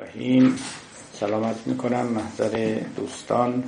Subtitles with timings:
[0.00, 0.58] الرحیم.
[1.12, 3.64] سلامت می‌کنم محضر دوستان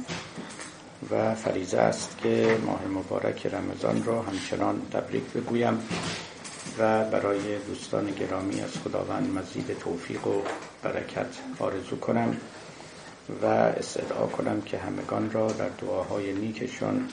[1.11, 5.79] و فریزه است که ماه مبارک رمضان را همچنان تبریک بگویم
[6.79, 10.43] و برای دوستان گرامی از خداوند مزید توفیق و
[10.83, 11.27] برکت
[11.59, 12.37] آرزو کنم
[13.43, 17.09] و استدعا کنم که همگان را در دعاهای نیکشان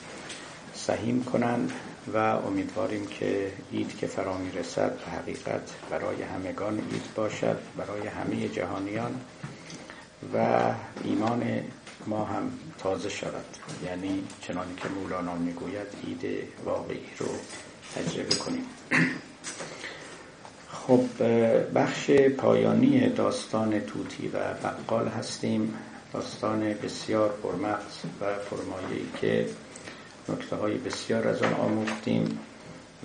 [0.74, 1.72] سهیم کنند.
[2.14, 8.50] و امیدواریم که اید که فرا رسد به حقیقت برای همگان اید باشد برای همه
[8.50, 9.22] جهانیان
[10.34, 10.62] و
[11.04, 11.64] ایمان
[12.08, 13.46] ما هم تازه شود.
[13.86, 17.28] یعنی چنان که مولانا می‌گوید اید واقعی رو
[17.96, 18.66] تجربه کنیم.
[20.88, 21.06] خب
[21.76, 25.74] بخش پایانی داستان توتی و بقال هستیم.
[26.14, 29.50] داستان بسیار پرمغز و پرمایه‌ای که
[30.32, 32.40] نکته های بسیار از آن آموختیم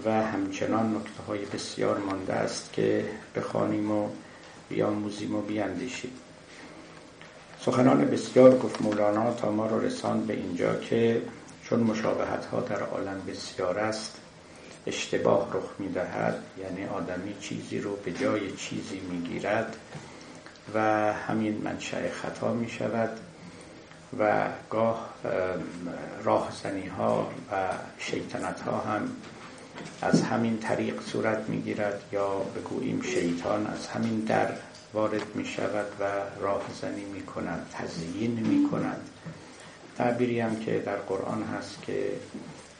[0.05, 3.05] و همچنان نکته های بسیار مانده است که
[3.37, 4.09] بخوانیم و
[4.69, 6.11] بیاموزیم و بیاندیشیم.
[7.61, 11.23] سخنان بسیار گفت مولانا تا ما رو رساند به اینجا که
[11.65, 14.17] چون مشابهت ها در عالم بسیار است
[14.87, 19.77] اشتباه رخ می دهد یعنی آدمی چیزی رو به جای چیزی می گیرد
[20.75, 20.81] و
[21.13, 23.11] همین منشأ خطا می شود
[24.19, 25.15] و گاه
[26.25, 29.11] راهزنی ها و شیطنت ها هم
[30.03, 34.49] از همین طریق صورت می گیرد یا بگوییم شیطان از همین در
[34.95, 36.05] وارد می شود و
[36.41, 39.09] راهزنی می کند تزیین می کند
[39.99, 42.13] تعبیری هم که در قرآن هست که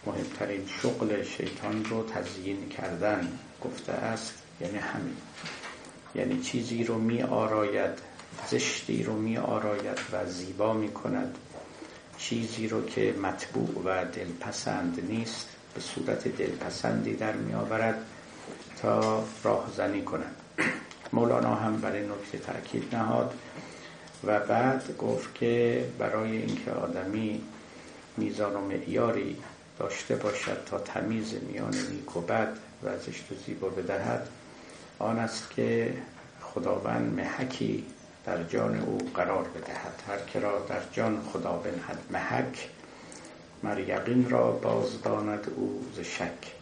[0.07, 5.17] مهمترین شغل شیطان رو تزیین کردن گفته است یعنی همین.
[6.15, 7.99] یعنی چیزی رو می آراید
[8.51, 11.39] زشتی رو می آراید و زیبا می کند
[12.19, 18.07] چیزی رو که مطبوع و دلپسند نیست به صورت دلپسندی در می آورد
[18.83, 20.37] تا راهزنی کند.
[21.13, 23.35] مولانا هم برای نکته تاکید نهاد
[24.25, 27.43] و بعد گفت که برای اینکه آدمی
[28.17, 29.37] میزان و معیاری
[29.79, 34.29] داشته باشد تا تمیز میان نیک و بد و زشت و زیبا بدهد
[34.99, 35.95] آن است که
[36.43, 37.85] خداوند محکی
[38.27, 40.03] در جان او قرار بدهد.
[40.09, 41.99] هر که را در جان خدا بنهد.
[42.11, 42.69] محک
[43.63, 46.53] مر یقین را بازداند او ز شک.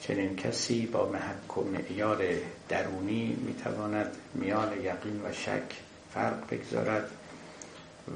[0.00, 2.24] چنین کسی با محک و معیار
[2.68, 5.76] درونی می‌تواند میان یقین و شک
[6.14, 7.10] فرق بگذارد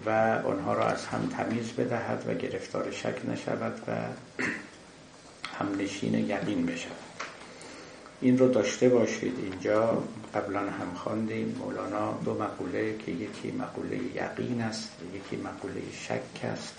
[0.07, 0.11] و
[0.47, 3.93] آنها را از هم تمیز بدهد و گرفتار شک نشود و
[5.59, 7.12] همنشین یقین بشود.
[8.23, 9.33] این رو داشته باشید.
[9.43, 10.03] اینجا
[10.35, 11.57] قبلا هم خواندیم.
[11.59, 16.75] مولانا دو مقوله که یکی مقوله یقین است یکی مقوله شک است.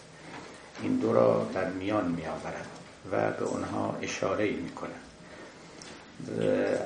[0.81, 2.67] این دو را در میان می آورد
[3.11, 5.03] و به اونها اشاره می کند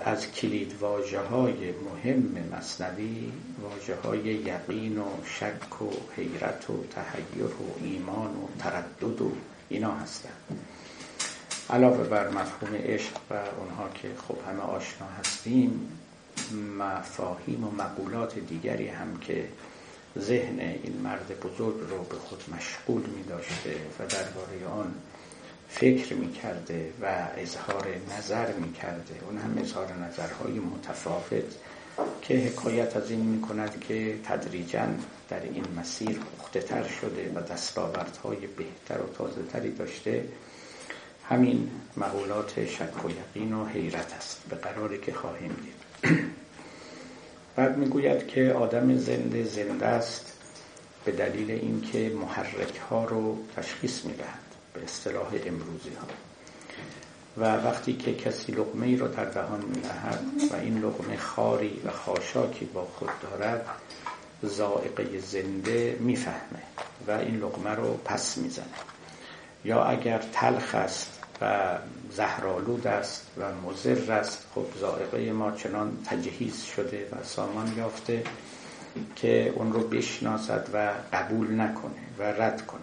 [0.05, 3.31] از کلید واجه های مهم مصنوی
[3.61, 9.31] واجه های یقین و شک و حیرت و تحیر و ایمان و تردد و
[9.69, 10.59] اینا هستند.
[11.69, 15.91] علاوه بر مفهوم عشق و اونها که خب همه آشنا هستیم
[16.77, 19.47] مفاهیم و مقولات دیگری هم که
[20.19, 24.93] ذهن این مرد بزرگ رو به خود مشغول می داشته و درباره آن
[25.69, 31.55] فکر می کرده و اظهار نظر می کرده اون هم اظهار نظرهای متفاوت
[32.21, 34.87] که حکایت از این می کند که تدریجا
[35.29, 40.25] در این مسیر پخته شده و دستاوردهای بهتر و تازه تری داشته.
[41.29, 44.41] همین مقولات شک و یقین و حیرت است.
[44.49, 46.17] به قراری که خواهیم دید.
[47.55, 50.33] بعد می‌گوید که آدم زنده زنده است
[51.05, 54.39] به دلیل اینکه محرک ها رو تشخیص می‌دهد
[54.73, 56.07] به اصطلاح امروزی ها
[57.37, 61.91] و وقتی که کسی لقمه ای را در دهان می‌دهد و این لقمه خاری و
[61.91, 63.65] خاشاکی با خود دارد
[64.43, 66.63] زائقه زنده می‌فهمه
[67.07, 68.65] و این لقمه رو پس می‌زنه.
[69.65, 71.77] یا اگر تلخ است و
[72.11, 74.45] زهرالود است و مزر است.
[74.55, 78.23] خب زائقه ما چنان تجهیز شده و سامان یافته
[79.15, 82.81] که اون رو بشناسد و قبول نکنه و رد کنه.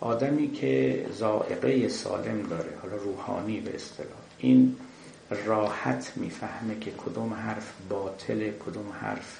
[0.00, 4.76] آدمی که زائقه سالم داره حالا روحانی به اصطلاح این
[5.46, 9.38] راحت می‌فهمه که کدوم حرف باطل کدوم حرف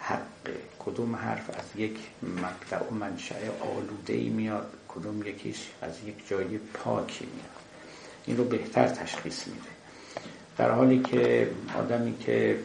[0.00, 3.34] حقه کدوم حرف از یک مبدع و منشأ
[3.76, 4.72] آلوده ای میاد.
[4.94, 7.60] کدوم یکیش از یک جای پاکی میاد.
[8.26, 9.70] این رو بهتر تشخیص میده.
[10.58, 12.58] در حالی که آدمی که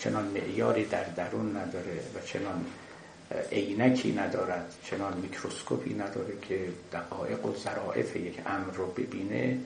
[0.00, 2.64] چنان معیاری در درون نداره و چنان
[3.52, 9.58] عینکی ندارد چنان میکروسکوپی نداره که دقایق و ظرائف یک امر رو ببینه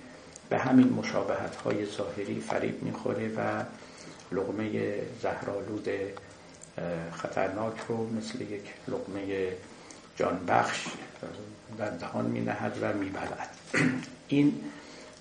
[0.48, 3.64] به همین مشابهت های ظاهری فریب می‌خوره و
[4.32, 5.88] لغمه زهرالود
[7.12, 9.52] خطرناک رو مثل یک لقمه
[10.16, 10.86] جانبخش
[11.78, 13.49] در دهان می نهد و می بلد.
[14.28, 14.61] این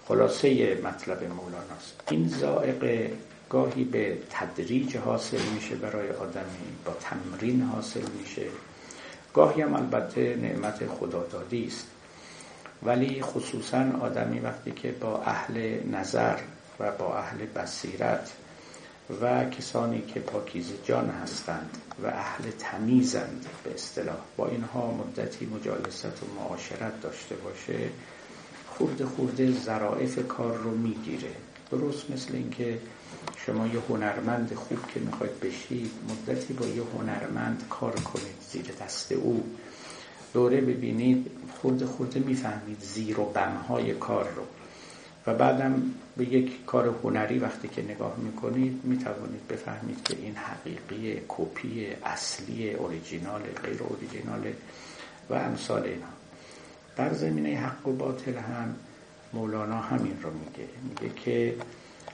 [0.08, 3.12] خلاصه مطلب مولاناست این زائقه
[3.50, 8.46] گاهی به تدریج حاصل میشه برای آدمی با تمرین حاصل میشه.
[9.34, 11.88] گاهی هم البته نعمت خدادادی است.
[12.84, 16.38] ولی خصوصا آدمی وقتی که با اهل نظر
[16.80, 18.32] و با اهل بصیرت
[19.22, 24.18] و کسانی که پاکیز جان هستند و اهل تمیزند به اصطلاح.
[24.38, 27.90] با اینها مدتی مجالست و معاشرت داشته باشه
[28.68, 31.32] خورده خورده ظرائف کار رو می‌گیره.
[31.72, 32.80] درست مثل اینکه
[33.46, 39.12] شما یه هنرمند خوب که می‌خواید بشید مدتی با یه هنرمند کار کنید زیر دست
[39.12, 39.44] او.
[40.34, 44.59] دوره ببینید خورده خورده می‌فهمید زیر و بمهای کار رو.
[45.34, 45.84] بعدم
[46.18, 52.74] به یک کار هنری وقتی که نگاه می‌کنید می‌توانید بفهمید که این حقیقی کپی اصلی
[52.74, 54.54] اوریجینال غیر اوریجینال
[55.30, 56.06] و امثال اینا
[56.96, 58.76] در زمینه حق و باطل هم
[59.34, 60.70] مولانا همین رو میگه.
[60.90, 61.56] میگه که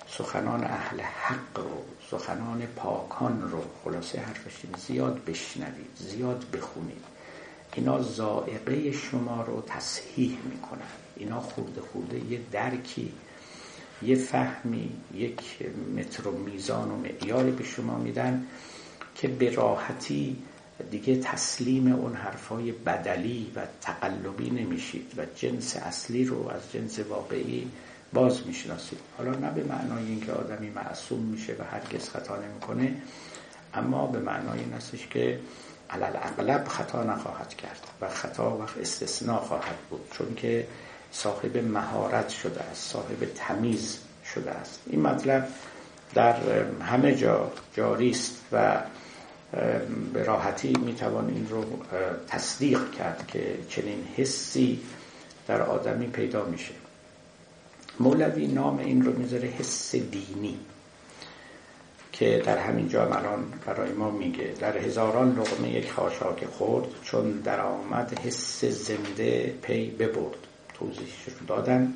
[0.08, 7.15] سخنان اهل حق رو سخنان پاکان رو خلاصه حرفش زیاد بشنوید زیاد بخونید.
[7.75, 10.81] اینا زائقه شما رو تصحیح می‌کنن.
[11.16, 13.12] اینا خورده خورده یه درکی
[14.01, 15.42] یه فهمی یک
[15.98, 18.45] متر و میزان و معیاری به شما میدن
[19.16, 20.38] که به راحتی
[20.92, 27.68] دیگه تسلیم اون حرفای بدلی و تقلبی نمیشید و جنس اصلی رو از جنس واقعی
[28.13, 29.00] باز می‌شناسید.
[29.18, 32.95] حالا نه به معنای اینکه آدمی معصوم میشه و هرگز خطا نمی‌کنه
[33.74, 35.39] اما به معنای این هستش که
[35.90, 40.68] علل اغلب خطا نخواهد کرد و خطا وقت استثناء خواهد بود چون که
[41.12, 44.00] صاحب مهارت شده است صاحب تمیز
[44.34, 44.80] شده است.
[44.86, 45.48] این مطلب
[46.14, 46.36] در
[46.82, 48.82] همه جا جاری است و
[50.14, 51.66] به راحتی می‌توان این رو
[52.28, 54.80] تصدیق کرد که چنین حسی
[55.48, 56.74] در آدمی پیدا میشه.
[58.00, 60.60] مولوی نام این رو می‌ذاره حس دینی.
[62.20, 64.54] که در همین جا الان برای ما میگه.
[64.60, 70.38] در هزاران لغمه یک خاشاک خورد چون در آمد حس زنده پی ببرد.
[70.74, 71.94] توضیحش رو دادن.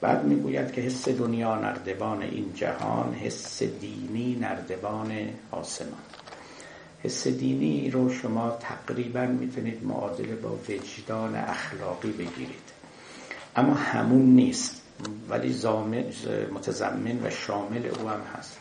[0.00, 5.12] بعد می‌گوید که حس دنیا نردبان این جهان حس دینی نردبان
[5.50, 6.00] آسمان.
[7.02, 12.70] حس دینی رو شما تقریبا می‌تونید معادله با وجدان اخلاقی بگیرید.
[13.56, 14.82] اما همون نیست.
[15.28, 15.54] ولی
[16.52, 18.59] متضمن و شامل او هم هست.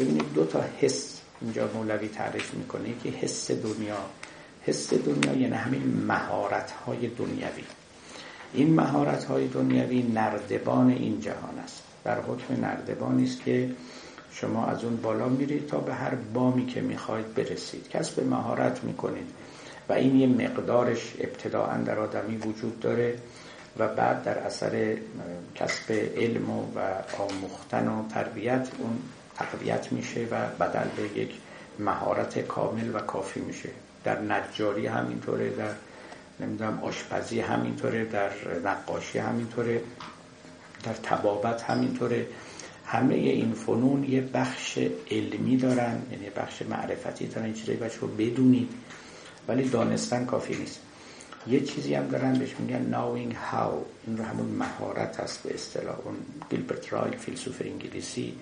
[0.00, 2.94] ببینید دو تا حس اینجا مولوی تعریف می‌کنه.
[3.02, 3.98] که حس دنیا.
[4.62, 7.64] حس دنیا یعنی همین مهارت های دنیوی
[8.52, 11.82] این مهارت های دنیوی نردبان این جهان است.
[12.04, 13.70] در حکم نردبانی است که
[14.32, 17.88] شما از اون بالا میرید تا به هر بامی که می‌خواید برسید.
[17.88, 19.26] کسب مهارت می‌کنید.
[19.88, 23.18] و این یه مقدارش ابتداعا در آدمی وجود داره
[23.78, 24.96] و بعد در اثر
[25.54, 26.80] کسب علم و
[27.18, 28.98] آموختن و تربیت اون
[29.34, 31.30] تقویت میشه و بدل به یک
[31.78, 33.68] مهارت کامل و کافی میشه.
[34.04, 35.70] در نجاری همینطوره در
[36.40, 38.30] نمی‌دونم آشپزی همینطوره در
[38.64, 39.82] نقاشی همینطوره
[40.82, 42.26] در تبابت همینطوره.
[42.86, 44.78] همه این فنون یه بخش
[45.10, 48.68] علمی دارن یعنی بخش معرفتی دارن این چیزایی بچه بدونید
[49.48, 50.80] ولی دانستن کافی نیست.
[51.46, 53.72] یه چیزی هم دارن بهش میگن knowing how.
[54.06, 55.96] این رو همون مهارت هست به اصطلاح.
[56.04, 56.14] اون
[56.50, 58.34] گیلبرت رایل فیلسوف انگلیسی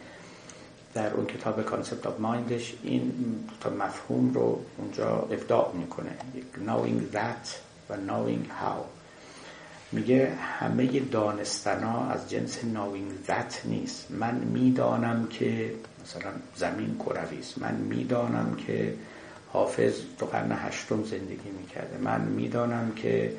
[0.94, 3.12] در اون کتاب Concept of Mind ش این
[3.60, 6.10] تا مفهوم رو اونجا ابداع می‌کنه.
[6.66, 7.48] Knowing that
[7.90, 8.84] و knowing how.
[9.92, 14.10] میگه همه دانستنا از جنس knowing that نیست.
[14.10, 17.58] من می‌دانم که مثلا زمین کروی است.
[17.58, 18.94] من می‌دانم که
[19.52, 21.98] حافظ تو قرن هشتم زندگی می‌کرده.
[21.98, 23.36] من می‌دانم که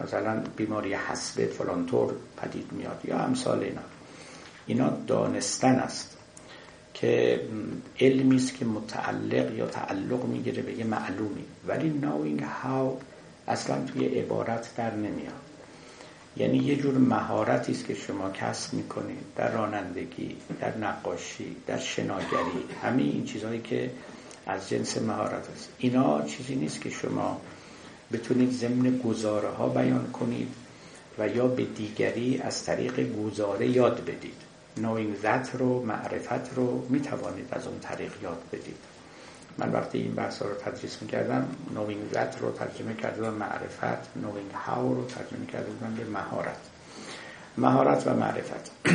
[0.00, 3.82] مثلا بیماری حسب فلانطور پدید میاد یا امثال اینا.
[4.66, 6.18] اینا دانستن است.
[7.02, 7.40] که
[8.00, 11.44] علمی است که متعلق یا تعلق می‌گیره به یه معلومی.
[11.66, 13.02] ولی knowing how
[13.48, 15.42] اصلا توی عبارت در نمیاد.
[16.36, 22.64] یعنی یه جور مهارتی است که شما کسب می‌کنید در رانندگی در نقاشی در شناگری
[22.82, 23.90] همه این چیزهایی که
[24.46, 25.68] از جنس مهارت است.
[25.78, 27.40] اینا چیزی نیست که شما
[28.12, 30.48] بتونید ضمن گزاره ها بیان کنید
[31.18, 34.51] و یا به دیگری از طریق گزاره یاد بدید.
[35.22, 38.76] ذات رو معرفت رو می‌توانید از اون طریق یاد بدید.
[39.58, 44.94] من وقتی این بحث رو تدریس می‌کردم نوین ذات رو ترجمه کرده معرفت نوین هاو
[44.94, 46.56] رو ترجمه کرده بودم به مهارت.
[47.58, 48.70] مهارت و معرفت.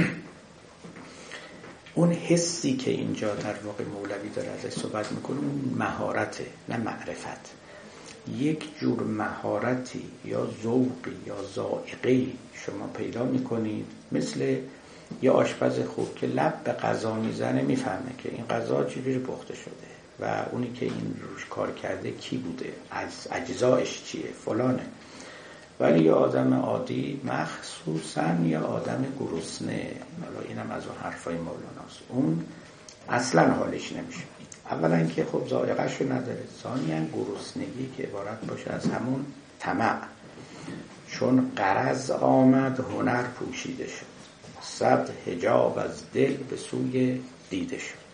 [1.96, 7.51] اون حسی که اینجا در واقع مولوی داره ازش صحبت می‌کنه اون مهارته نه معرفت.
[8.38, 14.57] یک جور مهارتی یا ذوقی یا ذائقه شما پیدا می‌کنید مثل
[15.21, 19.87] یه آشپز خوب که لب به غذا می‌زنه می‌فهمه که این غذا چجوری پخته شده
[20.19, 24.85] و اونی که این روش کار کرده کی بوده از اجزایش چیه فلانه.
[25.79, 29.91] ولی یه آدم عادی مخصوصا یه آدم گرسنه
[30.23, 31.99] حالا اینم از اون حرفای مولاناست.
[32.09, 32.45] اون
[33.09, 34.23] اصلا حالش نمیشه.
[34.71, 39.25] اولا که خب ذائقه‌شو نداره ثانیا گرسنگی که عبارت باشه از همون
[39.59, 39.97] طمع.
[41.07, 44.16] چون قرض آمد هنر پوشیده شد.
[44.67, 48.07] صد هجاب از دل به سوی دیده شد.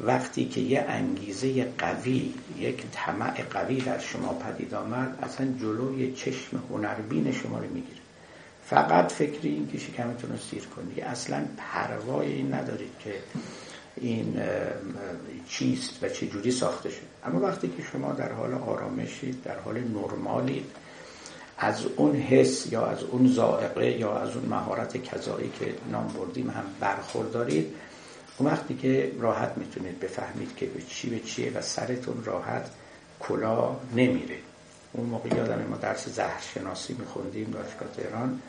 [0.00, 6.62] وقتی که یه انگیزه قوی یک طمع قوی در شما پدید آمد اصلا جلوی چشم
[6.70, 8.00] هنربین شما رو می‌گیره.
[8.66, 11.00] فقط فکری این که شکمتون رو سیر کنید.
[11.00, 13.14] اصلا پروای این ندارید که
[13.96, 14.42] این
[15.48, 17.06] چیست و چه جوری ساخته شد.
[17.24, 20.66] اما وقتی که شما در حال آرامشید در حال نرمالید
[21.62, 26.50] از اون حس یا از اون زائقه یا از اون مهارت کذایی که نام بردیم
[26.50, 27.74] هم برخوردارید
[28.38, 32.70] اون وقتی که راحت می‌تونید بفهمید که به چی به چیه و سرتون راحت
[33.20, 34.36] کلا نمیره.
[34.92, 38.40] اون موقع یادم ما درس زهرشناسی میخوندیم دانشگاه تهران.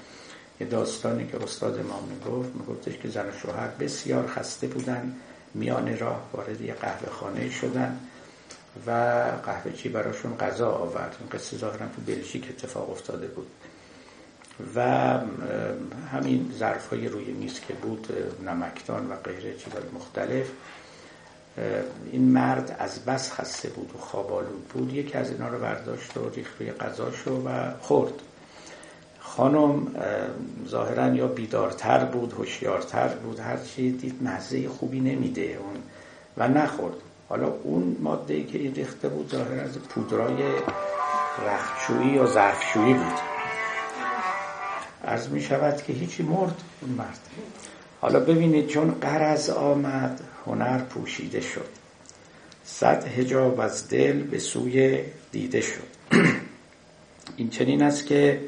[0.59, 5.15] یه داستانی که استاد ما می‌گفت میگفتش که زن و شوهر بسیار خسته بودن
[5.53, 7.99] میان راه وارد یه قهوه خانه شدن.
[8.87, 8.91] و
[9.45, 11.15] قهوه چی براشون غذا آورد.
[11.19, 13.47] این قصه ظاهرا تو بلژیک اتفاق افتاده بود.
[14.75, 14.81] و
[16.11, 18.07] همین ظرف های روی میز که بود
[18.45, 20.51] نمکدان و غیره چیزهای مختلف
[22.11, 24.93] این مرد از بس خسته بود و خوابالود بود.
[24.93, 28.13] یکی از اینا رو برداشت و ریخت روی غذاشو و خورد.
[29.19, 29.87] خانم
[30.67, 33.39] ظاهرا یا بیدارتر بود هوشیارتر بود.
[33.39, 35.83] هر چی دید مزه خوبی نمیده اون
[36.37, 36.95] و نخورد.
[37.31, 40.43] حالا اون ماده که این ریخته بود ظاهر از پودرای
[41.47, 43.19] رختشویی یا ظرفشویی بود.
[45.03, 47.19] از می شود که هیچی مرد اون مرد.
[48.01, 51.67] حالا ببینید چون قرض آمد هنر پوشیده شد.
[52.63, 54.99] صد هجاب از دل به سوی
[55.31, 55.87] دیده شد.
[57.37, 58.41] این چنین است که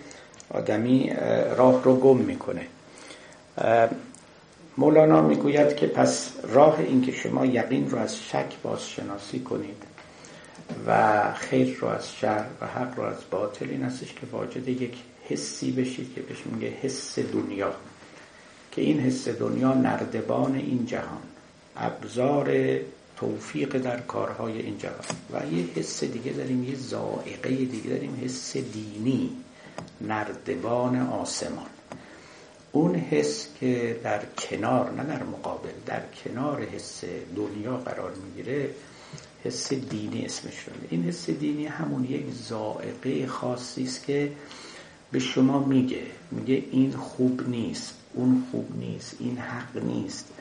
[0.50, 1.14] آدمی
[1.58, 2.68] راه رو گم می‌کنه.
[4.78, 9.84] مولانا می‌گوید که پس راه این که شما یقین رو از شک بازشناسی کنید
[10.88, 14.94] و خیر رو از شر و حق رو از باطل این استش که واجد یک
[15.30, 17.74] حسی بشید که بهش میگه حس دنیا.
[18.72, 21.22] که این حس دنیا نردبان این جهان.
[21.78, 22.78] ابزار
[23.18, 24.96] توفیق در کارهای این جهان.
[25.32, 29.30] و یه حس دیگه داریم یه زائقه دیگه داریم حس دینی
[30.02, 31.73] نردبان آسمان.
[32.76, 37.04] اون حس که در کنار نه در مقابل در کنار حس
[37.36, 38.70] دنیا قرار می‌گیره
[39.44, 44.32] حس دینی اسمش رو این حس دینی همون یک زائقه خاصی است که
[45.12, 46.02] به شما میگه.
[46.32, 50.34] میگه این خوب نیست اون خوب نیست این حق نیست.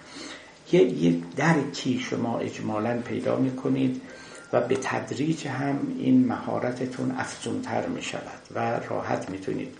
[0.72, 4.02] یه, درکی شما اجمالا پیدا می‌کنید
[4.52, 9.76] و به تدریج هم این مهارتتون افزونتر می شود و راحت می‌تونید.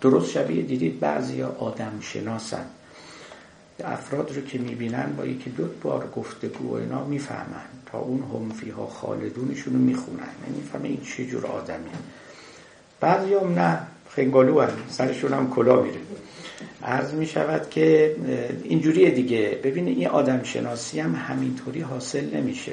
[0.00, 2.64] درست شبیه دیدید بعضی آدم شناسن.
[3.84, 7.64] افراد رو که می‌بینن با یکی دو بار گفتگو و اینا می‌فهمن.
[7.92, 10.28] تا اون همفی ها خالدونشون رو می‌خونن.
[10.48, 11.90] نمی‌فهمه این چه جور آدمی
[13.00, 13.78] بعضی هم نه.
[14.10, 15.98] خنگالو هم سرشون هم کلا میره.
[16.82, 18.16] عرض می شود که
[18.64, 19.60] اینجوریه دیگه.
[19.64, 22.72] ببینید این آدم شناسی هم همینطوری حاصل نمیشه.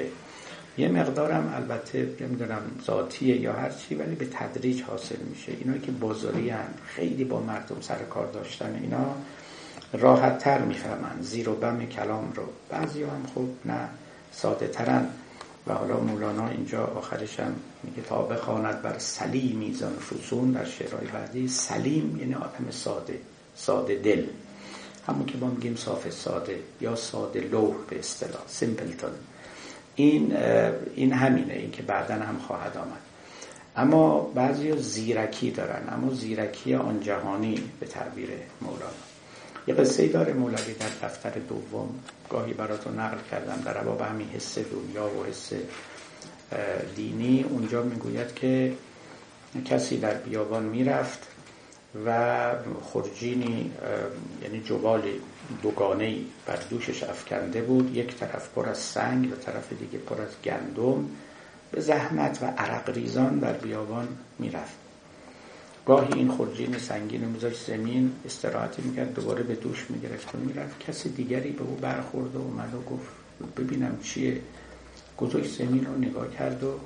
[0.78, 5.52] یه مقدارم البته نمی‌دونم ذاتیه یا هر چی ولی به تدریج حاصل میشه.
[5.52, 9.14] اینا که بازاری هم خیلی با مردم سر کار داشتن اینا
[9.92, 11.20] راحت تر می‌فهمن.
[11.20, 12.42] زیر و بم کلام رو.
[12.70, 13.88] بعضی هم خب نه
[14.32, 15.08] ساده ترن
[15.66, 17.54] و حالا مولانا اینجا آخرش هم
[17.84, 21.48] میگه تا بخواند بر سلیم میزان فسون در شعرهای بعدی.
[21.48, 23.18] سلیم یعنی آدم ساده
[23.56, 24.24] ساده دل.
[25.06, 28.42] همون که ما میگیم صاف ساده یا ساده لوح به اصطلاح.
[28.46, 29.10] سیمپلتون.
[29.98, 30.36] این
[30.94, 33.00] این همینه این که بعدا هم خواهد آمد.
[33.76, 35.82] اما بعضی زیرکی دارن.
[35.88, 38.28] اما زیرکی آن جهانی به تعبیر
[38.60, 38.90] مولانا.
[39.66, 41.88] یه قصه داره مولوی در دفتر دوم.
[42.30, 43.62] گاهی براتون نقل کردم.
[43.64, 45.52] در باب همین حس دنیا و حس
[46.96, 47.44] دینی.
[47.50, 48.72] اونجا می‌گوید که
[49.64, 51.28] کسی در بیابان می‌رفت
[52.06, 52.50] و
[52.92, 53.72] خرجینی
[54.42, 55.20] یعنی جبالی
[55.62, 57.96] دوگانه بر دوشش افکنده بود.
[57.96, 61.04] یک طرف پر از سنگ و طرف دیگه پر از گندم.
[61.72, 64.74] به زحمت و عرق ریزان در بیابان می‌رفت.
[65.86, 68.12] گاهی این خورجین سنگین رو میذاشت زمین.
[68.26, 69.14] استراحتی می‌کرد.
[69.14, 70.80] دوباره به دوش می‌گرفت و می‌رفت.
[70.80, 73.08] کسی دیگری به او برخورد و اومد و گفت
[73.56, 74.40] ببینم چیه.
[75.18, 76.80] گذاشت زمین رو نگاه کرد و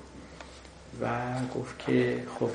[1.00, 1.08] و
[1.54, 2.50] گفت که خب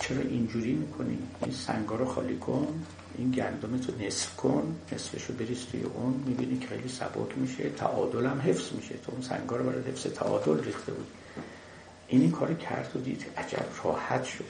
[0.00, 2.82] چرا اینجوری می‌کنی؟ این سنگا رو خالی کن.
[3.18, 8.26] این گندم تو نصف کن نصفشو بریز توی اون می‌بینی که خیلی سبک میشه تعادل
[8.26, 8.94] هم حفظ میشه.
[8.94, 11.06] تو اون سنگا رو برای حفظ تعادل ریخته بود
[12.08, 13.24] این این کار کرد و دید.
[13.36, 14.44] عجب راحت شد.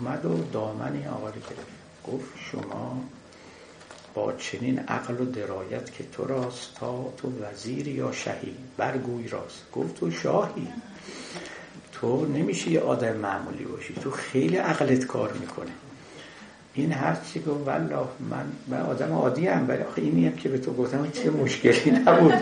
[0.00, 1.78] اومد و دامن این آقا گرفت.
[2.06, 3.04] گفت شما
[4.14, 9.62] با چنین عقل و درایت که تو راست تا تو وزیر یا شهی برگوی راست.
[9.72, 10.68] گفت تو شاهی.
[11.92, 13.94] تو نمیشه یه آدم معمولی باشی.
[13.94, 15.70] تو خیلی عقلت کار می‌کنه.
[16.78, 20.48] این هر چی گفت والله من من آدم عادی ام ولی آخه اینی هم که
[20.48, 22.34] به تو گفتم چه مشکلی نبود.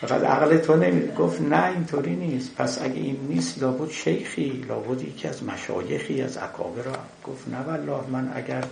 [0.00, 2.54] فقط عقل تو نمی گفت نه اینطوری نیست.
[2.56, 6.82] پس اگه این نیست لابد شیخی لابد یکی از مشایخی از اکابر
[7.24, 8.64] گفت نه والله من اگر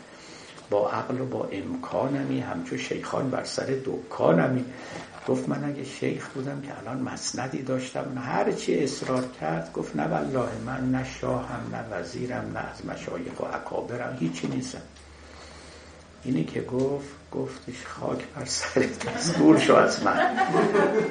[0.70, 4.64] با عقل و با امکانمی همچون شیخان بر سر دکانمی.
[5.28, 10.08] گفت من اگه شیخ بودم که الان مسندی داشتم هر چی اصرار کرد گفت نه
[10.08, 14.82] والله من نه شاهم نه وزیرم نه از مشایخ و اکابرم هیچی نیستم.
[16.26, 20.20] اینی که گفت گفتش خاک بر سرت دور شو از من.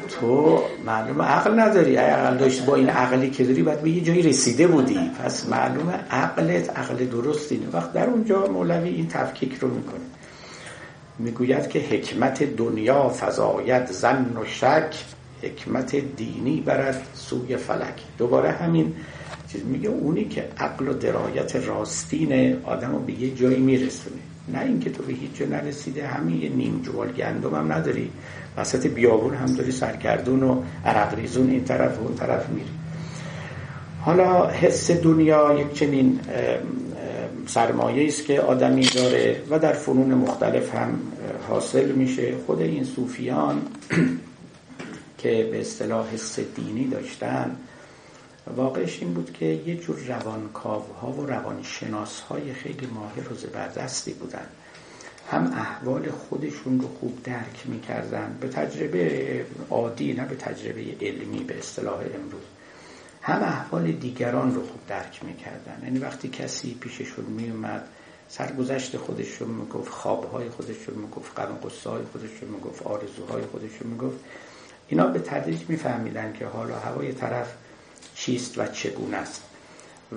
[0.09, 1.95] تو معلوم عقل نداری.
[1.95, 4.99] عقل داشت با این عقلی که داری باید به یه جایی رسیده بودی.
[5.23, 10.05] پس معلومه عقلت عقل درست اینه وقت در اونجا مولوی این تفکیک رو می‌کنه.
[11.19, 14.95] می‌گوید که حکمت دنیا فضایت زن و شک
[15.41, 18.01] حکمت دینی برد سوی فلک.
[18.17, 18.95] دوباره همین
[19.51, 19.89] چیز میگه.
[19.89, 24.21] اونی که عقل و درایت راستین آدم رو به یه جایی میرسونه.
[24.53, 28.11] نه اینکه تو به هیچ جا نرسیده همین یه نیم جوال گندم هم نداری.
[28.57, 32.69] وسط بیابون هم داری سرگردون و عرق ریزون این طرف و اون طرف میری.
[34.01, 36.19] حالا حس دنیا یک چنین
[37.47, 40.99] سرمایه است که آدمی داره و در فنون مختلف هم
[41.49, 42.33] حاصل میشه.
[42.45, 43.61] خود این صوفیان
[45.17, 47.55] که به اصطلاح حس دینی داشتن
[48.47, 54.47] واقعش این بود که یه جور روانکاوها و روانشناس های خیلی ماهر و زبردستی بودن.
[55.31, 61.57] هم احوال خودشون رو خوب درک می‌کردن به تجربه عادی نه به تجربه علمی به
[61.57, 62.43] اصطلاح امروز.
[63.21, 65.81] هم احوال دیگران رو خوب درک می‌کردن.
[65.83, 67.87] یعنی وقتی کسی پیششون میومد
[68.27, 74.19] سرگذشت خودشون می‌گفت خوابهای خودشون می‌گفت غم های خودشون می‌گفت آرزوهای خودشون می‌گفت
[74.87, 77.55] اینا به تدریج میفهمیدن که حالا هوای طرف
[78.25, 79.43] چیست و چگونه است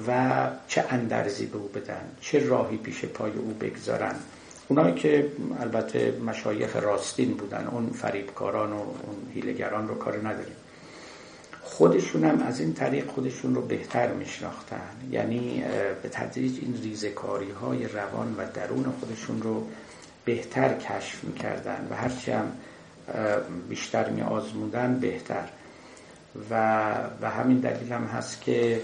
[0.07, 4.15] و چه اندرزی به او بدن چه راهی پیش پای او بگذارن.
[4.69, 10.57] اونایی که البته مشایخ راستین بودن اون فریبکاران و اون هیلگران رو کار نداریم.
[11.63, 14.91] خودشون هم از این طریق خودشون رو بهتر میشناختن.
[15.11, 15.65] یعنی
[16.03, 19.67] به تدریج این ریزکاری های روان و درون خودشون رو
[20.25, 22.53] بهتر کشف می‌کردن و هرچی هم
[23.69, 24.23] بیشتر می
[25.01, 25.49] بهتر.
[26.51, 28.81] و و همین دلیل هم هست که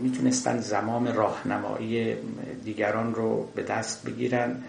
[0.00, 2.16] می‌تونستن زمام راهنمایی
[2.64, 4.62] دیگران رو به دست بگیرن.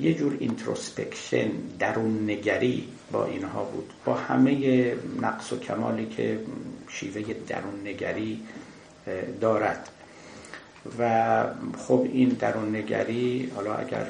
[0.00, 3.92] یه جور introspection درون نگری با اینها بود.
[4.04, 6.40] با همه نقص و کمالی که
[6.88, 8.40] شیوه درون نگری
[9.40, 9.88] دارد.
[10.98, 11.44] و
[11.78, 14.06] خب این درون نگری حالا اگر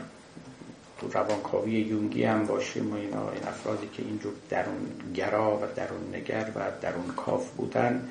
[1.12, 6.52] روانکاوی یونگی هم باشیم و اینا این افرادی که اینجور درون گرا و درون نگر
[6.54, 8.08] و درون کاف بودن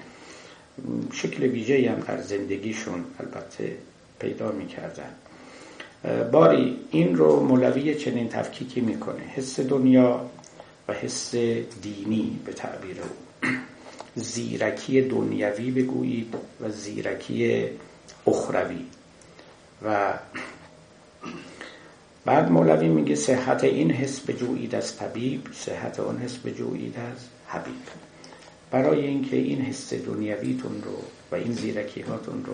[1.13, 3.77] شکل ویژه هم در زندگیشون البته
[4.19, 5.11] پیدا می‌کردن.
[6.31, 9.21] باری این رو مولوی چنین تفکیکی می‌کنه.
[9.35, 10.29] حس دنیا
[10.87, 11.35] و حس
[11.81, 13.09] دینی به تعبیر او.
[14.15, 17.65] زیرکی دنیوی بگویید و زیرکی
[18.27, 18.85] اخروی.
[19.85, 20.13] و
[22.25, 27.81] بعد مولوی میگه صحت این حس بجویید از طبیب صحت اون حس بجویید از حبیب.
[28.71, 32.53] برای اینکه این حس دنیویتون رو و این زیرکی هاتون رو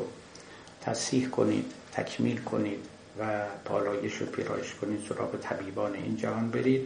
[0.81, 2.79] تصحیح کنید تکمیل کنید
[3.19, 6.81] و پالایش و پیرایش کنید سراغ طبیبان این جهان برید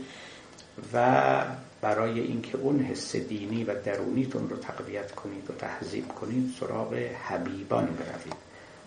[0.94, 1.46] و
[1.82, 6.94] برای اینکه اون حس دینی و درونیتون رو تقویت کنید و تحذیب کنید سراغ
[7.28, 8.36] حبیبان بروید.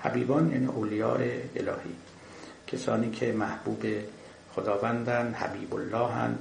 [0.00, 1.20] حبیبان یعنی اولیاء
[1.56, 1.94] الهی.
[2.66, 3.86] کسانی که محبوب
[4.54, 6.38] خداوندن حبیب الله هن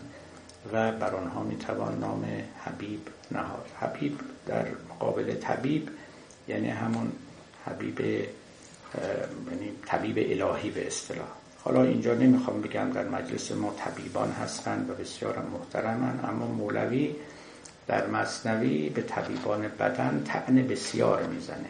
[0.74, 2.26] و بر آنها می‌توان نام
[2.66, 3.00] حبیب
[3.32, 3.66] نهاد.
[3.80, 5.90] حبیب در مقابل طبیب
[6.48, 7.12] یعنی همون
[7.66, 11.28] حبیب یعنی طبیب الهی به اصطلاح.
[11.64, 17.16] حالا اینجا نمی‌خوام بگم در مجلس ما طبیبان هستند و بسیار محترمن اما مولوی
[17.88, 21.70] در مصنوی به طبیبان بدن تعنی بسیار می‌زنه.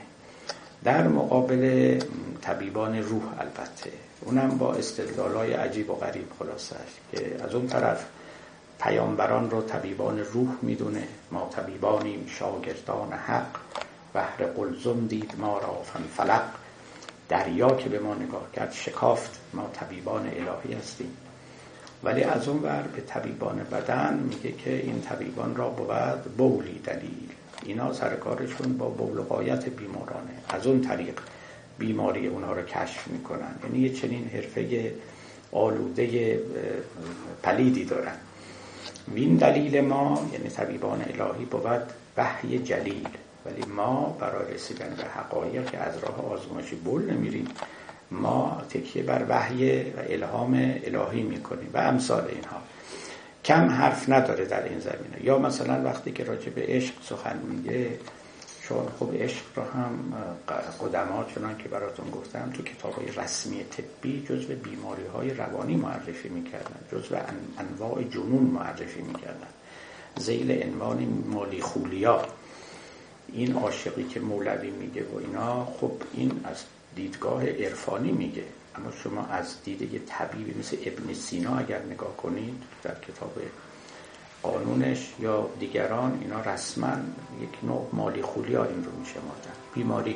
[0.83, 1.99] در مقابل
[2.41, 3.91] طبیبان روح البته.
[4.25, 6.75] اونم با استدلالای عجیب و غریب خلاصش
[7.11, 8.05] که از اون طرف
[8.81, 13.57] پیامبران رو طبیبان روح می‌دونه ما طبیبانیم شاگردان حق
[14.13, 15.81] بحر قلزم دید ما را
[16.17, 16.43] فلق
[17.29, 21.17] دریا که به ما نگاه کرد شکافت ما طبیبان الهی هستیم.
[22.03, 27.29] ولی از اون ور به طبیبان بدن میگه که این طبیبان را بود بولی دلیل.
[27.65, 30.33] اینا سرکارشون با بول قایت بیمارانه.
[30.49, 31.19] از اون طریق
[31.77, 33.55] بیماری اونها رو کشف می‌کنن.
[33.63, 34.93] یعنی یه چنین حرفه
[35.51, 36.39] آلوده
[37.43, 38.15] پلیدی دارن.
[39.13, 41.81] وین دلیل ما یعنی طبیبان الهی بود
[42.17, 43.07] وحی جلیل.
[43.45, 47.47] ولی ما برای رسیدن به حقایق که از راه آزمایشی بول نمیریم
[48.11, 52.57] ما تکیه بر وحی و الهام الهی می‌کنیم و امثال اینها.
[53.45, 55.23] کم حرف نداره در این زمینه.
[55.23, 57.89] یا مثلا وقتی که راجع به عشق سخن میگه
[58.69, 60.13] چون خب عشق رو هم
[60.81, 66.79] قدما چنان که براتون گفتم تو کتاب رسمی طبی جزو بیماری های روانی معرفی می‌کردن
[66.91, 67.15] جزو
[67.57, 69.47] انواع جنون معرفی می‌کردن.
[70.17, 72.25] زیل عنوان مالی خولیا.
[73.33, 76.63] این عاشقی که مولوی میگه و اینا خب این از
[76.95, 78.43] دیدگاه عرفانی میگه.
[78.75, 83.37] اما شما از دید یه طبیبی مثل ابن سینا اگر نگاه کنید در کتاب
[84.43, 86.97] قانونش یا دیگران اینا رسما
[87.41, 90.15] یک نوع مالی خولیا این رو میشه مادن بیماری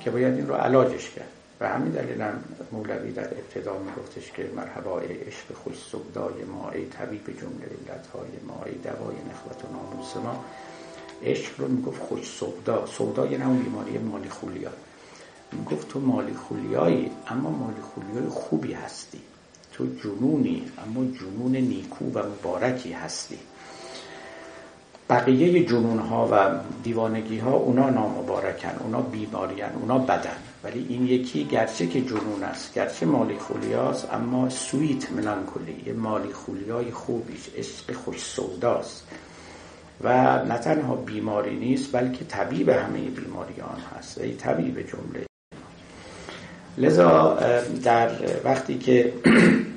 [0.00, 1.28] که باید این رو علاجش کرد.
[1.60, 6.70] و همین دلیل هم مولوی در ابتدا میگفتش که مرحبا ای عشق خوش سودای ما
[6.70, 10.44] ای طبیب جمله علتهای ما ای دوای نخوت و ناموس ما.
[11.22, 14.70] عشق رو می‌گفت خوش سودا سودا یه نوع بیماری مالی خولیا.
[15.52, 19.20] می‌گفت تو مالی خولیایی اما مالی خولیای خوبی هستی.
[19.80, 23.38] تو جنونی اما جنون نیکو و مبارکی هستی.
[25.10, 26.50] بقیه جنون ها و
[26.82, 30.36] دیوانگی ها اونا نامبارکن اونا بیمارین اونا بدن.
[30.64, 36.32] ولی این یکی گرچه که جنون است گرچه مالی خولیاست اما سویت ملانکولی یه مالی
[36.32, 39.06] خولیای خوبیش عشق خوش سوداست.
[40.00, 44.18] و نه تنها بیماری نیست بلکه طبیب همه بیماریان هست.
[44.18, 45.30] ای طبیب جمله.
[46.78, 47.38] لذا
[47.84, 48.10] در
[48.44, 49.12] وقتی که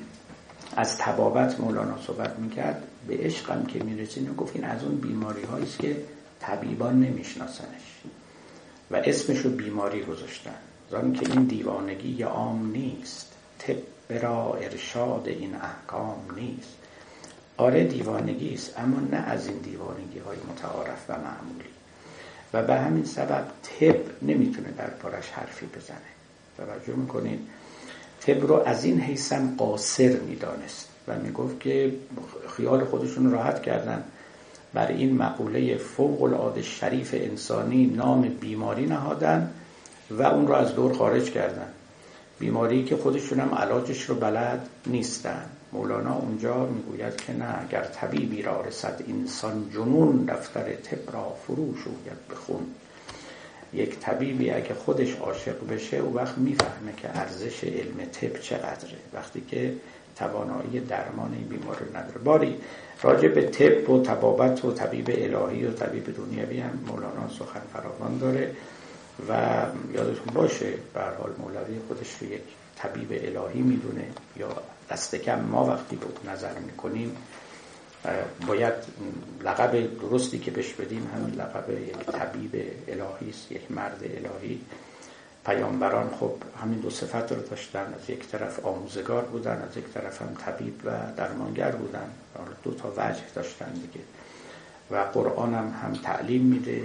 [0.77, 5.79] از تبابت مولانا صحبت می‌کرد به عشقم که می‌رسید گفت این از اون بیماری هاییست
[5.79, 5.97] که
[6.39, 8.01] طبیبان نمیشناسنش
[8.91, 10.55] و اسمشو بیماری گذاشتن.
[10.91, 13.75] زن که این دیوانگی عام نیست طب
[14.09, 16.77] را ارشاد این احکام نیست.
[17.57, 21.69] آره دیوانگی است اما نه از این دیوانگی های متعارف و معمولی.
[22.53, 25.97] و به همین سبب طب نمی‌تونه در پارش حرفی بزنه.
[26.57, 27.47] توجه می‌کنین
[28.25, 31.93] طب رو از این حیثم قاصر می‌دانست و می‌گفت که
[32.57, 34.03] خیال خودشون راحت کردن.
[34.73, 39.51] بر این مقوله فوق العاده شریف انسانی نام بیماری نهادن
[40.11, 41.67] و اون رو از دور خارج کردن.
[42.39, 45.45] بیماری که خودشون هم علاجش رو بلد نیستن.
[45.73, 51.75] مولانا اونجا می‌گوید که نه اگر طبیبی را رسد انسان جنون دفتر طب را فرو
[51.75, 52.65] شوید بخون
[53.73, 58.97] یک طبیبی اگه خودش عاشق بشه او وقت می‌فهمه که ارزش علم طب چقدره.
[59.13, 59.73] وقتی که
[60.15, 62.17] توانایی درمان این بیمار رو نداره.
[62.17, 62.55] باری
[63.01, 68.17] راجع به طب و طبابت و طبیب الهی و طبیب دنیوی هم مولانا سخن فراوان
[68.17, 68.51] داره
[69.29, 69.33] و
[69.93, 72.41] یادتون باشه به حال مولوی خودش رو یک
[72.75, 74.05] طبیب الهی می‌دونه.
[74.37, 74.47] یا
[74.91, 77.17] دست کم ما وقتی به نظر می‌کنیم
[78.47, 78.73] باید
[79.43, 82.55] لقب درستی که بهش بدیم همین لقب یک طبیب
[82.87, 84.61] الهی است یک مرد الهی.
[85.45, 90.21] پیامبران خب همین دو صفت رو داشتن از یک طرف آموزگار بودن از یک طرف
[90.21, 92.09] هم طبیب و درمانگر بودن.
[92.63, 94.05] دو تا وجه داشتن دیگه.
[94.91, 96.83] و قرآن هم, هم تعلیم میده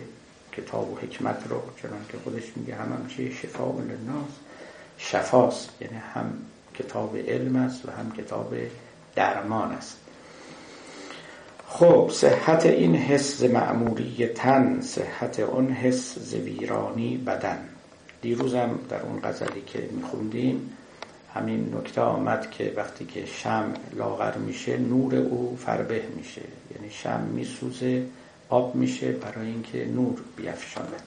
[0.53, 4.31] کتاب و حکمت رو چنان که خودش میگه هم هم چه شفا للناس
[4.99, 5.71] شفاست.
[5.81, 6.33] یعنی هم
[6.75, 8.55] کتاب علم است و هم کتاب
[9.15, 9.97] درمان است.
[11.71, 17.59] خب صحت این حس معمولی تن صحت اون حس زویرانی بدن.
[18.23, 20.71] دیروزم در اون غزلی که میخوندیم
[21.35, 26.43] همین نکته آمد که وقتی که شم لاغر میشه نور او فربه میشه.
[26.75, 28.07] یعنی شم میسوزه
[28.49, 31.03] آب میشه برای اینکه نور بیفشاند.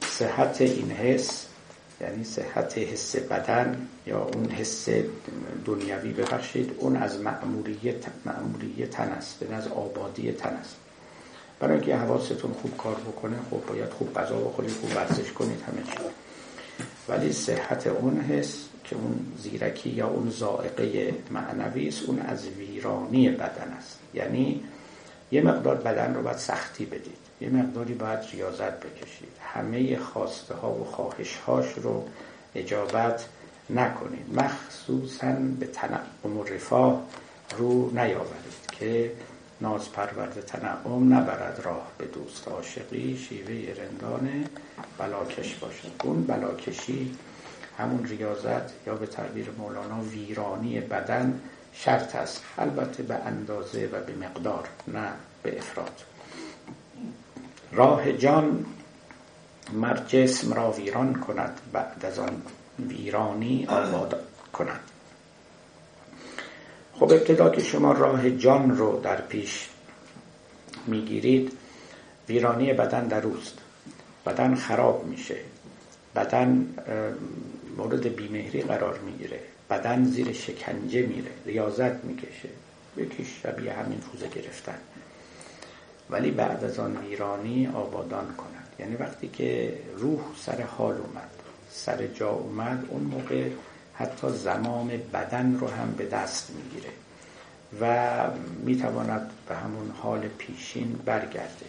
[0.00, 1.46] صحت این حس
[2.00, 4.88] یعنی صحت حس بدن یا اون حس
[5.64, 10.76] دنیوی ببخشید اون از معمولیت معمولیت تن است به از آبادی تن است.
[11.60, 15.82] برای اینکه حواستون خوب کار بکنه خب باید خوب غذا بخورید خوب ورزش کنید همه
[15.82, 15.98] چی.
[17.08, 23.28] ولی صحت اون حس که اون زیرکی یا اون زائقه معنوی است اون از ویرانی
[23.30, 23.98] بدن است.
[24.14, 24.64] یعنی
[25.32, 27.25] یه مقدار بدن رو باید سختی بدید.
[27.40, 29.32] یه مقداری باید ریاضت بکشید.
[29.54, 32.08] همه خواسته ها و خواهش هاش رو
[32.54, 33.28] اجابت
[33.70, 34.34] نکنید.
[34.34, 37.02] مخصوصا به تنعم و رفاه
[37.58, 39.12] رو نیاورید که
[39.60, 44.44] ناز پرورد تنعم نبرد راه به دوست عاشقی شیوه رندان
[44.98, 45.90] بلاکش باشد.
[46.04, 47.14] اون بلاکشی
[47.78, 51.40] همون ریاضت یا به تعبیر مولانا ویرانی بدن
[51.72, 52.44] شرط است.
[52.58, 55.08] البته به اندازه و به مقدار نه
[55.42, 56.02] به افراد.
[57.72, 58.66] راه جان
[59.72, 62.42] مر جسم را ویران کند بعد از آن
[62.88, 64.80] ویرانی آباد کند.
[66.94, 69.68] خب ابتدا که شما راه جان رو در پیش
[70.86, 71.52] می‌گیرید
[72.28, 73.58] ویرانی بدن در اوست.
[74.26, 75.36] بدن خراب میشه.
[76.16, 76.74] بدن
[77.76, 79.40] مورد بیمهری قرار می‌گیره.
[79.70, 81.30] بدن زیر شکنجه میره.
[81.46, 82.48] ریاضت می‌کشه.
[82.96, 84.78] یکیش شبیه همین روزه گرفتن.
[86.10, 91.30] ولی بعد از آن ویرانی آبادان کند یعنی وقتی که روح سر حال اومد
[91.70, 93.48] سر جا اومد اون موقع
[93.94, 96.90] حتی زمام بدن رو هم به دست می‌گیره
[97.80, 98.16] و
[98.64, 101.66] می‌تواند به همون حال پیشین برگرده.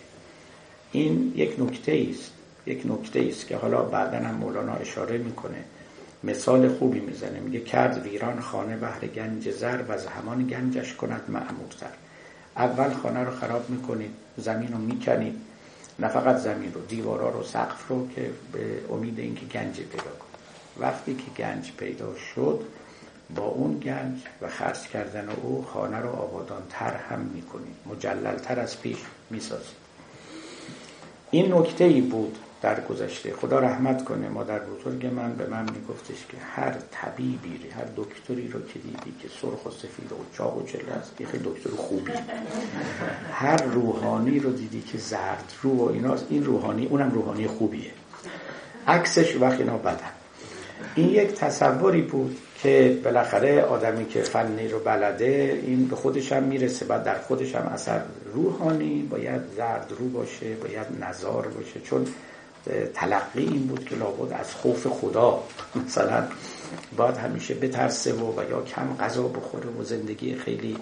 [0.92, 2.32] این یک نکته است.
[2.66, 5.64] یک نکته است که حالا بعدا هم مولانا اشاره می‌کنه.
[6.24, 7.40] مثال خوبی می‌زنه.
[7.40, 11.92] میگه کرد ویران خانه بهر گنج زر و از همان گنجش کند معمورتر
[12.58, 15.42] اول خانه رو خراب می‌کنید زمین رو می‌کنید.
[16.00, 20.38] نه فقط زمین رو دیوارا رو سقف رو که به امید اینکه گنج پیدا کنید
[20.80, 22.62] وقتی که گنج پیدا شد
[23.36, 27.76] با اون گنج و خرج کردن او خانه رو آبادانتر هم می‌کنید.
[27.86, 28.98] مجللتر از پیش
[29.30, 29.78] می‌سازید.
[31.32, 33.34] این نکته ای بود در گذشته.
[33.34, 34.30] خدا رحمت کنه.
[34.30, 39.28] مادر بزرگ من به من میگفتش که هر طبیبی هر دکتری رو که دیدی که
[39.42, 42.12] سرخ و سفید و چاق و چله است خیلی دکتر خوبی.
[43.32, 47.92] هر روحانی رو دیدی که زرد رو و ایناست این روحانی اونم روحانی خوبیه.
[48.88, 50.12] عکسش وقت اینا بدن.
[50.96, 56.44] این یک تصوری بود که بالاخره آدمی که فنی رو بلده این به خودش هم
[56.44, 58.02] می‌رسه بعد در خودش هم اثر
[58.34, 61.80] روحانی باید زرد رو باشه باید نظار باشه.
[61.80, 62.08] چون
[62.94, 65.44] تلقی این بود که لابد از خوف خدا.
[65.86, 66.24] مثلا
[66.98, 70.78] باید همیشه بترسه و, و یا کم غذا بخوره و زندگی خیلی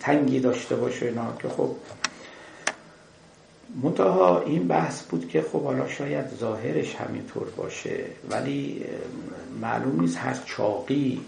[0.00, 1.36] تنگی داشته باشه اینا.
[1.42, 1.70] که خب
[3.82, 8.84] منتها این بحث بود که خب حالا شاید ظاهرش همینطور باشه ولی
[9.60, 11.20] معلوم نیست هر چاقی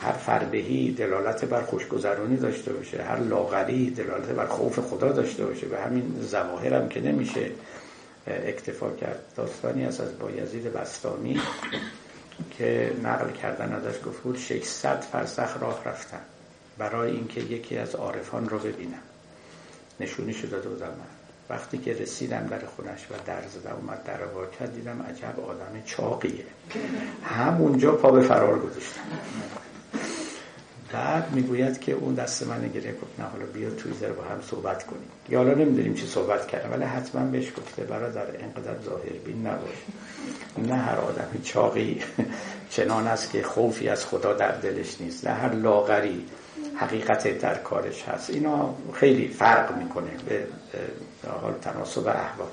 [0.00, 5.66] هر فربهی دلالت بر خوشگذرانی داشته باشه هر لاغری دلالت بر خوف خدا داشته باشه
[5.66, 7.50] به همین ظواهر هم که نمیشه.
[8.26, 9.20] اکتفا کرد.
[9.36, 11.40] داستانی است از بایزید بستانی
[12.50, 16.20] که نقل کردن ازش گفت بود 600 فرسخ راه رفتن
[16.78, 19.02] برای اینکه یکی از عارفان رو ببینم.
[20.00, 21.14] نشونی شده دادم من
[21.50, 26.44] وقتی که رسیدم در خونش و در زده اومد در واکت دیدم عجب آدم چاقیه.
[27.24, 29.00] همونجا پا به فرار گذاشتم.
[30.94, 34.40] بعد می‌گوید که اون دست من گرفت گفت نه حالا بیا توی ذره با هم
[34.50, 35.08] صحبت کنیم.
[35.28, 39.76] یا حالا نمی‌دونیم چی صحبت کردم ولی حتما بهش گفته برادر اینقدر ظاهر بین نباش.
[40.58, 42.02] نه هر آدم چاقی
[42.70, 45.26] چنان است که خوفی از خدا در دلش نیست.
[45.26, 46.26] نه هر لاغری
[46.76, 48.30] حقیقت در کارش هست.
[48.30, 50.46] اینا خیلی فرق می‌کنه به
[51.40, 52.48] حال تناسب احوال.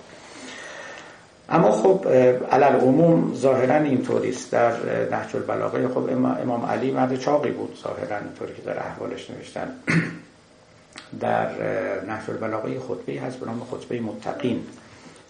[1.52, 2.08] اما خب
[2.52, 4.52] علل عموم ظاهرا اینطوری است.
[4.52, 4.72] در
[5.12, 6.10] نهج البلاغه خب
[6.42, 9.76] امام علی مرد چاقی بود ظاهرا اینطوری که در احوالش نوشتن.
[11.20, 11.50] در
[12.08, 14.64] نهج البلاغه خطبه هست به نام خطبه متقین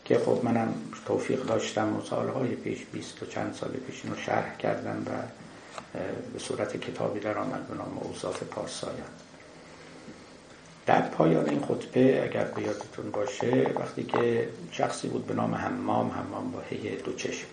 [0.05, 0.73] که خب منم
[1.05, 5.09] توفیق داشتم و سالهای پیش بیست و چند سال پیش اینو شرح کردم و
[6.33, 9.20] به صورت کتابی در آمد به نام اوصاف پارسایان.
[10.85, 16.11] در پایان این خطبه اگر به یادتون باشه وقتی که شخصی بود به نام حمام
[16.11, 17.47] حمام با هی دو چشم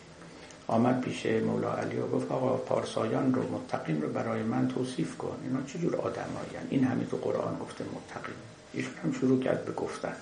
[0.68, 5.36] آمد پیش مولا علی و گفت آقا پارسایان رو متقین رو برای من توصیف کن.
[5.42, 8.34] اینا چجور آدم آین این همه تو قرآن گفته متقین.
[8.72, 10.16] ایشون هم شروع کرد به گفتن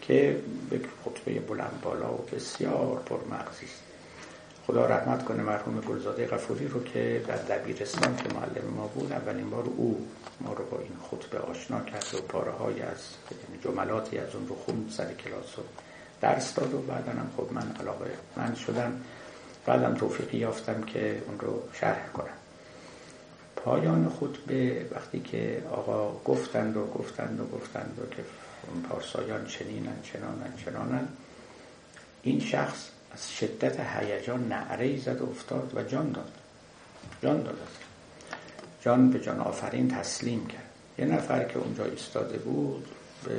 [0.00, 0.40] که
[0.70, 3.87] به خطبه بلند بالا و بسیار پرمغزی است.
[4.70, 9.50] خدا رحمت کنه مرحوم گلزاده غفوری رو که در دبیرستان که معلم ما بود اولین
[9.50, 10.06] بار او
[10.40, 12.98] ما رو با این خطبه آشنا کرد و پاره های از
[13.30, 15.62] یعنی جملاتی از اون رو خوند سر کلاس و
[16.20, 19.00] درس داد و بعدا هم خب من علاقه من شدم.
[19.66, 22.38] بعدم توفیقی یافتم که اون رو شرح کنم.
[23.56, 28.22] پایان خطبه وقتی که آقا گفتند و گفتند و گفتند و که
[28.88, 31.08] پارسایان چنینن چنانن چنانن
[32.22, 36.32] این شخص از شدت هیجان نعره زد و افتاد و جان داد.
[37.22, 37.58] جان داد.
[38.80, 40.70] جان به جان آفرین تسلیم کرد.
[40.98, 42.88] یه نفر که اونجا ایستاده بود
[43.24, 43.32] به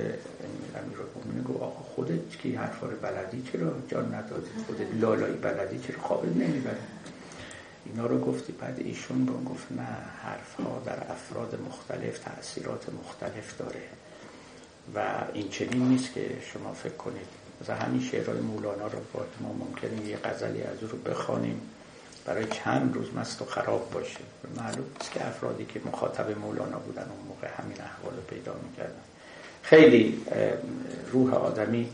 [0.79, 0.97] امیر
[1.43, 6.35] گفت آقا خودت که حرفا رو بلدی چرا جان ندادی؟ خودت لالایی بلدی چرا خوابت
[6.35, 6.75] نمی‌بری؟
[7.85, 8.53] اینا رو گفتی.
[8.53, 9.87] بعد ایشون به گفت نه
[10.23, 13.81] حرف ها در افراد مختلف تاثیرات مختلف داره
[14.95, 14.99] و
[15.33, 20.07] این چنین نیست که شما فکر کنید مثلا همین شعرهای مولانا رو با ما ممکنه
[20.07, 21.61] یه غزلی از او رو بخوانیم.
[22.25, 24.19] برای چند روز مست و خراب باشه.
[24.57, 29.01] معلوم است که افرادی که مخاطب مولانا بودن اون موقع همین احوال رو پیدا می‌کردن.
[29.63, 30.21] خیلی
[31.11, 31.89] روح آدمی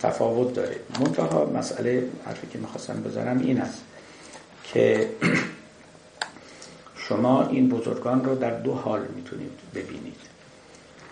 [0.00, 0.76] تفاوت داره.
[1.00, 3.82] منتها مسئله حرفی که می‌خواستم بذارم این است
[4.64, 5.10] که
[7.08, 10.35] شما این بزرگان رو در دو حال می‌تونید ببینید.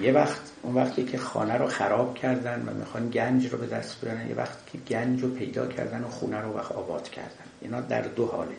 [0.00, 4.00] یه وقت اون وقتی که خانه رو خراب کردن و می‌خوان گنج رو به دست
[4.00, 7.44] بیارن یه وقت که گنج رو پیدا کردن و خونه رو وقت آباد کردن.
[7.61, 8.54] اینا در دو حاله.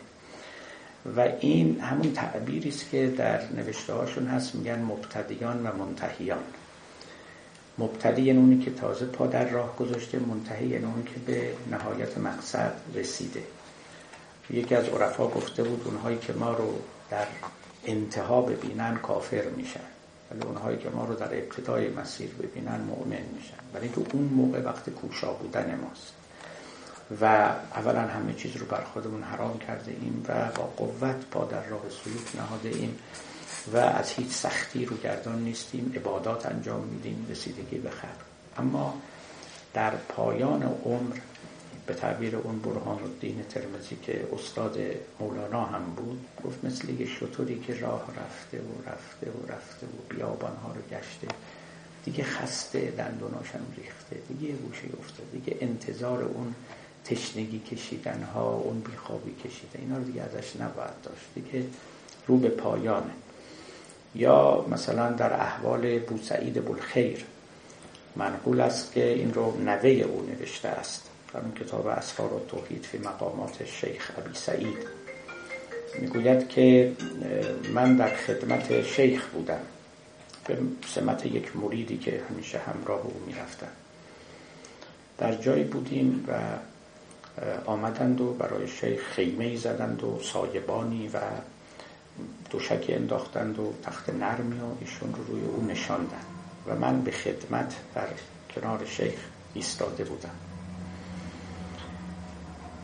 [1.16, 6.42] و این همون تعبیری است که در نوشته هاشون هست میگن مبتدیان و منتهیان.
[7.78, 12.18] مبتدی یعنی اونی که تازه پا در راه گذاشته منتهی یعنی اون که به نهایت
[12.18, 13.42] مقصد رسیده.
[14.50, 16.74] یکی از عرفا گفته بود اونهایی که ما رو
[17.10, 17.26] در
[17.84, 19.95] انتها ببینن کافر میشن.
[20.30, 23.56] ولی اونهایی که ما رو در ابتدای مسیر ببینن مؤمن میشن.
[23.74, 26.12] ولی تو اون موقع وقت کوشا بودن ماست.
[27.20, 27.24] و
[27.74, 31.82] اولا همه چیز رو بر خودمون حرام کرده ایم و با قوت پا در راه
[32.04, 32.98] سلوک نهاده ایم
[33.72, 35.92] و از هیچ سختی رو گردان نیستیم.
[35.96, 37.26] عبادات انجام میدیم.
[37.30, 38.10] رسیدگی به خیر.
[38.58, 38.94] اما
[39.74, 41.16] در پایان عمر
[41.86, 44.78] به تعبیر اون برهان الدین ترمزی که استاد
[45.20, 50.14] مولانا هم بود گفت مثل یه شطوری که راه رفته و رفته و رفته و
[50.14, 51.28] بیابانها رو گشته
[52.04, 56.54] دیگه خسته دندوناشم ریخته دیگه گوشه افتاده دیگه انتظار اون
[57.04, 61.66] تشنگی کشیدن ها اون بیخوابی کشیدن اینا رو دیگه ازش نباید داشت دیگه
[62.26, 63.12] رو به پایانه.
[64.14, 67.24] یا مثلا در احوال بوسعید بلخیر
[68.16, 71.05] منقول است که این رو نوه او نوشته است.
[71.34, 74.78] اون کتاب اسرار و توحید فی مقامات شیخ ابی سعید.
[76.00, 76.92] می‌گوید که
[77.74, 79.60] من در خدمت شیخ بودم.
[80.46, 80.58] به
[80.94, 83.68] سمت یک مریدی که همیشه همراه او می‌رفتن
[85.18, 86.32] در جایی بودیم و
[87.66, 91.18] آمدند و برای شیخ خیمه زدند و سایبانی و
[92.50, 96.24] دوشکی انداختند و تخت نرمی و ایشون رو روی او نشاندن
[96.66, 98.08] و من به خدمت در
[98.54, 99.18] کنار شیخ
[99.54, 100.45] ایستاده بودم.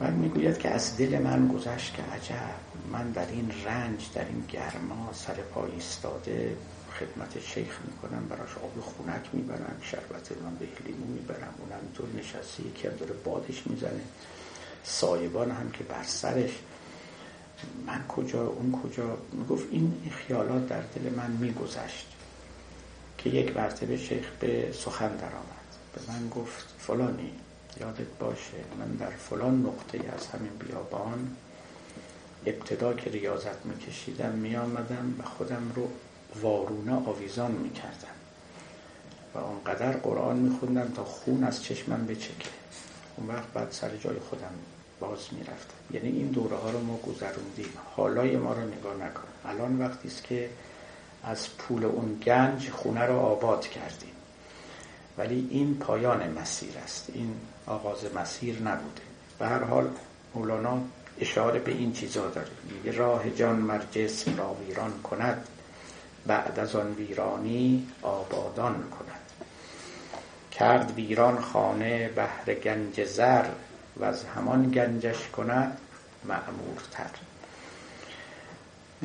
[0.02, 2.54] من می‌گوید که از دل من گذشت که عجب.
[2.92, 6.56] من در این رنج در این گرما سر پای ایستاده
[6.98, 12.66] خدمت شیخ می‌کنم براش آب خونک می‌برم شربت من به لیمو می‌برم اونم طور نشسته
[12.66, 14.00] یکی هم داره بادش می‌زنه.
[14.84, 16.50] سایبان هم که بر سرش.
[17.86, 22.06] من کجا اون کجا؟ می‌گفت این خیالات در دل من میگذشت
[23.18, 25.68] که یک مرتبه شیخ به سخن درآمد.
[25.94, 27.32] به من گفت فلانی
[27.80, 31.36] یادت باشه من در فلان نقطه از همین بیابان
[32.46, 35.88] ابتدا که ریاضت میکشیدم میآمدم و خودم رو
[36.40, 38.16] وارونه آویزان می‌کردم
[39.34, 42.48] و اونقدر قرآن میخوندم تا خون از چشمم بچکه.
[43.16, 44.52] اون وقت بعد سر جای خودم
[45.00, 45.74] باز می‌رفتم.
[45.90, 47.72] یعنی این دوره ها رو ما گذروندیم.
[47.96, 49.28] حالای ما رو نگاه نکن.
[49.44, 50.50] الان وقتی است که
[51.24, 54.12] از پول اون گنج خونه رو آباد کردیم.
[55.18, 57.10] ولی این پایان مسیر است.
[57.14, 57.34] این
[57.66, 59.02] آغاز مسیر نبوده.
[59.38, 59.90] به هر حال
[60.34, 60.80] مولانا
[61.20, 62.50] اشاره به این چیزا داره.
[62.70, 65.48] میگه راه جان مر جسم را ویران کند
[66.26, 69.20] بعد از آن ویرانی آبادان کند.
[70.52, 73.44] کرد ویران خانه بهر گنج زر
[73.96, 75.78] و از همان گنجش کند
[76.24, 77.10] معمورتر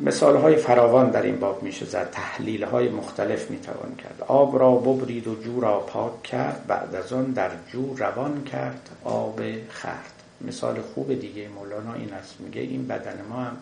[0.02, 4.24] مثال های فراوان در این باب میشه زد تحلیل های مختلف می‌توان کرد.
[4.26, 8.88] آب را ببرید و جو را پاک کرد بعد از آن در جو روان کرد
[9.04, 13.56] آب خرد مثال خوب دیگه مولانا این است میگه این بدن ما هم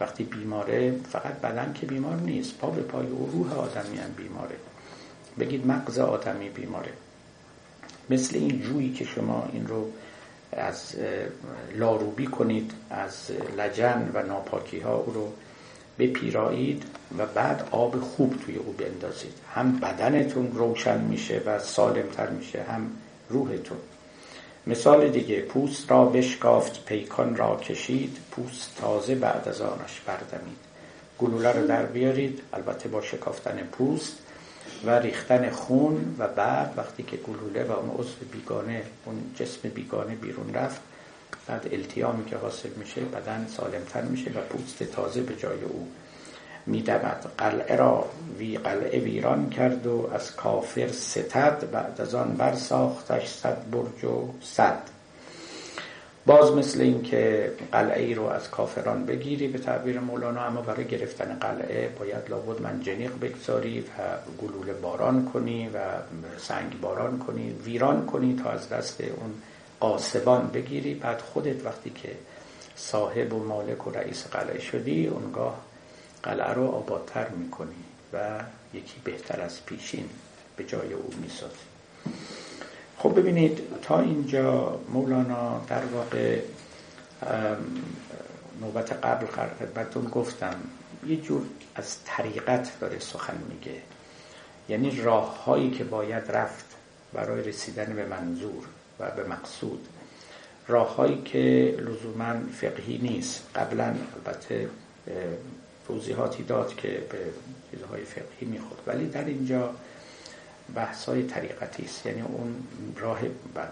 [0.00, 4.56] وقتی بیماره فقط بدن که بیمار نیست پا به پای او روح آدمی هم بیماره.
[5.38, 6.92] بگید مغز آدمی بیماره.
[8.10, 9.90] مثل این جویی که شما این رو
[10.52, 10.94] از
[11.74, 15.32] لاروبی کنید از لجن و ناپاکی ها او رو
[15.98, 16.82] بپیرایید
[17.18, 19.32] و بعد آب خوب توی او بندازید.
[19.54, 22.90] هم بدنتون روشن میشه و سالمتر میشه هم
[23.28, 23.78] روحتون.
[24.66, 30.56] مثال دیگه پوست را بشکافت پیکان را کشید پوست تازه بعد از آنش بردمید.
[31.18, 34.21] گلوله رو در بیارید البته با شکافتن پوست.
[34.84, 40.14] و ریختن خون و بعد وقتی که گلوله و اون عضو بیگانه اون جسم بیگانه
[40.14, 40.80] بیرون رفت
[41.46, 45.88] بعد التیامی که حاصل میشه بدن سالمتر میشه و پوست تازه به جای او
[46.66, 48.04] میدمد قلعه را
[48.38, 54.28] وی قلعه ویران کرد و از کافر ستد بعد از آن برساختش صد برج و
[54.42, 54.91] صد.
[56.26, 60.84] باز مثل این که قلعه ای رو از کافران بگیری به تعبیر مولانا اما برای
[60.84, 63.84] گرفتن قلعه باید لابد منجنیق بگذاری و
[64.42, 65.78] گلوله باران کنی و
[66.38, 69.34] سنگ باران کنی ویران کنی تا از دست اون
[69.80, 70.94] قاسبان بگیری.
[70.94, 72.08] بعد خودت وقتی که
[72.76, 75.60] صاحب و مالک و رئیس قلعه شدی اونگاه
[76.22, 78.40] قلعه رو آبادتر می‌کنی و
[78.74, 80.08] یکی بهتر از پیشین
[80.56, 81.54] به جای او می‌سازی.
[83.02, 86.38] خب ببینید تا اینجا مولانا در واقع
[88.60, 90.54] نوبت قبل خدمتتون گفتم
[91.06, 91.42] یه جور
[91.74, 93.80] از طریقت داره سخن میگه.
[94.68, 96.64] یعنی راه هایی که باید رفت
[97.12, 98.64] برای رسیدن به منظور
[99.00, 99.88] و به مقصود.
[100.68, 103.42] راههایی که لزوما فقهی نیست.
[103.54, 104.68] قبلا البته
[105.86, 107.18] توضیحاتی داد که به
[107.70, 108.80] چیزهای فقهی می‌خورد.
[108.86, 109.70] ولی در اینجا
[110.74, 112.06] بحث های طریقتی است.
[112.06, 112.66] یعنی اون
[112.96, 113.20] راه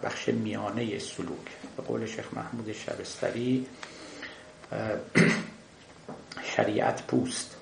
[0.04, 1.46] بخش میانه سلوک.
[1.76, 3.66] به قول شیخ محمود شبستری
[6.56, 7.56] شریعت پوست.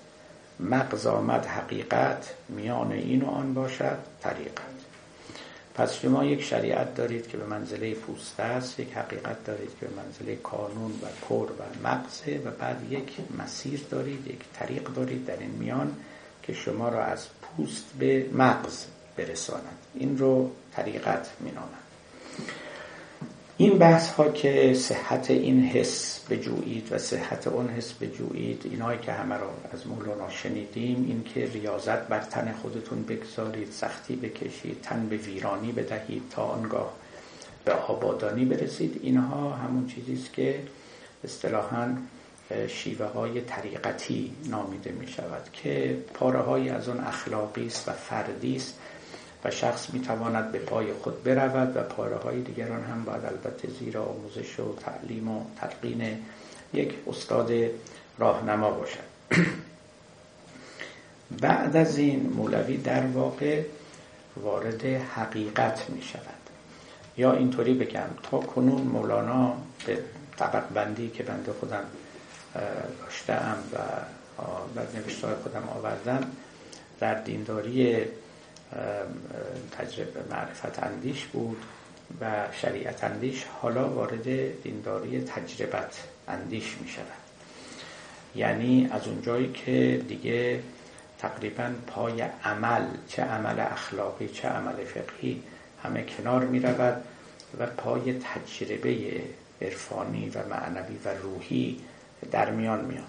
[0.61, 4.79] مغز آمد حقیقت میان این و آن باشد طریقت.
[5.79, 10.03] پس شما یک شریعت دارید که به منزله پوسته است یک حقیقت دارید که به
[10.03, 15.37] منزله کانون و پر و مغزه و بعد یک مسیر دارید یک طریق دارید در
[15.37, 15.97] این میان
[16.43, 18.85] که شما را از پوست به مغز
[19.19, 19.79] برساند.
[19.95, 21.89] این رو طریقت مینامند.
[23.61, 29.13] این بحث ها که صحت این حس بجویید و صحت اون حس بجویید اینایی که
[29.13, 35.09] همه رو از مولانا شنیدیم این که ریاضت بر تن خودتون بگذارید سختی بکشید تن
[35.09, 36.93] به ویرانی بدهید تا آنگاه
[37.65, 40.61] به آبادانی برسید اینها همون چیزیست که
[41.25, 41.95] اصطلاحا
[42.69, 48.75] شیوه های طریقتی نامیده می شود که پاره از اون اخلاقی است و فردی است
[49.45, 53.99] و شخص می‌تواند به پای خود برود و پاره های دیگران هم باید البته زیر
[53.99, 56.19] آموزش و تعلیم و تلقین
[56.73, 57.53] یک استاد
[58.19, 59.09] راهنما باشد.
[61.43, 63.63] بعد از این مولوی در واقع
[64.37, 66.23] وارد حقیقت می شود
[67.17, 69.55] یا اینطوری بگم تا کنون مولانا
[69.87, 69.99] به
[70.37, 71.85] طبق بندی که بنده خودم
[73.01, 73.79] داشتم و
[74.75, 76.31] در نوشتار خودم آوردم
[77.01, 78.05] در دینداری
[79.79, 81.57] تجربه معرفت اندیش بود
[82.21, 87.07] و شریعت اندیش حالا وارد دینداری تجربت اندیش می شود.
[88.37, 90.63] یعنی از اونجایی که دیگه
[91.19, 95.43] تقریبا پای عمل چه عمل اخلاقی چه عمل فقهی
[95.83, 97.03] همه کنار می رود
[97.59, 99.23] و پای تجربه
[99.63, 101.81] عرفانی و معنوی و روحی
[102.31, 103.05] در میان میاد.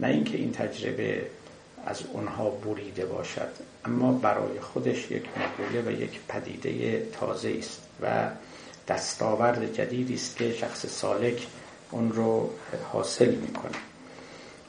[0.00, 1.26] نه اینکه این تجربه
[1.86, 3.52] از اونها بریده باشد.
[3.84, 8.30] اما برای خودش یک مقوله و یک پدیده تازه است و
[8.88, 11.46] دستاورد جدیدی است که شخص سالک
[11.90, 12.50] اون رو
[12.92, 13.78] حاصل می‌کنه.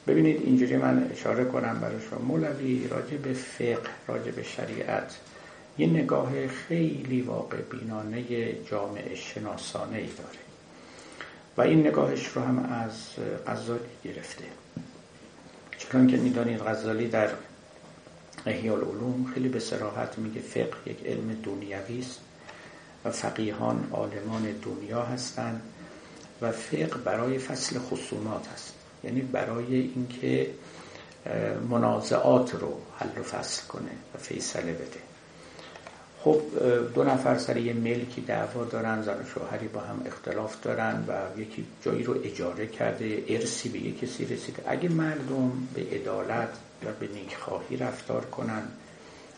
[0.06, 2.18] ببینید اینجوری من اشاره کنم برای شما.
[2.18, 5.16] مولوی راجع به فقه راجع به شریعت
[5.78, 8.24] یه نگاه خیلی واقع بینانه
[8.70, 10.38] جامعه شناسانه ای داره
[11.56, 12.92] و این نگاهش رو هم از
[13.46, 14.44] غزالی گرفته.
[15.78, 17.28] چون که می‌دانید غزالی در
[18.46, 22.20] احیال علوم خیلی به سراحت میگه فقه یک علم دنیوی است
[23.04, 25.62] و فقیهان عالمان دنیا هستند
[26.42, 28.74] و فقه برای فصل خصومات است.
[29.04, 30.50] یعنی برای اینکه
[31.70, 35.00] منازعات رو حل و فصل کنه و فیصله بده.
[36.20, 36.40] خب
[36.94, 41.40] دو نفر سر یه ملکی دعوا دارن زن و شوهری با هم اختلاف دارن و
[41.40, 44.62] یکی جایی رو اجاره کرده ارسی به یک کسی رسیده.
[44.66, 46.48] اگه مردم به عدالت
[46.86, 48.62] و به نیکخواهی رفتار کنن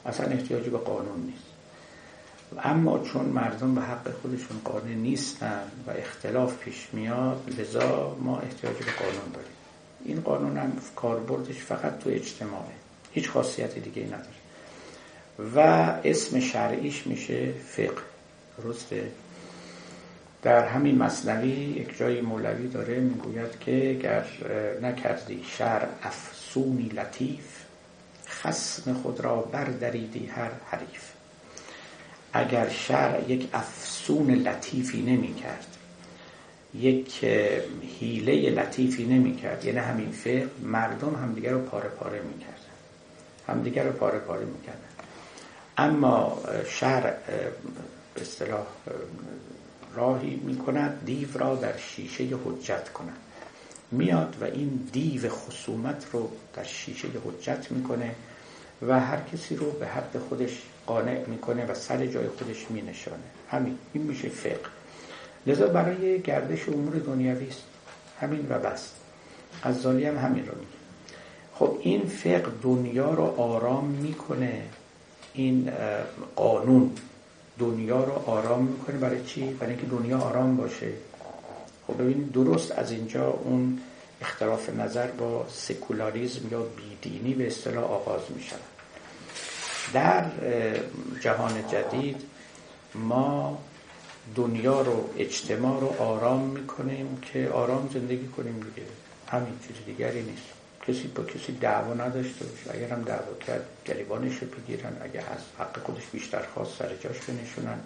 [0.07, 1.47] اصلا احتیاجی به قانون نیست.
[2.59, 8.85] اما چون مردم به حق خودشون قانع نیستن و اختلاف پیش میاد لذا ما احتیاجی
[8.85, 9.51] به قانون داریم.
[10.05, 12.73] این قانون هم کاربردش فقط تو اجتماعه.
[13.13, 14.27] هیچ خاصیت دیگه نداره.
[15.55, 15.61] و
[16.05, 18.03] اسم شرعیش میشه فقه.
[18.63, 19.11] درسته؟
[20.43, 24.25] در همین مصنوی یک جای مولوی داره می‌گوید که گر
[24.83, 25.89] نکردی شر
[26.47, 27.65] افسونی لطیف
[28.29, 31.13] خسم خود را بردریدی هر حریف.
[32.33, 35.67] اگر شر یک افسون لطیفی نمی کرد
[36.75, 37.25] یک
[38.01, 42.61] حیله لطیفی نمی کرد یعنی همین فقه مردم همدیگر رو پاره پاره می کرد
[43.49, 44.81] همدیگر رو پاره پاره می کرد
[45.79, 47.17] اما شرع
[48.15, 48.67] به اصطلاح
[49.95, 53.17] راهی می کند دیو را در شیشه حجت کند.
[53.91, 58.15] میاد و این دیو خصومت رو در شیشه حجت می‌کنه
[58.83, 63.23] و هر کسی رو به حد خودش قانع می‌کنه و سر جای خودش مینشانه.
[63.51, 63.79] همین.
[63.93, 64.61] این میشه فقه.
[65.47, 67.63] لذا برای گردش امور دنیوی است.
[68.21, 68.91] همین و بس.
[69.65, 70.77] غزالی هم همین رو میگه.
[71.55, 74.63] خب این فقه دنیا رو آرام می‌کنه.
[75.35, 75.73] این
[76.37, 76.91] قانون.
[77.59, 80.93] دنیا رو آرام می‌کنه برای چی؟ برای اینکه دنیا آرام باشه.
[81.87, 83.79] خب ببینید درست از اینجا اون
[84.21, 88.61] اختلاف نظر با سکولاریزم یا بیدینی به اصطلاح آغاز می شود
[89.93, 90.25] در
[91.21, 92.23] جهان جدید
[92.95, 93.59] ما
[94.35, 98.89] دنیا رو اجتماع رو آرام می‌کنیم که آرام زندگی کنیم دیگه.
[99.29, 100.43] همین چیز دیگری نیست.
[100.89, 102.71] کسی با کسی دعوا نداشته باشه.
[102.71, 104.97] اگر هم دعوا کرد گریبانش رو بگیرن.
[105.03, 107.79] اگر از حق خودش بیشتر خواست سر جاش بنشونن.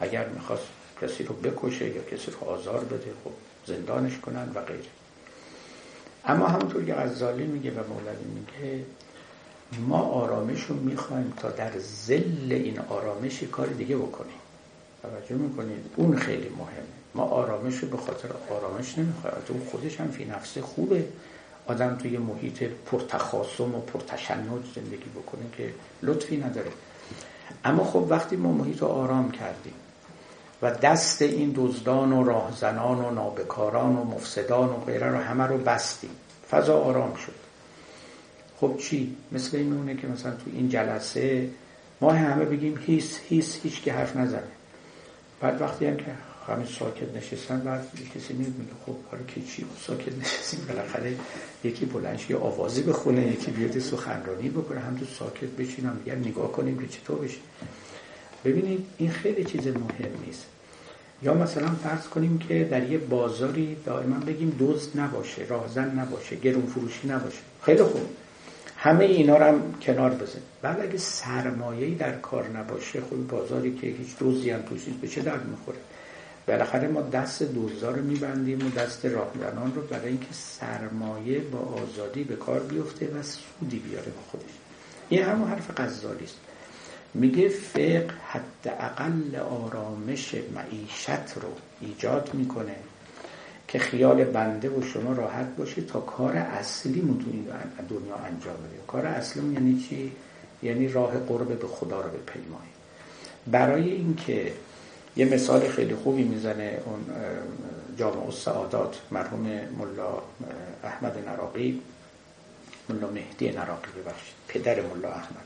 [0.00, 0.66] اگر می‌خواست
[1.04, 3.30] کسی رو بکشه یا کسی رو آزار بده خب
[3.66, 4.84] زندانش کنن و غیره.
[6.24, 8.84] اما همونطور که غزالی میگه و مولوی میگه
[9.88, 14.38] ما آرامش رو می‌خوایم تا در زل این آرامش کار دیگه بکنیم.
[15.02, 16.94] توجه می‌کنید؟ اون خیلی مهمه.
[17.14, 19.36] ما آرامش رو به خاطر آرامش نمی‌خوایم.
[19.48, 21.04] اون خودش هم فی نفسه خوبه.
[21.66, 26.70] آدم توی محیط پرتخاصم و پرتشنج زندگی بکنه که لطفی نداره.
[27.64, 29.74] اما خب وقتی ما محیط رو آرام کردیم
[30.64, 35.58] و دست این دزدان و راهزنان و نابکاران و مفسدان و غیره رو همه رو
[35.58, 36.10] بستیم.
[36.50, 37.34] فضا آرام شد.
[38.60, 41.50] خب چی؟ مثل این میمونه که مثلا تو این جلسه
[42.00, 44.42] ما همه بگیم هیس هیس هیچ که حرف نزنه.
[45.40, 46.04] بعد وقتی هم که
[46.48, 48.50] همه ساکت نشستن بعد کسی میگه
[48.86, 51.16] خب حالا که چی؟ ساکت نشستیم بالاخره
[51.64, 56.52] یکی بلنش یه آوازی بخونه یکی بیاد سخنرانی بکنه هم تو ساکت بشینم دیگر نگاه
[56.52, 57.38] کنیم که چطور بشه.
[58.44, 60.46] ببینید این خیلی چیز مهم نیست.
[61.24, 66.66] یا مثلا فرض کنیم که در یه بازاری دائما بگیم دزد نباشه راهزن نباشه گرون
[66.66, 67.38] فروشی نباشه.
[67.62, 68.02] خیلی خوب.
[68.76, 73.86] همه اینا رو هم کنار بزن بعد اگه سرمایه‌ای در کار نباشه خب بازاری که
[73.86, 75.78] هیچ دوزی هم توش نیست به چه درد می‌خوره؟
[76.48, 82.24] بالاخره ما دست دوزا رو میبندیم و دست راهزنان رو برای اینکه سرمایه با آزادی
[82.24, 84.52] به کار بیفته و سودی بیاره با خودش.
[85.08, 86.38] این همون حرف غزالی است.
[87.14, 91.48] میگه فقه حد اقل آرامش معیشت رو
[91.80, 92.76] ایجاد می‌کنه
[93.68, 97.46] که خیال بنده و شما راحت باشه تا کار اصلی متونی
[97.88, 98.80] دنیا انجام بده.
[98.86, 100.12] کار اصلی یعنی چی؟
[100.62, 102.70] یعنی راه قرب به خدا رو بپیمایی.
[103.46, 104.52] برای اینکه
[105.16, 107.04] یه مثال خیلی خوبی می‌زنه اون
[107.96, 109.40] جامع السعادات مرحوم
[109.78, 110.22] ملا
[110.84, 111.80] احمد نراقی.
[112.88, 114.34] ملا مهدی نراقی ببخشید.
[114.48, 115.43] پدر ملا احمد.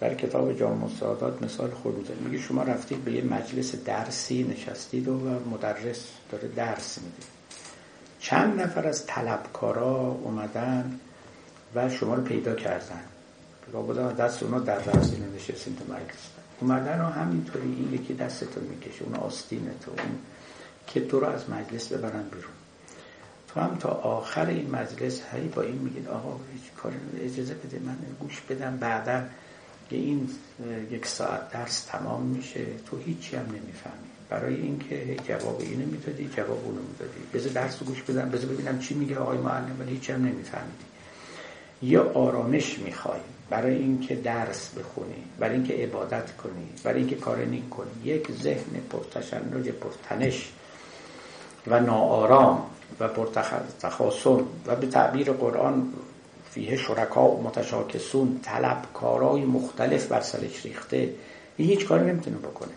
[0.00, 5.18] در کتاب جامع السعادات مثال می‌زنه میگه شما رفتید به یه مجلس درسی نشستید و
[5.50, 7.26] مدرس داره درس میده.
[8.20, 11.00] چند نفر از طلبکارا اومدن
[11.74, 13.00] و شما رو پیدا کردن.
[13.72, 16.28] بودن دست اونا در درسی نشستین تو مجلس.
[16.60, 20.18] اومدن و همینطوری این یکی دستتو می‌کشه اون آستینتو اون
[20.86, 22.52] که تو رو از مجلس ببرن بیرون.
[23.48, 27.78] تو هم تا آخر این مجلس هی با این میگید آقا هیچ کار اجازه بده
[27.78, 29.22] من گوش بدم بعدا
[29.90, 30.28] که این
[30.90, 34.08] یک ساعت درس تمام میشه تو هیچی هم نمی‌فهمی.
[34.30, 37.20] برای اینکه جواب اینو می‌دادی جواب اونو می‌دادی.
[37.34, 40.84] بذار درس رو گوش بدم بذار ببینم چی میگه آقای معلم ولی هیچی هم نمیفهمیدی.
[41.82, 43.20] یا آرامش می‌خوای
[43.50, 47.90] برای اینکه درس بخونی برای اینکه عبادت کنی برای اینکه کار نیک کنی.
[48.04, 50.52] یک ذهن پرتشنج پرتنش
[51.66, 52.66] و ناآرام
[53.00, 55.92] و پرتخاصم و به تعبیر قرآن
[56.54, 61.14] فیه شرکا و متشاکسون طلبکارای مختلف بر سرش ریخته.
[61.56, 62.72] این هیچ کاری نمی‌تونه بکنه.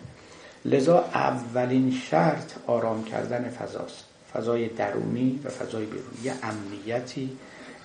[0.65, 4.03] لذا اولین شرط آرام کردن فضاست.
[4.33, 6.17] فضای درونی و فضای بیرونی.
[6.23, 7.37] یه امنیتی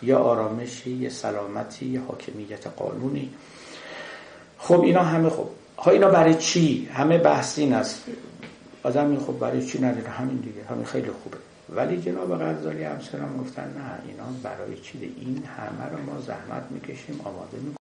[0.02, 3.30] یا آرامشی یا سلامتی یا حاکمیت قانونی.
[4.58, 5.48] خب اینا همه خب.
[5.78, 8.04] ها اینا برای چی؟ همه بحثین است.
[8.82, 10.64] آدم خب برای چی نداره؟ همین دیگه.
[10.70, 11.36] همین خیلی خوبه.
[11.70, 17.20] ولی جناب غزالی همسرم گفتن نه اینا برای چی این همه رو ما زحمت می‌کشیم
[17.24, 17.76] آماده می‌کنیم؟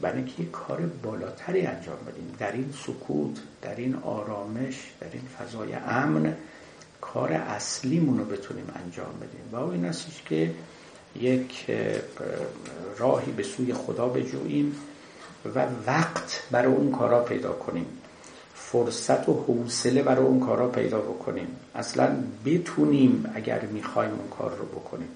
[0.00, 2.34] برای اینکه یه کار بالاتری انجام بدیم.
[2.38, 6.36] در این سکوت در این آرامش در این فضای امن
[7.00, 9.48] کار اصلیمون رو بتونیم انجام بدیم.
[9.52, 10.54] و این استش که
[11.16, 11.70] یک
[12.98, 14.76] راهی به سوی خدا بجوییم
[15.54, 17.86] و وقت برای اون کارا پیدا کنیم.
[18.74, 21.48] فرصت و حوصله برای اون کارا پیدا بکنیم.
[21.74, 22.16] اصلا
[22.46, 25.08] بتونیم اگر می‌خوایم اون کار رو بکنیم.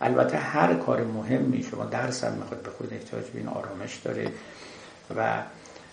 [0.00, 4.28] البته هر کار مهمی شما درس هم می‌خواد خود احتیاج به این آرامش داره
[5.16, 5.42] و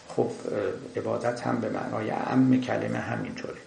[0.08, 0.32] خب
[0.96, 3.60] عبادت هم به معنای ام کلمه همینطوره.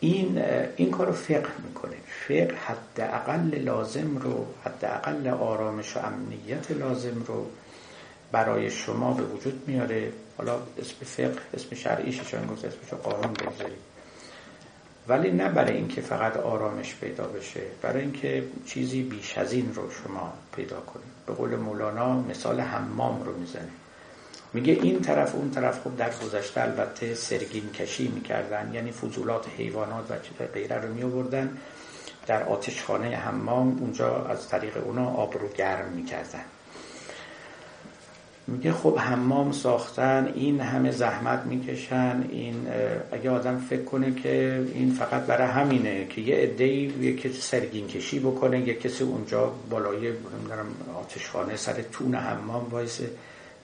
[0.00, 0.42] این
[0.76, 1.96] این کارو فقه می‌کنه.
[2.28, 7.46] فقه حداقل لازم رو حداقل آرامش و امنیت لازم رو
[8.32, 10.12] برای شما به وجود میاره.
[10.38, 13.96] حالا اسم فقه اسم شرعیش چون گفت اسمش قانون بگذارید
[15.08, 19.90] ولی نه برای اینکه فقط آرامش پیدا بشه برای اینکه چیزی بیش از این رو
[19.90, 21.06] شما پیدا کنید.
[21.26, 23.68] به قول مولانا مثال حمام رو می‌زنه.
[24.52, 30.10] میگه این طرف اون طرف خوب در گذشته البته سرگین کشی می‌کردن یعنی فضولات حیوانات
[30.10, 31.58] و غیره رو میوردن
[32.26, 36.44] در آتشخانه حمام اونجا از طریق اونا آب رو گرم می‌کردن.
[38.48, 42.66] میگه خب حمام ساختن این همه زحمت می‌کشن این
[43.12, 47.86] اگه آدم فکر کنه که این فقط برای همینه که یه عده یه کسی سرگین
[47.86, 50.66] کشی بکنه یه کسی اونجا بالای نمی‌دونم
[51.00, 53.10] آتشخانه سر تون حمام وایسه.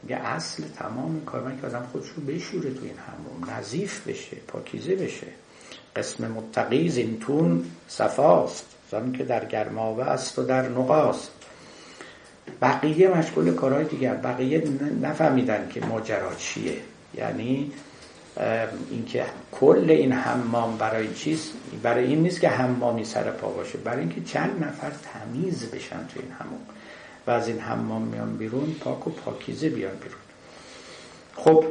[0.02, 4.36] میگه اصل تمام کار من که آدم خودش رو بشوره تو این حمام نظیف بشه
[4.48, 5.26] پاکیزه بشه.
[5.96, 11.30] قسم متقیز این تون صفاست زن که در گرماوه است و در نقاست.
[12.62, 14.62] بقیه مشغول کارهای دیگر بقیه
[15.02, 16.76] نفهمیدن که ماجرا چیه.
[17.14, 17.72] یعنی
[18.90, 21.50] اینکه کل این حمام برای چیز
[21.82, 26.20] برای این نیست که حمامی سر پا باشه برای اینکه چند نفر تمیز بشن تو
[26.20, 26.60] این حمام.
[27.26, 30.18] و از این حمام میان بیرون پاک و پاکیزه بیان بیرون.
[31.36, 31.64] خب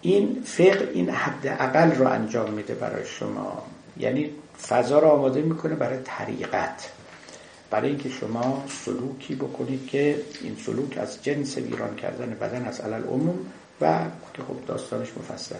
[0.00, 3.62] این فقه این حد اقل رو انجام میده برای شما.
[3.96, 4.30] یعنی
[4.68, 6.90] فضا رو آماده می‌کنه برای طریقت.
[7.76, 13.02] برای اینکه شما سلوکی بکنید که این سلوک از جنس ویران کردن بدن از علل
[13.02, 13.38] عموم
[13.80, 13.98] و
[14.34, 15.54] که خب داستانش مفصل.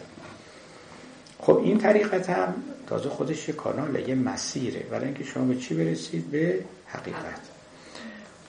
[1.38, 2.54] خب این طریقت هم
[2.86, 4.80] تازه خودش یه کانال یه مسیره.
[4.80, 7.40] برای اینکه شما به چی برسید؟ به حقیقت.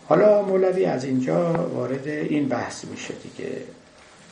[0.08, 3.52] حالا مولوی از اینجا وارد این بحث میشه دیگه.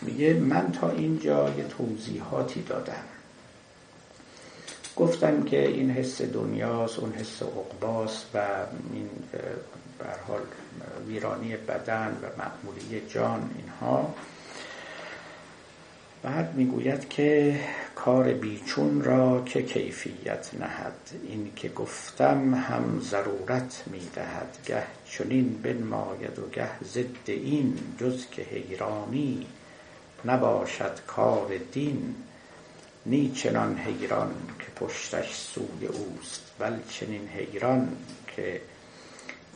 [0.02, 3.04] میگه من تا اینجا یه توضیحاتی دادم.
[4.96, 8.40] گفتم که این حس دنیاست اون حس عقباست و
[8.94, 9.10] این
[10.28, 10.42] حال
[11.08, 14.14] ویرانی بدن و معمولی جان اینها.
[16.24, 17.60] بعد می‌گوید که
[17.96, 20.94] کار بیچون را که کیفیت نهد؟
[21.24, 24.58] این که گفتم هم ضرورت می‌دهد.
[24.66, 29.48] گه چنین بنماید و گه ضد این جز که حیرانی
[30.26, 32.16] نباشد کار دین.
[33.06, 34.32] نی چنان حیران
[34.76, 37.98] پشتش سوی اوست بل چنین حیران
[38.36, 38.62] که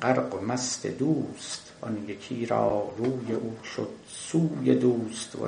[0.01, 5.47] غرق و مست دوست آن یکی را روی او شد سوی دوست و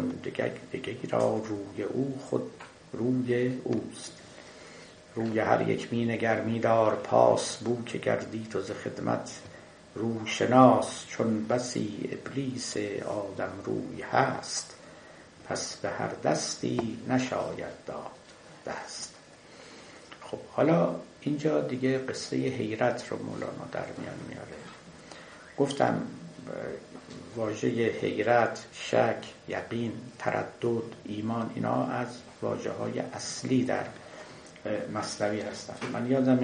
[0.72, 2.52] دیگری را روی او خود
[2.94, 4.12] روی اوست.
[5.16, 9.42] روی هر یک می نگر می دار پاس بو که گردی تو ز خدمت
[9.96, 14.76] روشناس چون بسی ابلیس آدم روی هست.
[15.50, 18.12] پس به هر دستی نشاید داد
[18.66, 19.11] دست
[20.32, 24.56] خب حالا اینجا دیگه قصه حیرت رو مولانا در میان میاره.
[25.58, 26.02] گفتم
[27.36, 27.68] واژه
[28.02, 32.08] حیرت شک یقین تردد ایمان اینا از
[32.42, 33.86] واجه های اصلی در
[34.94, 35.76] مصنوی هستن.
[35.94, 36.40] من یادم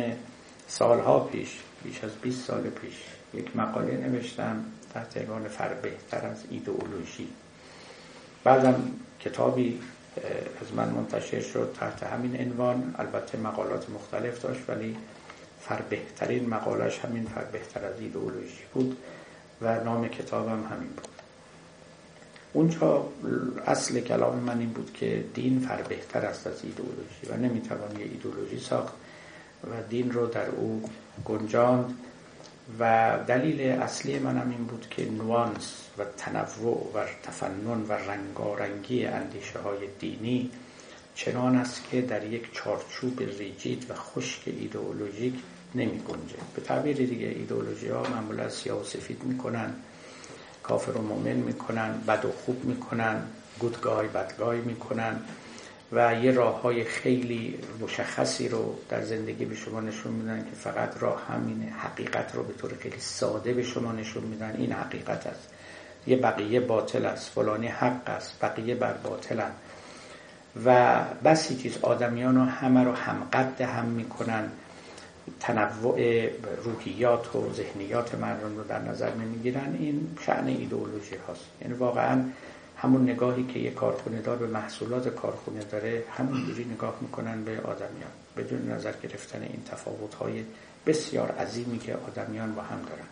[0.67, 2.93] سالها پیش بیش از 20 سال پیش
[3.33, 7.27] یک مقاله نوشتم تحت عنوان فر بهتر از ایدئولوژی.
[8.43, 9.79] بعدم کتابی
[10.61, 12.95] از من منتشر شد تحت همین عنوان.
[12.97, 14.97] البته مقالات مختلف داشت ولی
[15.61, 18.97] فر بهترین مقالش همین فر بهتر از ایدئولوژی بود
[19.61, 21.07] و نام کتابم همین بود.
[22.53, 23.05] اونجا
[23.65, 28.05] اصل کلام من این بود که دین فر بهتر است از ایدئولوژی و نمی‌توان یه
[28.05, 28.93] ایدئولوژی ساخت
[29.63, 30.89] و دین رو در او
[31.25, 31.93] گنجاند.
[32.79, 39.59] و دلیل اصلی منم این بود که نوانس و تنوع و تفنن و رنگارنگی اندیشه
[39.59, 40.51] های دینی
[41.15, 45.33] چنان است که در یک چارچوب ریجید و خشک ایدئولوژیک
[45.75, 46.35] نمی گنجه.
[46.55, 49.73] به تعبیر دیگه ایدئولوژی ها معمولا سیاه و سفید می‌کنن
[50.63, 53.21] کافر و مؤمن می‌کنن بد و خوب می‌کنن
[53.59, 55.19] گودگای بدگای می‌کنن
[55.91, 60.93] و یه راه های خیلی مشخصی رو در زندگی به شما نشون میدن که فقط
[60.99, 64.55] راه همینه حقیقت رو به طور خیلی ساده به شما نشون میدن.
[64.57, 65.49] این حقیقت است.
[66.07, 67.29] یه بقیه باطل است.
[67.29, 68.35] فلانی حق است.
[68.41, 69.51] بقیه بر باطلن
[70.65, 74.51] و بسی چیز آدمیان رو همه رو همقد هم می‌کنن.
[75.39, 76.29] تنوع
[76.63, 81.45] روحیات و ذهنیات مردم رو در نظر نمی‌گیرن این شعن ایدئولوژی هاست.
[81.61, 82.23] یعنی واقعا
[82.77, 88.11] همون نگاهی که یه کارخونه دار به محصولات کارخونه داره همونجوری نگاه می‌کنن به آدمیان
[88.37, 90.43] بدون نظر گرفتن این تفاوت های
[90.85, 93.07] بسیار عظیمی که آدمیان با هم دارن.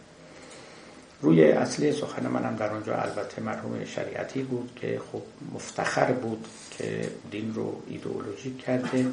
[1.21, 5.21] روی اصلی سخن منم در اونجا البته مرحوم شریعتی بود که خب
[5.53, 9.05] مفتخر بود که دین رو ایدئولوژی کرده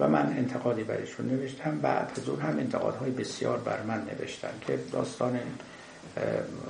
[0.00, 1.78] و من انتقادی برشون نوشتم.
[1.78, 5.40] بعد اون هم انتقادهای بسیار بر من نوشتن که داستان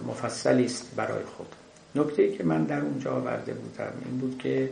[0.07, 1.55] مفصلی است برای خود.
[1.95, 4.71] نکته ای که من در اونجا آورده بودم این بود که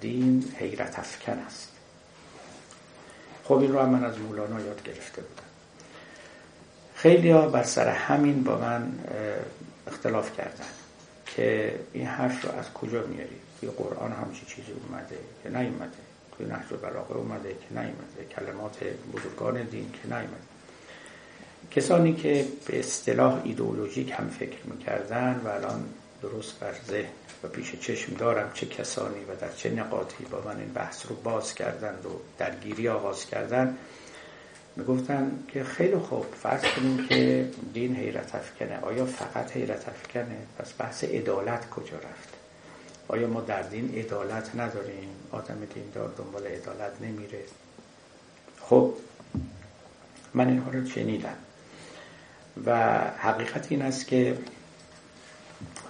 [0.00, 1.68] دین حیرت افکن است.
[3.44, 5.42] خب این رو هم من از مولانا یاد گرفته بودم.
[6.94, 8.92] خیلی ها بر سر همین با من
[9.86, 10.66] اختلاف کردن
[11.26, 16.02] که این حرف رو از کجا میاری؟ توی قرآن همچی چیزی اومده که نیومده.
[16.36, 18.24] توی نهج بلاغه اومده که نیومده.
[18.36, 20.52] کلمات بزرگان دین که نیومده.
[21.70, 25.84] کسانی که به اصطلاح ایدئولوژیک هم فکر می‌کردن و الان
[26.22, 27.10] درست بر ذهن
[27.42, 31.16] و پیش چشم دارم چه کسانی و در چه نقاطی با من این بحث رو
[31.16, 33.78] باز کردند و درگیری آغاز کردن
[34.76, 38.78] می‌گفتن که خیلی خوب فرض کنیم که دین حیرت افکنه.
[38.80, 42.28] آیا فقط حیرت افکنه؟ پس بحث عدالت کجا رفت؟
[43.08, 47.42] آیا ما در دین عدالت نداریم؟ آدم دیندار دنبال عدالت نمیره.
[48.60, 48.94] خب
[50.34, 51.36] من اینها رو چنیدم.
[52.66, 54.38] و حقیقت این است که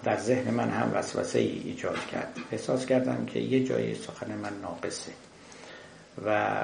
[0.04, 2.36] در ذهن من هم وسوسه ای ایجاد کرد.
[2.52, 5.12] احساس کردم که یه جایی سخن من ناقصه
[6.26, 6.54] و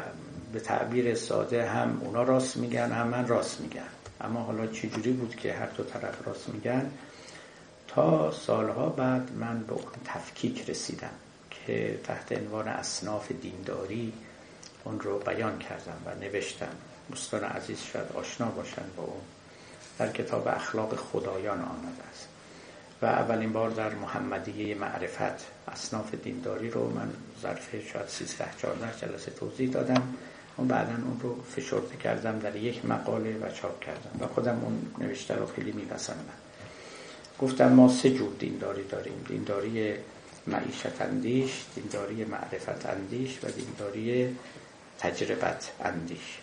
[0.52, 3.88] به تعبیر ساده هم اونا راست میگن هم من راست میگن
[4.20, 6.90] اما حالا چجوری بود که هر دو طرف راست میگن؟
[7.88, 11.10] تا سالها بعد من به اون تفکیک رسیدم
[11.50, 14.12] که تحت عنوان اصناف دینداری
[14.84, 16.76] اون رو بیان کردم و نوشتم.
[17.10, 19.20] دوستان عزیز شاید آشنا باشن با اون.
[19.98, 22.07] در کتاب اخلاق خدایان آمده
[23.02, 27.10] و اولین بار در محمدیه معرفت اصناف دینداری رو من
[27.42, 30.02] ظرف شاید 13 14 جلسه توضیح دادم.
[30.56, 35.06] اون بعدا اون رو فشرده کردم در یک مقاله و چاپ کردم و خودم اون
[35.06, 36.38] نوشته رو خیلی میپسندم.
[37.38, 39.24] گفتم ما سه جور دینداری داریم.
[39.28, 39.94] دینداری
[40.46, 44.36] معیشت اندیش دینداری معرفت اندیش و دینداری
[44.98, 46.38] تجربت اندیش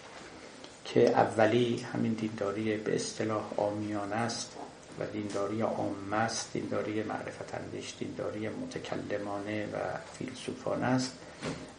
[0.85, 4.54] که اولی همین دینداری به اصطلاح آمیان است.
[4.99, 9.77] و دینداری عامه است دینداری معرفت اندیش دینداری متکلمانه و
[10.17, 11.11] فیلسوفانه است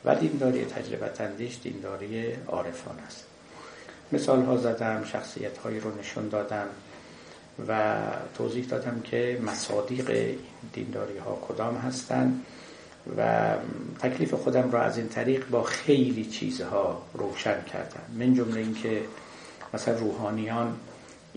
[0.05, 3.25] و دینداری تجربت اندیش دینداری عارفان است.
[4.12, 6.67] مثال ها زدم شخصیت هایی رو نشون دادم
[7.69, 7.95] و
[8.35, 10.35] توضیح دادم که مصادیق
[10.73, 12.45] دینداری ها کدام هستند
[13.17, 13.53] و
[13.99, 18.01] تکلیف خودم را از این طریق با خیلی چیزها روشن کردم.
[18.19, 19.03] من جمله اینکه
[19.75, 20.77] مثلا روحانیان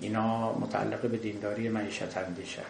[0.01, 2.61] اینا متعلق به دینداری معیشت اندیشه.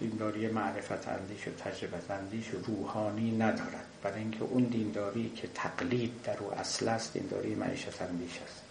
[0.00, 3.84] دینداری معرفت اندیش و تجربت اندیش روحانی ندارد.
[4.02, 8.62] برای اینکه اون دینداری که تقلید در او اصل است دینداری معیشت اندیش است.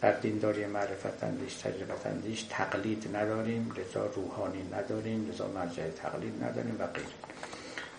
[0.00, 6.76] در دینداری معرفت اندیش تجربت اندیش تقلید نداریم لذا روحانی نداریم لذا مرجع تقلید نداریم
[6.78, 7.06] و غیره.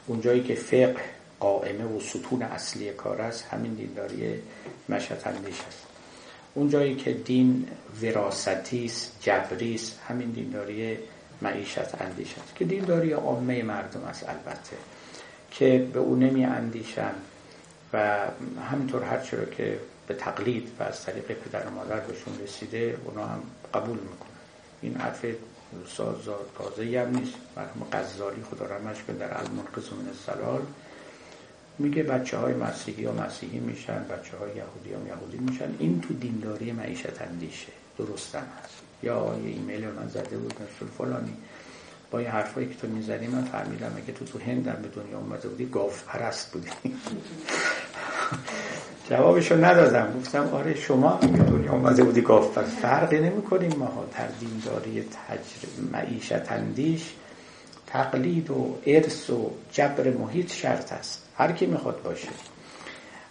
[0.07, 0.95] اونجایی که فقه
[1.39, 4.41] قائمه و ستون اصلی کار است همین دینداری
[4.89, 5.92] معیشت اندیش است.
[6.53, 7.67] اون جایی که دین
[8.01, 10.97] وراستی است جبری است همین دینداری
[11.41, 12.55] معیشت اندیش است.
[12.55, 14.77] که دینداری عامه مردم است البته
[15.51, 17.13] که به او نمی اندیشن
[17.93, 18.17] و
[18.71, 23.25] همینطور هر رو که به تقلید و از طریق پدر و مادر بهشون رسیده اونا
[23.25, 23.43] هم
[23.73, 24.29] قبول می‌کنن.
[24.81, 25.25] این حرف
[25.97, 26.15] ساز
[26.57, 27.33] تازه هم نیست.
[27.57, 30.61] مرحوم غزالی خدا رحمش که در المنقذ من الزلال
[31.79, 35.75] میگه بچه های مسیحی ها مسیحی میشن بچه های یهودی هم یهودی میشن.
[35.79, 37.71] این تو دینداری معیشت اندیشه.
[37.97, 38.81] درستم هست.
[39.03, 41.33] یا یه ایمیل من زده بود نشون فلانی.
[42.11, 45.47] با این حرفایی که تو می‌زنی من فهمیدم اگه تو تو هندم به دنیا اومده
[45.47, 46.69] بودی گاف پرست بودی.
[49.09, 50.13] جوابشو ندادم.
[50.19, 52.71] گفتم آره شما به دنیا اومده بودی گاف پرست.
[52.77, 54.05] فرقی نمی کنیم ما.
[54.17, 57.13] در دینداری تجربه معیشت اندیش
[57.87, 61.22] تقلید و ارث و جبر محیط شرط است.
[61.37, 62.27] هر کی می‌خواد باشه.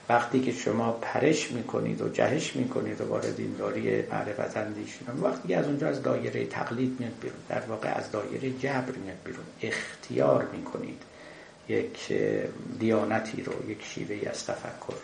[0.09, 5.67] وقتی که شما پرش می‌کنید و جهش می‌کنید و وارد دینداری معرفت اندیشون وقتی از
[5.67, 7.39] اونجا از دایره تقلید میاد بیرون.
[7.49, 9.45] در واقع از دایره جبر میاد بیرون.
[9.63, 11.03] اختیار می‌کنید
[11.69, 12.13] یک
[12.79, 14.95] دیانتی رو یک شیوه از تفکر.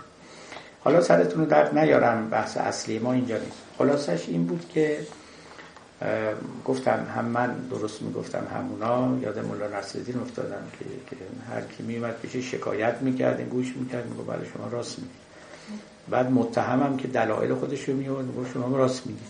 [0.81, 3.63] حالا سرتون رو درد نیارم بحث اصلی ما اینجا نیست.
[3.79, 4.99] خلاصش این بود که
[6.65, 11.17] گفتم هم من درست می‌گفتم همونا یاد مولا نصرالدین افتادم که,
[11.55, 15.15] هر کی میومد پیش شکایت می‌کرد این گوش می‌کرد میگو بله شما راست میگید.
[16.11, 19.29] بعد متهمم که دلایل خودش رو میورد میگو شما راست میگید.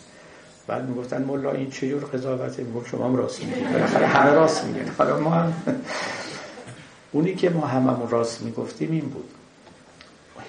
[0.66, 3.72] بعد می‌گفتن مولا این چجور قضاوته؟ میگو شما هم راست میگید.
[3.72, 4.90] بالاخره همه راست میگن.
[4.98, 5.52] حالا ما هم
[7.12, 9.30] اونی که ما هممون راست می‌گفتیم این بود.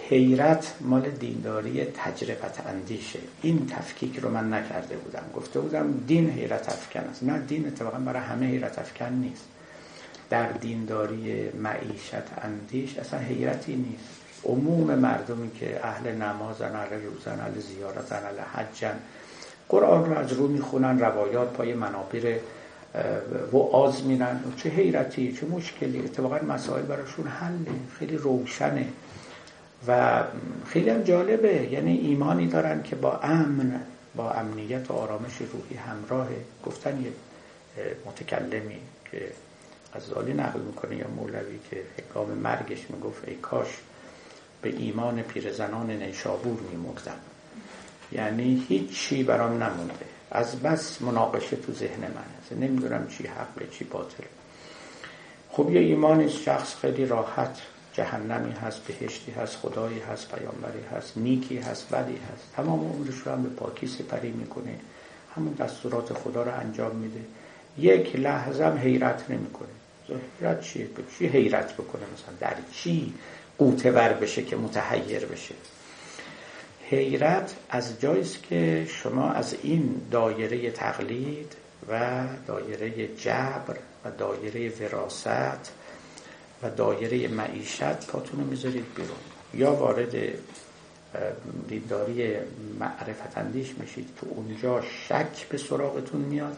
[0.10, 3.20] حیرت مال دینداری تجربت اندیشه.
[3.42, 5.24] این تفکیک رو من نکرده بودم.
[5.36, 7.24] گفته بودم دین حیرت افکن است.
[7.24, 9.46] نه دین اتفاقا برای همه حیرت افکن نیست.
[10.30, 14.10] در دینداری معیشت اندیش اصلا حیرتی نیست.
[14.46, 19.00] عموم مردمی که اهل نمازن اهل روزن اهل زیارتن اهل حجن
[19.70, 22.40] قرآن رو از رو می‌خونن روایات پای منابر
[23.54, 26.00] و آز میرن چه حیرتی چه مشکلی.
[26.00, 27.72] اتفاقا مسائل براشون حله.
[28.00, 28.86] خیلی روشنه.
[29.88, 30.24] و
[30.68, 31.68] خیلی هم جالبه.
[31.72, 33.82] یعنی ایمانی دارن که با امن
[34.16, 36.28] با امنیت و آرامش روحی همراه
[36.66, 37.12] گفتن یه
[38.06, 38.80] متکلمی
[39.12, 39.32] که
[39.96, 43.68] غزالی نقل می‌کنه یا مولوی که هنگام مرگش می‌گفت ای کاش
[44.62, 47.20] به ایمان پیرزنان نیشابور میمردم.
[48.12, 50.06] یعنی هیچی برام نمونده.
[50.32, 54.24] از بس مناقشه تو ذهن من هست نمی‌دونم چی حقه چی باطل.
[55.50, 57.58] خب یه ایمان شخص خیلی راحت
[58.00, 62.44] جهنمی هست بهشتی هست خدایی هست پیامبری هست نیکی هست بدی هست.
[62.56, 64.76] تمام عمرش رو هم به پاکی سپری می‌کنه.
[65.36, 67.20] همون دستورات خدا رو انجام میده.
[67.78, 69.68] یک لحظه هم حیرت نمی‌کنه.
[70.40, 73.14] حیرت چیه؟ چی حیرت بکنه؟ مثلا در چی
[73.58, 75.56] قوته ور بشه که متحیر بشه؟
[76.90, 81.54] حیرت از جاییست که شما از این دایره تقلید
[81.90, 85.72] و دایره جبر و دایره وراست
[86.64, 89.18] و دایره معیشت پاتون رو می‌ذارید بیرون.
[89.54, 90.16] یا وارد
[91.68, 92.36] دینداری
[92.80, 96.58] معرفت اندیش میشید تو اونجا شک به سراغتون میاد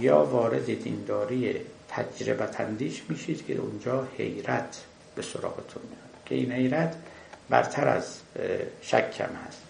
[0.00, 4.84] یا وارد دینداری تجربت اندیش میشید که اونجا حیرت
[5.14, 6.24] به سراغتون میاد.
[6.26, 6.96] که این حیرت
[7.48, 8.18] برتر از
[8.82, 9.62] شک هم هست.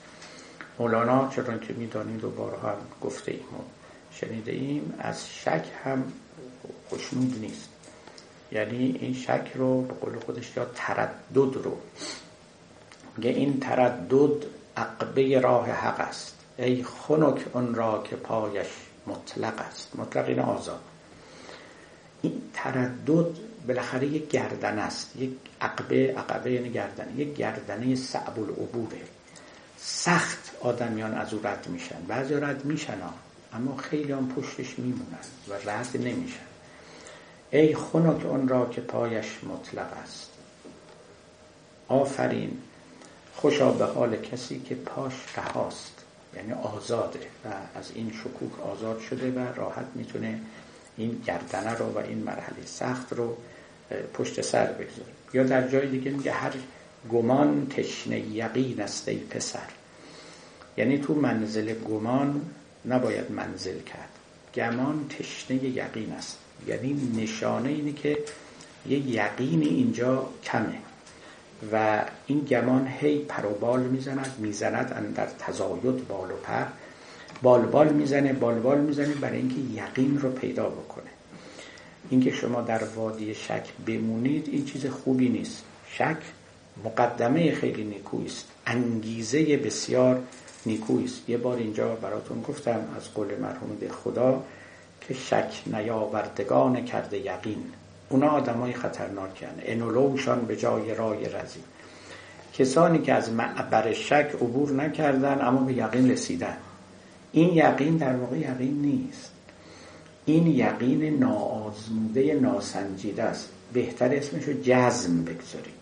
[0.79, 3.63] مولانا چرا که می‌دانید و بارها هم گفته ایم و
[4.13, 6.13] شنیده ایم از شک هم
[6.89, 7.68] خوشنود نیست.
[8.53, 11.77] یعنی این شک رو به قول خودش یا تردد رو.
[13.17, 14.45] میگه این تردد
[14.77, 16.35] عقبه راه حق است.
[16.59, 18.67] ای خنک اون را که پایش
[19.07, 19.97] مطلق است.
[19.97, 20.81] مطلق این آزاد.
[22.23, 23.27] این تردد
[23.69, 25.17] بالاخره یک گردن است.
[25.17, 25.31] یک
[25.61, 27.15] عقبه عقبه یعنی گردن.
[27.17, 29.01] یک گردنه صعب العبوره
[29.77, 32.03] سخت آدمیان از او رد میشن.
[32.09, 32.99] بعضی رد میشن
[33.53, 35.19] اما خیلی هم پشتش میمونن
[35.49, 36.48] و رد نمیشن.
[37.51, 40.31] ای خنک اون را که پایش مطلق است.
[41.89, 42.59] آفرین
[43.35, 46.05] خوشا به حال کسی که پاش رهاست
[46.37, 50.41] یعنی آزاده و از این شکوک آزاد شده و راحت می‌تونه
[50.97, 53.37] این گردنه رو و این مرحله سخت رو
[54.15, 55.13] پشت سر بگذاره.
[55.35, 56.53] یا در جای دیگه میگه هر
[57.13, 59.69] گمان تشنه یقین است ای پسر.
[60.77, 62.51] یعنی تو منزل گمان
[62.85, 64.09] نباید منزل کرد.
[64.55, 66.39] گمان تشنه یقین است.
[66.67, 68.19] یعنی نشانه اینه که
[68.89, 70.79] یه یقین اینجا کمه.
[71.73, 76.65] و این گمان هی پروبال می‌زند می‌زند در تزاید بال و پر.
[77.43, 81.11] بال بال می‌زنه بال بال می‌زنه برای اینکه یقین رو پیدا بکنه.
[82.11, 85.65] اینکه شما در وادی شک بمونید این چیز خوبی نیست.
[85.91, 86.17] شک
[86.85, 90.23] مقدمه خیلی نیکویی است انگیزه بسیار
[90.67, 94.45] نیکویی یه بار اینجا براتون گفتم از قول مرحوم خدا
[95.09, 97.65] که شک نیاوردگان کرده یقین.
[98.09, 101.61] اونا آدمای خطرناک هن انولوشان به جای رای رزی.
[102.53, 106.57] کسانی که از معبر شک عبور نکردن اما به یقین رسیدن.
[107.33, 109.33] این یقین در واقع یقین نیست.
[110.25, 113.49] این یقین ناآزموده ناسنجیده است.
[113.73, 115.75] بهتر اسمش رو جزم بگذاریم.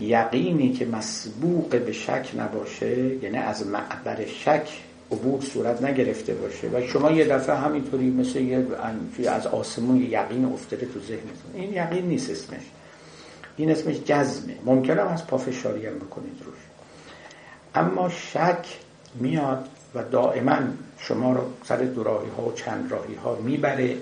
[0.00, 4.68] یقینی که مسبوق به شک نباشه یعنی از معبر شک
[5.10, 8.66] عبور صورت نگرفته باشه و شما یه دفعه همینطوری مثل یه
[9.28, 11.52] از آسمون یقین افتاده تو ذهنتون.
[11.54, 12.62] این یقین نیست اسمش.
[13.56, 14.56] این اسمش جزمه.
[14.64, 16.58] ممکنه از پافشاری هم بکنید روش.
[17.74, 18.66] اما شک
[19.14, 20.58] میاد و دائما
[20.98, 23.96] شما رو سر دوراهی ها و چند راهی ها می‌بره.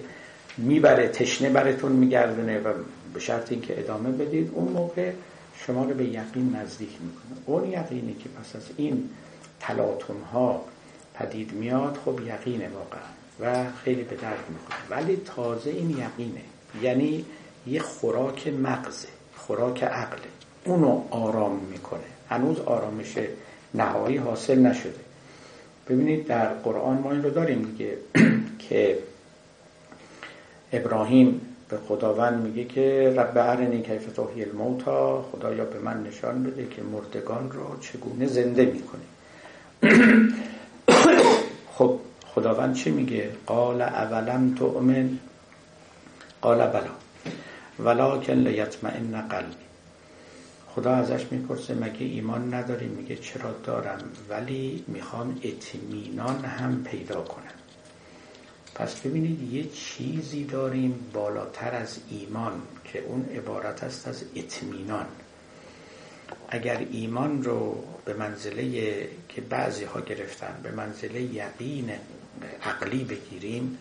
[0.59, 2.72] می‌بره تشنه براتون میگردونه و
[3.14, 5.12] به شرط اینکه ادامه بدید اون موقع
[5.66, 7.42] شما رو به یقین نزدیک می‌کنه.
[7.46, 9.11] اون یقینی که پس از این
[9.61, 10.64] تلاطم ها
[11.21, 13.11] پدید میاد خب یقینه واقعا
[13.41, 16.41] و خیلی به درد می‌کنه ولی تازه این یقینه.
[16.83, 17.25] یعنی
[17.66, 20.29] یه خوراک مغزه خوراک عقله
[20.64, 22.01] اونو آرام می‌کنه.
[22.29, 23.18] هنوز آرامش
[23.75, 25.01] نهایی حاصل نشده.
[25.89, 27.99] ببینید در قرآن ما این رو داریم دیگه
[28.68, 28.99] که
[30.73, 36.66] ابراهیم به خداوند میگه که رب ارنی کیف تحیی الموتا خدایا به من نشان بده
[36.66, 39.03] که مردگان رو چگونه زنده می‌کنه
[41.81, 41.99] خب
[42.35, 45.18] خداوند چی میگه؟ قال اولم تؤمن؟
[46.43, 46.91] قال بلا.
[47.78, 49.55] ولکن لیطمئن قلبی.
[50.74, 57.59] خدا ازش می‌پرسه مگه ایمان نداری؟ میگه چرا دارم؟ ولی می‌خوام اطمینان هم پیدا کنم.
[58.74, 62.53] پس ببینید یه چیزی داریم بالاتر از ایمان
[62.85, 65.07] که اون عبارت است از اطمینان.
[66.49, 71.91] اگر ایمان رو به منزله که بعضی ها گرفتن به منزله یقین
[72.62, 73.78] عقلی بگیریم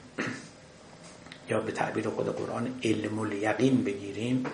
[1.50, 4.46] یا به تعبیر خود قرآن علم الیقین بگیریم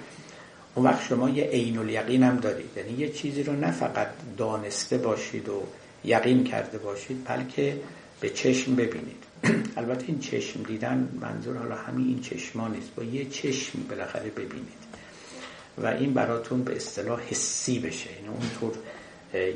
[0.75, 2.69] اون وقت شما یه عین الیقین هم دارید.
[2.77, 5.63] یعنی یه چیزی رو نه فقط دانسته باشید و
[6.03, 7.79] یقین کرده باشید بلکه
[8.19, 9.23] به چشم ببینید.
[9.77, 12.95] البته این چشم دیدن منظور حالا همین این چشما نیست.
[12.95, 14.84] با یه چشمی بالاخره ببینید.
[15.77, 18.09] و این براتون به اصطلاح حسی بشه.
[18.11, 18.73] یعنی اونطور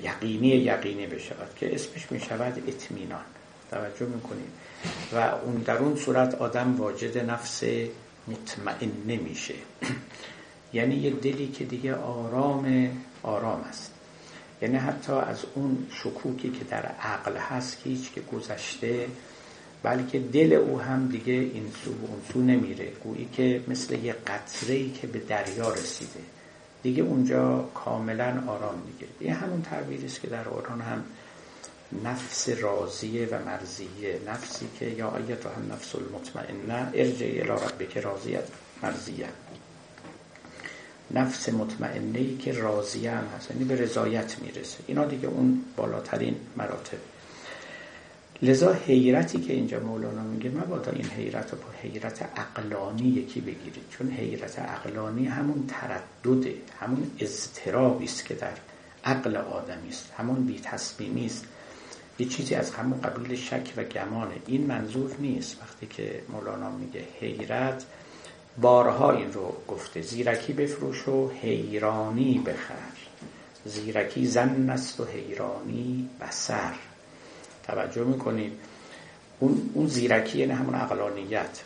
[0.03, 3.25] یقینی یقینی بشود که اسمش می شود اطمینان.
[3.71, 4.49] توجه می‌کنید.
[5.13, 7.63] و اون در اون صورت آدم واجد نفس
[8.27, 9.53] مطمئن نمیشه.
[10.73, 12.91] یعنی یه دلی که دیگه آرام
[13.23, 13.91] آرام است.
[14.61, 19.07] یعنی حتی از اون شکوکی که در عقل هست که هیچ که گذشته
[19.83, 22.91] بلکه دل او هم دیگه این سو و اون سو نمیره.
[23.03, 26.19] گویی که مثل یه قطره ای که به دریا رسیده.
[26.83, 29.11] دیگه اونجا کاملا آرام می‌گیره.
[29.19, 31.03] این همون تعبیری است که در قرآن هم
[32.03, 38.43] نفس راضیه و مرزیه نفسی که یا آیت هم نفس المطمئنه ارجع الى ربک راضیت
[38.83, 39.27] مرزیه
[41.11, 43.51] نفس مطمئنه ای که راضیه هم هست.
[43.51, 44.77] یعنی به رضایت می‌رسه.
[44.87, 46.97] اینا دیگه اون بالاترین مراتب.
[48.41, 53.83] لذا حیرتی که اینجا مولانا میگه مبادا این حیرت رو با حیرت عقلانی یکی بگیرید.
[53.89, 58.53] چون حیرت عقلانی همون تردده همون اضطرابی است که در
[59.05, 61.45] عقل آدمی است همون بی تصمیمی است.
[62.19, 64.35] یه چیزی از همون قبیل شک و گمانه.
[64.47, 65.57] این منظور نیست.
[65.61, 67.85] وقتی که مولانا میگه حیرت
[68.61, 70.01] بارها این رو گفته.
[70.01, 72.73] زیرکی بفروش و حیرانی بخر.
[73.65, 76.73] زیرکی زن است و حیرانی بسر.
[77.71, 78.51] توجه می‌کنید.
[79.39, 81.59] اون, اون زیرکی یعنی همون عقلانیت.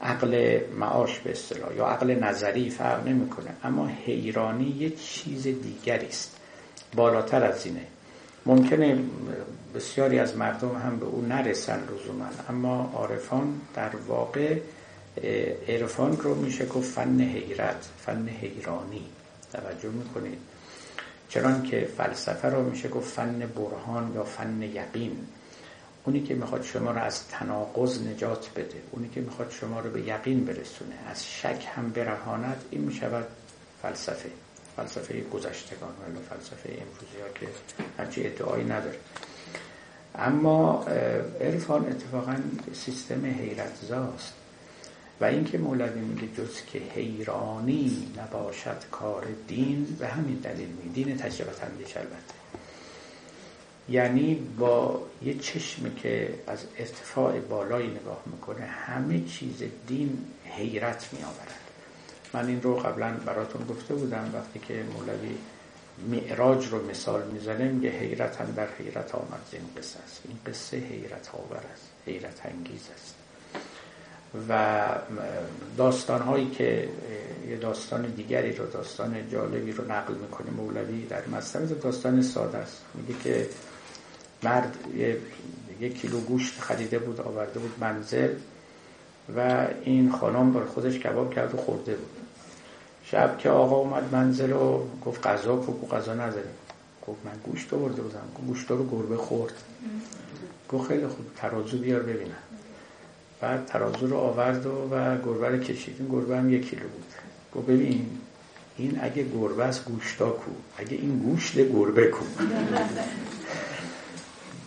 [0.00, 6.36] عقل معاش به اصطلاح یا عقل نظری فرق نمی‌کنه اما حیرانی یه چیز دیگری است.
[6.94, 7.86] بالاتر از اینه.
[8.46, 8.98] ممکنه
[9.74, 14.58] بسیاری از مردم هم به اون نرسن لزوما اما عارفان در واقع
[15.68, 19.04] عرفان رو میشه گفت فن حیرت فن حیرانی.
[19.52, 20.38] توجه می‌کنید.
[21.28, 25.26] چرا که فلسفه رو میشه گفت فن برهان یا فن یقین.
[26.04, 30.00] اونی که می‌خواد شما رو از تناقض نجات بده اونی که می‌خواد شما رو به
[30.00, 33.26] یقین برسونه از شک هم برهاند این می‌شود
[33.82, 34.30] فلسفه.
[34.76, 37.46] فلسفه گذشتگان ولی فلسفه امروزی ها که
[37.98, 38.98] هرچی ادعایی نداره.
[40.14, 40.84] اما
[41.40, 42.36] عرفان اتفاقا
[42.72, 44.32] سیستم حیرت زاست
[45.20, 51.16] و اینکه مولوی میگه جز که حیرانی نباشد کار دین به همین دلیل می دین
[51.16, 52.34] تجربت اندیش البته.
[53.88, 61.22] یعنی با یه چشمی که از ارتفاع بالایی نگاه می‌کنه همه چیز دین حیرت می
[61.22, 61.60] آورد
[62.34, 65.36] من این رو قبلا براتون گفته بودم وقتی که مولوی
[66.10, 69.40] معراج رو مثال می‌زنه میگه حیرت در حیرت آمد.
[69.52, 70.22] این قصه است.
[70.28, 73.15] این قصه حیرت آور است حیرت انگیز است.
[74.48, 74.84] و
[75.76, 76.88] داستان هایی که
[77.48, 82.84] یه داستان دیگری رو داستان جالبی رو نقل می‌کنه مولوی در مستند داستان ساده است.
[82.94, 83.48] میگه که
[84.42, 84.76] مرد
[85.80, 88.34] یه, کیلو گوشت خریده بود آورده بود منزل
[89.36, 92.10] و این خانم بر خودش کباب کرد و خورده بود.
[93.04, 96.54] شب که آقا اومد منزل و گفت غذا کو غذا نداریم
[97.06, 98.46] گفت من گوشت آورده بودم.
[98.46, 99.54] گوشت رو گربه خورد.
[100.68, 102.45] گفت خیلی خوب ترازو بیار ببینم.
[103.40, 105.96] بعد ترازو رو آورد و, و گربه رو کشید.
[105.98, 107.04] این گربه هم یک کیلو بود.
[107.54, 108.06] گفت ببین
[108.76, 110.50] این اگه گربه است گوشتا کو.
[110.78, 112.24] اگه این گوشت گربه کو.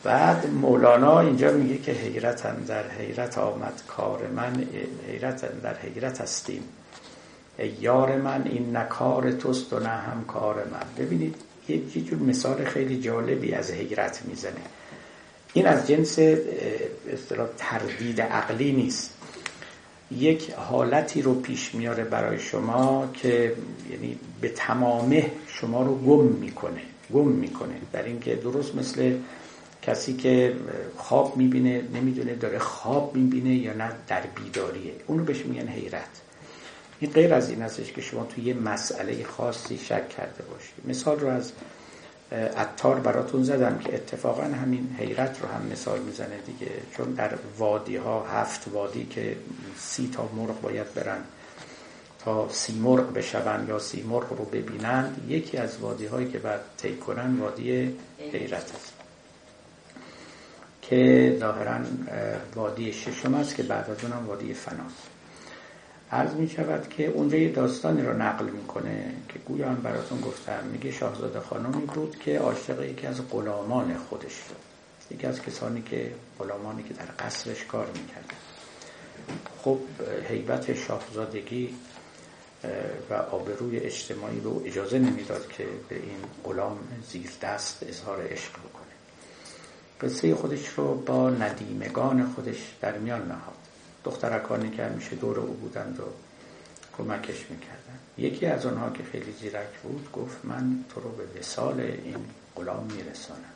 [0.04, 4.66] بعد مولانا اینجا میگه که حیرت در حیرت آمد کار من.
[5.08, 6.64] حیرت در حیرت هستیم.
[7.82, 11.06] یار من این نکار توست و نه هم کار من.
[11.06, 11.36] ببینید
[11.68, 14.62] یه جور مثال خیلی جالبی از حیرت می‌زنه.
[15.54, 16.20] این از جنس
[17.14, 19.14] اصطلاح تردید عقلی نیست.
[20.12, 23.56] یک حالتی رو پیش میاره برای شما که
[23.92, 26.82] یعنی به تمامه شما رو گم می‌کنه
[27.14, 27.76] گم می‌کنه.
[27.94, 29.16] در اینکه درست مثل
[29.82, 30.56] کسی که
[30.98, 34.94] خواب می‌بینه نمی‌دونه داره خواب می‌بینه یا نه در بیداریه.
[35.08, 36.22] اونو بهش میگن حیرت.
[37.00, 40.74] این غیر از این هستش که شما توی یه مسئله خاصی شک کرده باشید.
[40.88, 41.52] مثال رو از
[42.32, 46.72] اتار براتون زدم که اتفاقا همین حیرت رو هم مثال می‌زنه دیگه.
[46.98, 49.38] چون در وادی ها هفت وادی که
[49.78, 51.20] سی تا مرغ باید برن
[52.26, 56.62] تا سی مرغ بشون یا سی مرغ رو ببینند یکی از وادی هایی که بعد
[56.78, 57.96] طی کنن وادی
[58.32, 58.94] حیرت است.
[60.82, 61.80] که ظاهرا
[62.56, 65.09] وادی ششم است که بعد از اونم وادی فناست.
[66.12, 70.64] عرض می شود که اونجا یه داستانی رو نقل می‌کنه که گویا هم براتون گفتم.
[70.72, 74.56] میگه شاهزاده خانمی بود که عاشق یکی از غلامان خودش شد
[75.16, 78.38] یکی از کسانی که غلامانی که در قصرش کار می‌کردن
[79.64, 79.78] خب
[80.30, 81.76] حیبت شاهزادگی
[83.10, 86.78] و آبروی اجتماعی رو اجازه نمی‌داد که به این غلام
[87.12, 88.86] زیر دست اظهار عشق بکنه.
[90.02, 93.59] قصه خودش رو با ندیمگان خودش در میان نهاد.
[94.04, 96.04] دخترکانی که همیشه دور او بودند و
[96.98, 101.80] کمکش می‌کردن یکی از آنها که خیلی زیرک بود گفت من تو رو به وسال
[101.82, 102.26] این
[102.56, 103.54] غلام میرسانم.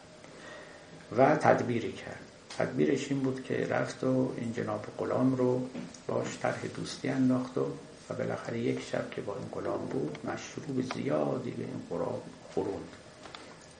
[1.17, 2.19] و تدبیری کرد.
[2.57, 5.67] تدبیرش این بود که رفت و این جناب غلام رو
[6.07, 7.65] باش طرح دوستی انداخت و
[8.09, 12.21] و بالاخره یک شب که با این غلام بود مشروب زیادی به این غلام
[12.53, 12.89] خوروند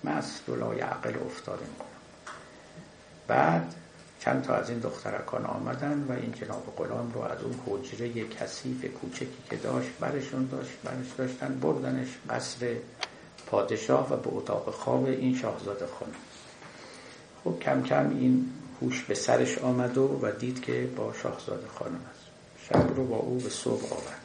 [0.04, 1.88] مست و لای عقل افتاده کنم
[3.28, 3.76] بعد
[4.26, 8.86] چند تا از این دخترکان آمدن و این جناب غلام رو از اون حجره کثیف
[8.86, 12.76] کوچکی که داشت برشون داشت برش داشتن بردنش قصر
[13.48, 16.14] پادشاه و به اتاق خواب این شاهزاده خانم
[17.44, 18.50] خب کم کم این
[18.82, 22.24] هوش به سرش آمد و, و دید که با شاهزاده خانم است.
[22.70, 24.22] شب رو با او به صبح آورد.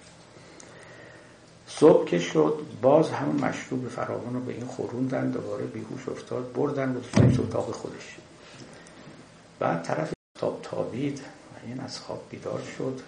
[1.66, 6.96] صبح که شد باز همون مشروب فراوان رو به این خوروندن دوباره بیهوش افتاد بردن
[6.96, 7.00] و
[7.42, 8.16] اتاق خودش.
[9.58, 13.00] بعد طرف تاب تابید و این از خواب بیدار شد.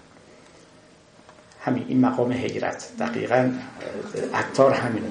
[1.64, 3.52] همین این مقام حیرت دقیقا
[4.34, 5.06] اکتار همینه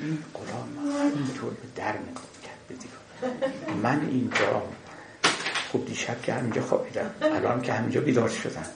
[0.00, 2.52] این قرآن همینطور به در نگاه کرد
[3.82, 4.62] من اینجا
[5.70, 8.66] خوب دیشب که همینجا خوابیدم الان که همینجا بیدار شدم.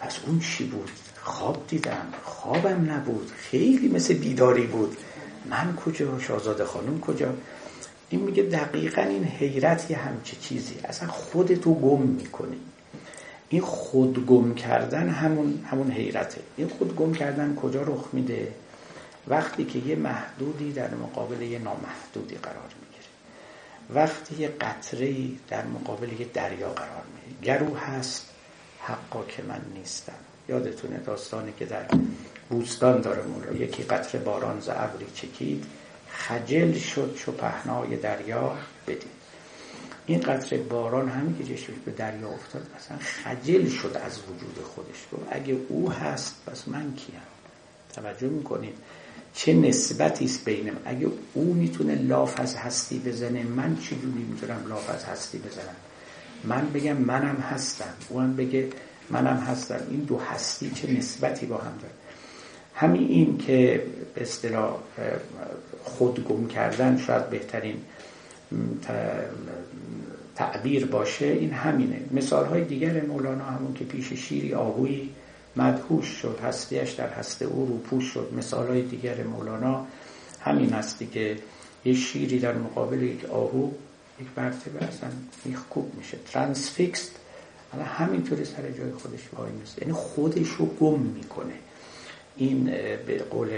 [0.00, 0.90] پس اون چی بود؟
[1.22, 2.06] خواب دیدم.
[2.24, 3.32] خوابم نبود.
[3.36, 4.96] خیلی مثل بیداری بود.
[5.50, 7.34] من کجا؟ شاهزاده خانم کجا؟
[8.10, 12.56] این میگه دقیقا این حیرت یه همچه چیزی اصلا خودتو گم می‌کنی.
[13.48, 16.40] این خود گم کردن همون, همون حیرته.
[16.56, 18.52] این خود گم کردن کجا رخ میده؟
[19.28, 23.08] وقتی که یه محدودی در مقابل یه نامحدودی قرار می‌گیره.
[23.90, 25.14] وقتی یه قطره
[25.48, 27.58] در مقابل یه دریا قرار می‌گیره.
[27.58, 28.30] گروه هست
[28.80, 30.12] حقا که من نیستم.
[30.48, 31.86] یادتونه داستانی که در
[32.50, 34.70] بوستان داره مولا یکی قطره باران ز
[35.14, 35.64] چکید.
[36.14, 38.52] خجل شد چو پهنای دریا
[38.86, 39.14] بدید.
[40.06, 45.06] این قطره باران همین که چشمش به دریا افتاد مثلا خجل شد از وجود خودش.
[45.12, 47.20] گفت اگه او هست پس من کیم؟
[47.94, 48.74] توجه می‌کنید؟
[49.34, 54.90] چه نسبتی است بینم؟ اگه او می‌تونه لاف از هستی بزنه من چجوری می‌تونم لاف
[54.90, 55.76] از هستی بزنم؟
[56.44, 57.94] من بگم منم هستم.
[58.08, 58.68] او هم بگه
[59.10, 59.80] منم هستم.
[59.90, 61.94] این دو هستی چه نسبتی با هم داره؟
[62.74, 64.76] همین این که به اصطلاح
[65.84, 67.76] خودگم کردن شاید بهترین
[70.34, 72.00] تعبیر باشه این همینه.
[72.10, 75.08] مثال های دیگر مولانا همون که پیش شیری آهوی
[75.56, 78.32] مدهوش شد هستیش در هسته او روپوش شد.
[78.36, 79.86] مثال های دیگر مولانا
[80.40, 81.36] همین هستی که
[81.84, 83.70] یه شیری در مقابل یک آهو
[84.20, 85.10] یک مرتبه اصلا
[85.44, 86.18] میخکوب میشه.
[86.32, 87.12] ترانسفیکست
[87.72, 91.54] حالا همینطوری سر جای خودش وای میست یعنی خودش رو گم می‌کنه.
[92.36, 92.64] این
[93.06, 93.48] به قول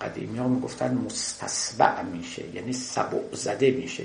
[0.00, 4.04] قدیمی ها می‌گفتن مستصبع میشه یعنی سبع زده میشه.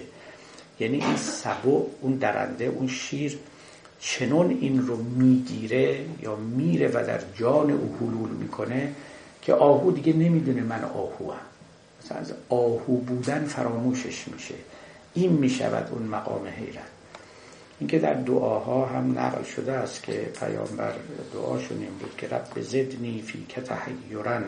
[0.79, 3.39] یعنی این سبع اون درنده اون شیر
[3.99, 8.91] چنون این رو می‌گیره یا میره و در جان او حلول می‌کنه
[9.41, 11.39] که آهو دیگه نمی‌دونه من آهو هم
[12.03, 14.55] مثلا از آهو بودن فراموشش میشه.
[15.13, 16.94] این می‌شود اون مقام حیرت.
[17.79, 20.93] اینکه در دعاها هم نقل شده است که پیامبر
[21.33, 24.43] دعاشون این بود که رب زدنی فی که تحیرن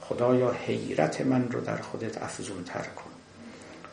[0.00, 3.10] خدایا حیرت من رو در خودت افزون تر کن.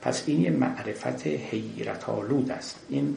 [0.02, 2.80] پس این یه معرفت حیرت آلود است.
[2.90, 3.16] این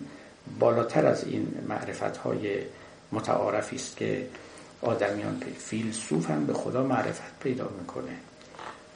[0.58, 2.58] بالاتر از این معرفت های
[3.12, 4.26] متعارفی است که
[4.82, 8.16] آدمیان فیلسوف هم به خدا معرفت پیدا می‌کنه.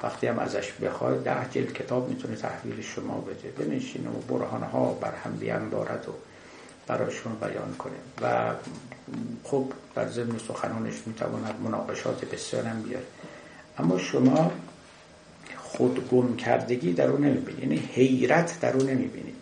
[0.03, 3.65] وقتی هم ازش بخواد ده جلد کتاب می‌تونه تحویل شما بده.
[3.65, 6.13] بنشینه و برهانها بر هم بیانبارد و
[6.87, 7.93] برایشون بیان کنه.
[8.23, 8.55] و
[9.45, 9.65] خب
[9.95, 13.05] در ضمن سخنانش می‌تواند مناقشات بسیار هم بیاره.
[13.79, 14.53] اما شما
[15.59, 19.35] خود گم کردگی در اون نمی‌بینید یعنی حیرت در اون نمی‌بینید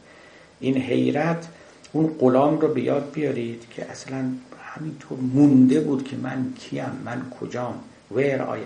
[0.60, 1.48] این حیرت
[1.92, 4.32] اون غلام رو به یاد بیارید که اصلا
[4.62, 7.80] همینطور مونده بود که من کیم من کجام؟
[8.14, 8.60] Where I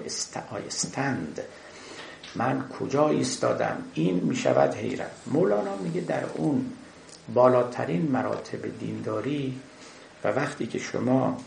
[0.71, 1.41] stand?
[2.37, 5.11] من کجا ایستادم؟ این می‌شود حیرت.
[5.27, 6.67] مولانا میگه در اون
[7.35, 9.61] بالاترین مراتب دینداری
[10.25, 11.39] و وقتی که شما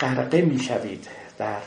[0.00, 1.60] غرقه می‌شوید در,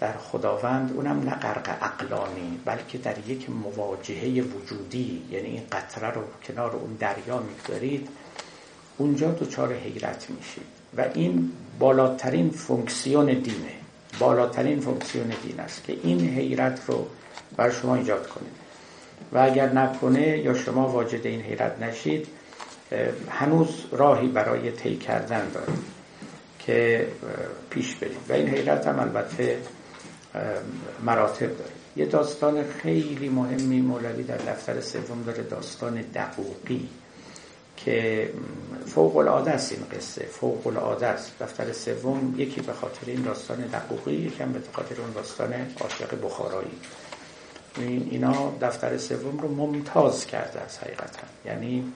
[0.00, 6.22] در خداوند اونم نه غرق عقلانی بلکه در یک مواجهه وجودی یعنی این قطره رو
[6.48, 8.08] کنار اون دریا می‌گذارید
[8.98, 10.66] اونجا دچار حیرت میشید.
[10.96, 13.72] و این بالاترین فونکسیون دینه.
[14.18, 17.06] بالاترین فونکسیون دین است که این حیرت رو
[17.56, 18.48] بر شما ایجاد کنه
[19.32, 22.26] و اگر نکنه یا شما واجد این حیرت نشید
[23.30, 25.84] هنوز راهی برای طی کردن دارید
[26.58, 27.08] که
[27.70, 28.18] پیش برید.
[28.28, 29.58] و این حیرت هم البته
[31.04, 36.88] مراتب داره یه داستان خیلی مهمی مولوی در دفتر سوم داره داستان دقوقی
[37.76, 38.30] که
[38.86, 40.26] فوق العاده است این قصه.
[40.26, 41.32] فوق العاده است.
[41.40, 46.70] دفتر سوم یکی به خاطر این داستان دقوقی یکم به خاطر اون داستان عاشق بخارایی.
[47.78, 51.26] اینا دفتر سوم رو ممتاز کرده از حقیقتا.
[51.44, 51.92] یعنی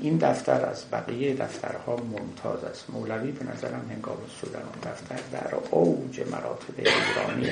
[0.00, 2.90] این دفتر از بقیه دفترها ممتاز است.
[2.90, 7.50] مولوی به نظرم هنگام سودن اون دفتر در اوج مراتب ایرانی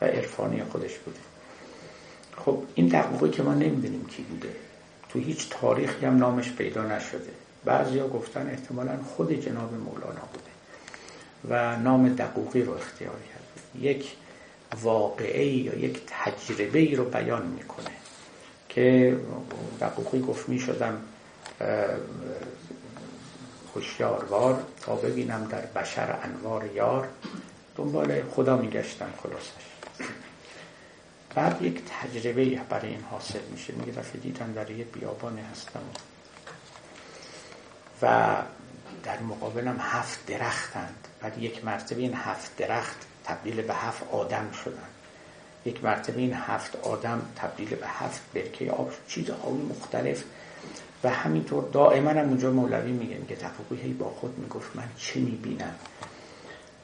[0.00, 1.18] و عرفانی خودش بوده.
[2.36, 4.48] خب این دقوقی که ما نمی‌دونیم کی بوده.
[5.08, 7.30] تو هیچ تاریخی هم نامش پیدا نشده.
[7.64, 10.52] بعضیا گفتن احتمالا خود جناب مولانا بوده
[11.48, 13.86] و نام دقوقی رو اختیار کرده.
[13.86, 14.12] یک
[14.82, 17.90] واقعه یا یک تجربه ای رو بیان می‌کنه.
[18.68, 19.16] که
[19.80, 21.02] دقوقی گفت می شدم
[23.74, 27.08] هوشیاروار تا ببینم در بشر انوار یار.
[27.76, 29.72] دنبال خدا میگشتم خلاصش.
[31.34, 33.72] بعد یک تجربه برای این حاصل میشه.
[33.72, 35.80] میگه دفعه دیدم در یه بیابان هستم.
[38.02, 38.36] و
[39.04, 41.08] در مقابلم هفت درختند.
[41.20, 44.88] بعد یک مرتبه این هفت درخت تبدیل به هفت آدم شدن.
[45.64, 50.24] یک مرتبه این هفت آدم تبدیل به هفت برکه آب چیزهای مختلف.
[51.04, 55.20] و همینطور دائما هم اونجا مولوی میگه میگه تفقی هی با خود می‌گفت من چه
[55.20, 55.74] می‌بینم؟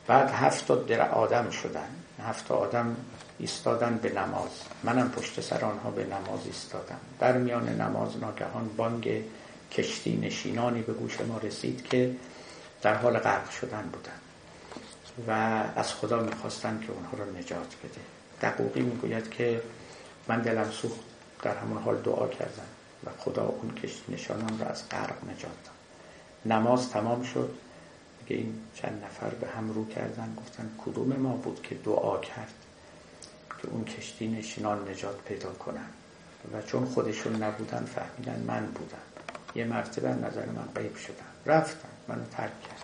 [0.07, 1.89] بعد هفت در آدم شدن.
[2.23, 2.97] هفت آدم
[3.39, 4.51] ایستادن به نماز.
[4.85, 6.99] منم پشت سر آنها به نماز ایستادم.
[7.21, 9.23] در میان نماز ناگهان بانگ
[9.73, 12.15] کشتی نشینانی به گوش ما رسید که
[12.83, 14.28] در حال غرق شدن بودن.
[15.27, 15.31] و
[15.77, 18.01] از خدا می‌خواستن که اونها رو نجات بده.
[18.43, 19.63] دقوقی می‌گوید که
[20.29, 21.01] من دلم سوخت
[21.43, 22.67] در همون حال دعا کردم
[23.05, 26.53] و خدا اون کشتی نشانم را از غرق نجات داد.
[26.53, 27.55] نماز تمام شد.
[28.29, 32.55] که این چند نفر به هم رو کردن گفتن کدوم ما بود که دعا کرد
[33.63, 35.89] که اون کشتی نشینان نجات پیدا کنن.
[36.53, 38.99] و چون خودشون نبودن فهمیدن من بودم.
[39.55, 42.78] یه مرتبه نظر من قیب شدم رفتم منو ترک کردم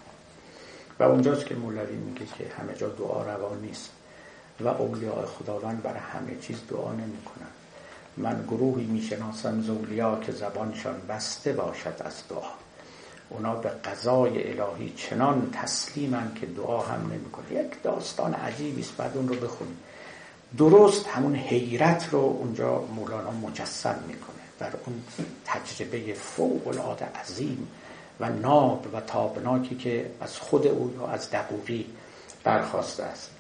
[1.04, 3.90] اونجاست که مولوی میگه که همه جا دعا روا نیست
[4.60, 7.48] و اولیاء خداوند برای همه چیز دعا نمی کنن.
[8.16, 12.50] من گروهی می‌شناسم زولیا که زبانشان بسته باشد از دعا.
[13.30, 19.16] اونا به قضای الهی چنان تسلیمن که دعا هم نمی‌کنه یک داستان عجیبی است بعد
[19.16, 19.76] اون رو بخونید
[20.58, 24.34] درست همون حیرت رو اونجا مولانا مجسم می‌کنه.
[24.58, 25.02] در اون
[25.44, 27.68] تجربه فوق العاده عظیم
[28.20, 31.86] و ناب و تابناکی که از خود او یا از دقوقی
[32.44, 33.30] برخواسته است.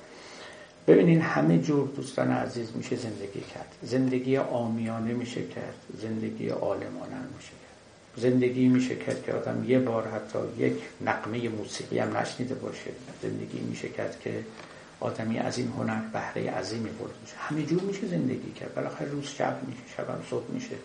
[0.86, 3.74] ببینین همه جور دوستان عزیز میشه زندگی کرد.
[3.82, 5.74] زندگی آمیانه میشه کرد.
[6.02, 7.74] زندگی عالمانه میشه کرد.
[8.16, 12.90] زندگی میشه کرد که آدم یه بار حتی یک نقمه موسیقی هم نشنیده باشه.
[13.22, 14.44] زندگی میشه کرد که
[15.00, 18.74] آدمی از این هنر بهره عظیمی برد میشه همه جور میشه زندگی کرد.
[18.74, 20.76] بالاخره روز شب میشه شبم صبح میشه.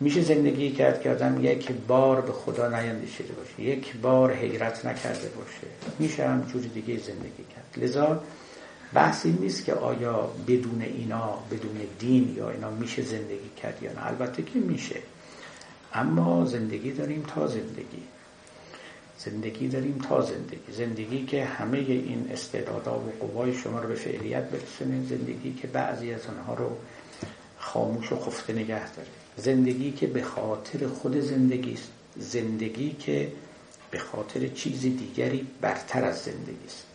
[0.00, 5.28] میشه زندگی کرد که آدم یک بار به خدا نیندیشیده باشه یک بار حیرت نکرده
[5.28, 5.94] باشه.
[5.98, 7.84] میشه هم جور دیگه زندگی کرد.
[7.84, 8.22] لذا
[8.94, 13.92] بحث این نیست که آیا بدون اینا بدون دین یا اینا میشه زندگی کرد یا
[13.92, 14.06] نه.
[14.06, 15.02] البته که میشه.
[15.94, 18.02] اما زندگی داریم تا زندگی.
[19.18, 20.72] زندگی داریم تا زندگی.
[20.72, 25.06] زندگی که همه این استعدادها و قوای شما رو به فعلیت برسونه.
[25.08, 26.76] زندگی که بعضی از آنها رو
[27.58, 29.08] خاموش و خفته نگه داره.
[29.38, 31.88] زندگی که به خاطر خود زندگی است.
[32.16, 33.32] زندگی که
[33.90, 36.86] به خاطر چیز دیگری برتر از زندگی است.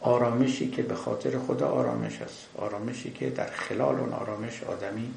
[0.00, 2.46] آرامشی که به خاطر خود آرامش است.
[2.58, 5.10] آرامشی که در خلال اون آرامش آدمی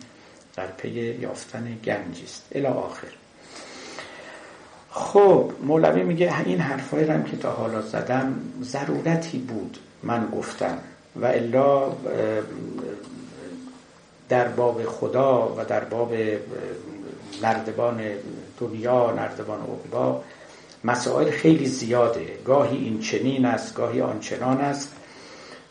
[0.56, 0.89] در پی
[1.22, 2.43] یافتن گنجی است.
[2.52, 3.07] الی آخر.
[4.91, 10.77] خب مولوی میگه این حرفایی هم که تا حالا زدم ضرورتی بود من گفتم
[11.15, 11.91] و الا
[14.31, 16.13] در باب خدا و در باب
[17.43, 18.01] نردبان
[18.59, 20.23] دنیا نردبان عقبا
[20.83, 22.37] مسائل خیلی زیاده.
[22.45, 24.95] گاهی این چنین است گاهی آنچنان است.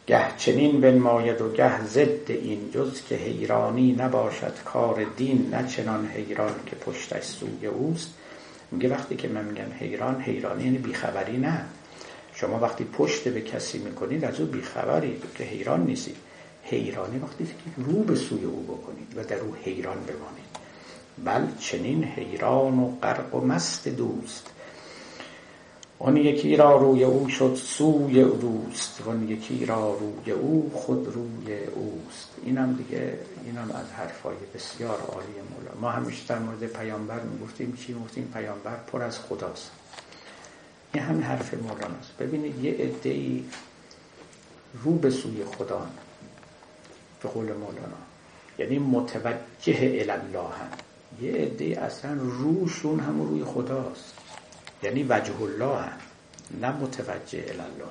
[0.06, 6.06] گه چنین بنماید و گه ضد این جز که حیرانی نباشد کار دین نه چنان
[6.06, 8.08] حیران که پشتش سوی اوست.
[8.70, 11.64] میگه وقتی که من میگم حیران حیرانی یعنی بیخبری نه.
[12.34, 16.16] شما وقتی پشت به کسی می‌کنید از او بیخبری که حیران نیستید.
[16.70, 20.50] حیرانی وقتی که رو به سوی او بکنید و در او حیران بمانید.
[21.24, 24.50] بل چنین حیران و غرق و مست دوست.
[25.98, 29.00] آن یکی را روی او شد سوی دوست.
[29.06, 32.28] و یکی را روی او خود روی اوست.
[32.44, 35.80] اینم دیگه اینم از حرفای بسیار عالی مولا.
[35.80, 39.70] ما همیشه در مورد پیامبر می‌گفتیم چی می‌گفتیم؟ پیامبر پر از خداست.
[40.94, 43.42] این همین حرف مولاناست ببینید یه عده
[44.84, 45.86] رو به سوی خدا
[47.22, 48.00] به قول مولانا.
[48.58, 50.50] یعنی متوجه الله
[51.20, 54.14] یه عده اصلا روشون همون روی خداست.
[54.82, 55.98] یعنی وجه الله هم.
[56.60, 57.90] نه متوجه الله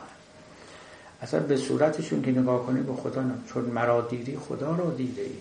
[1.21, 3.33] اصلا به صورتشون که نگاه کنی به خدا نه.
[3.53, 5.31] چون مرا دیدی خدا را دیده ای.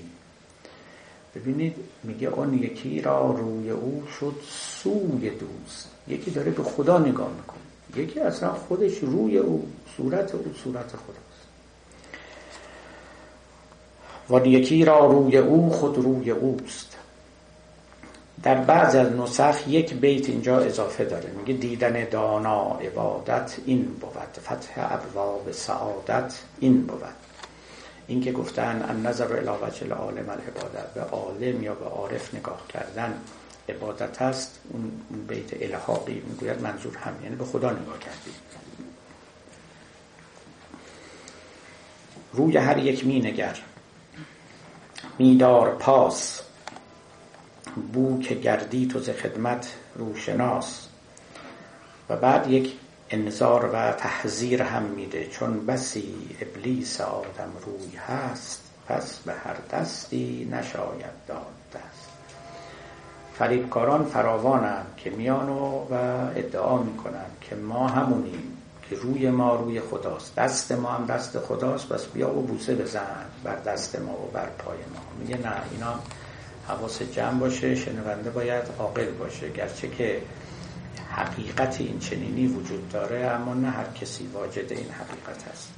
[1.34, 4.34] ببینید میگه اون یکی را روی او شد
[4.82, 5.88] سوی دوست.
[6.08, 7.58] یکی داره به خدا نگاه می‌کنه.
[8.04, 11.27] یکی اصلا خودش روی او صورت او صورت خداست
[14.30, 16.96] و یکی را روی او خود روی اوست.
[18.42, 21.30] در بعض از نسخ یک بیت اینجا اضافه داره.
[21.30, 24.40] میگه دیدن دانا عبادت این بود.
[24.40, 27.02] فتح ابواب سعادت این بود.
[28.06, 32.60] این که گفتن ان نظر الى وجه العالم العبادت به عالم یا به عارف نگاه
[32.68, 33.20] کردن
[33.68, 34.90] عبادت هست اون
[35.28, 38.30] بیت الهاقی می‌گوید منظور هم یعنی به خدا نگاه کردی.
[42.32, 43.58] روی هر یک می نگر.
[45.18, 46.42] میدار پاس.
[47.92, 50.88] بو که گردی تو ز خدمت روشناس.
[52.08, 52.74] و بعد یک
[53.10, 55.26] انذار و تحذیر هم میده.
[55.26, 62.08] چون بسی ابلیس آدم روی هست پس به هر دستی نشاید داد دست.
[63.34, 65.94] فریبکاران فراوانند که میان و
[66.36, 68.57] ادعا می‌کنن که ما همونیم.
[68.96, 70.34] روی ما روی خداست.
[70.34, 71.88] دست ما هم دست خداست.
[71.88, 75.00] بس بیا و بوسه بزن بر دست ما و بر پای ما.
[75.20, 75.94] میگه نه اینا
[76.68, 77.74] حواس جمع باشه.
[77.74, 79.50] شنونده باید عاقل باشه.
[79.50, 80.22] گرچه که
[81.10, 85.68] حقیقت این چنینی وجود داره اما نه هر کسی واجد این حقیقت است.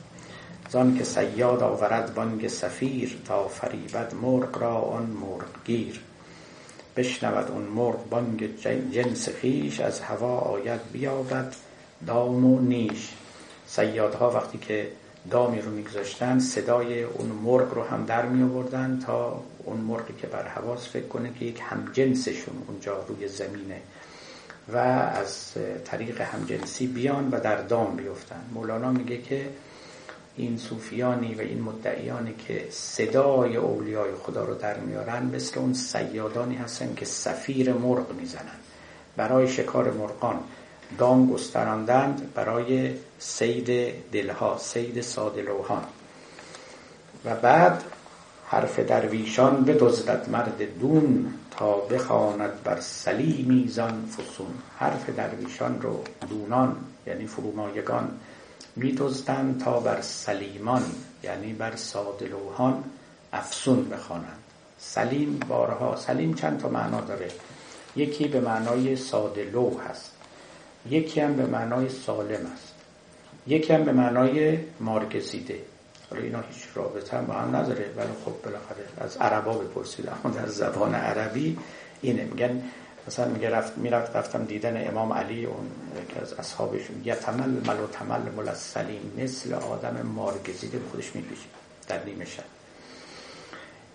[0.71, 6.01] زان که سیاد آورد بانگ سفیر تا فریبد مرغ را آن مرغ گیر.
[6.97, 8.57] بشنود اون مرغ بانگ
[8.93, 11.55] جنس خیش از هوا آید بیابد.
[12.07, 13.13] دام و نیش.
[13.67, 14.89] سیادها وقتی که
[15.31, 20.27] دامی رو میگذاشتن صدای اون مرغ رو هم در می آوردن تا اون مرغی که
[20.27, 23.81] بر حواس فکر کنه که یک همجنسشون اونجا روی زمینه
[24.73, 25.53] و از
[25.85, 28.45] طریق همجنسی بیان و در دام بیفتن.
[28.55, 29.49] مولانا میگه که
[30.37, 36.57] این صوفیانی و این مدعیانی که صدای اولیای خدا رو در میارن مثل اون سیادانی
[36.57, 38.59] هستن که سفیر مرغ می‌زنن.
[39.17, 40.41] برای شکار مرغان.
[40.99, 45.85] دام گستراندند برای سید دلها سید سادلوهان
[47.25, 47.85] و بعد
[48.47, 54.55] حرف درویشان بدزدد مرد دون تا بخواند بر سلیمی زان فسون.
[54.79, 56.77] حرف درویشان رو دونان
[57.07, 58.11] یعنی فرومایگان
[58.77, 60.83] میدزدند تا بر سلیمان
[61.23, 62.85] یعنی بر سادلوهان
[63.33, 64.39] افسون بخوانند.
[64.79, 67.29] سلیم بارها سلیم چند تا معنا داره؟
[67.97, 70.20] یکی به معنای سادلو هست.
[70.89, 72.75] یکی هم به معنای سالم است.
[73.47, 75.59] یکی هم به معنای مارگزیده
[76.11, 80.09] حالا اینا هیچ رابطه هم با هم نداره ولی خب بالاخره از عربا بپرسید.
[80.09, 81.59] اما در زبان عربی
[82.03, 82.25] اینه.
[82.25, 82.63] میگن
[83.07, 85.71] مثلا میگه رفت می‌رفت رفتم دیدن امام علی اون
[86.09, 91.47] که از اصحابشون یتمل مل و تمل مل سلیم مثل آدم مارگزیده خودش می‌کشه
[91.89, 92.45] در نیمه شب.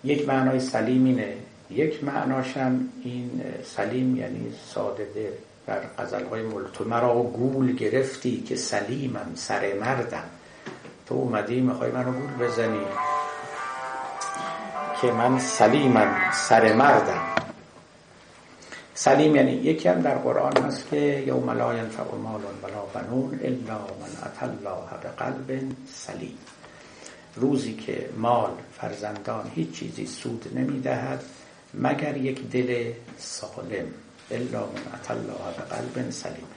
[0.04, 1.34] یک معنای سلیم اینه.
[1.70, 5.32] یک معناشم این سلیم یعنی ساده دل
[5.68, 6.42] در غزل های
[6.74, 10.24] تو مرا گول گرفتی که سلیمم سر مردم.
[11.06, 12.86] تو اومدی می‌خوای منو گول بزنی؟
[15.02, 17.22] که من سلیمم سر مردم.
[18.94, 23.78] سلیم یعنی یکی هم در قرآن هست که یوم لا ینفع مال ولا بنون الا
[23.78, 26.38] من اتى الله بقلب سلیم.
[27.36, 31.24] روزی که مال فرزندان هیچ چیزی سود نمی‌دهد
[31.74, 34.05] مگر یک دل سالم.
[34.32, 36.48] الا من الله بقلب سلیم.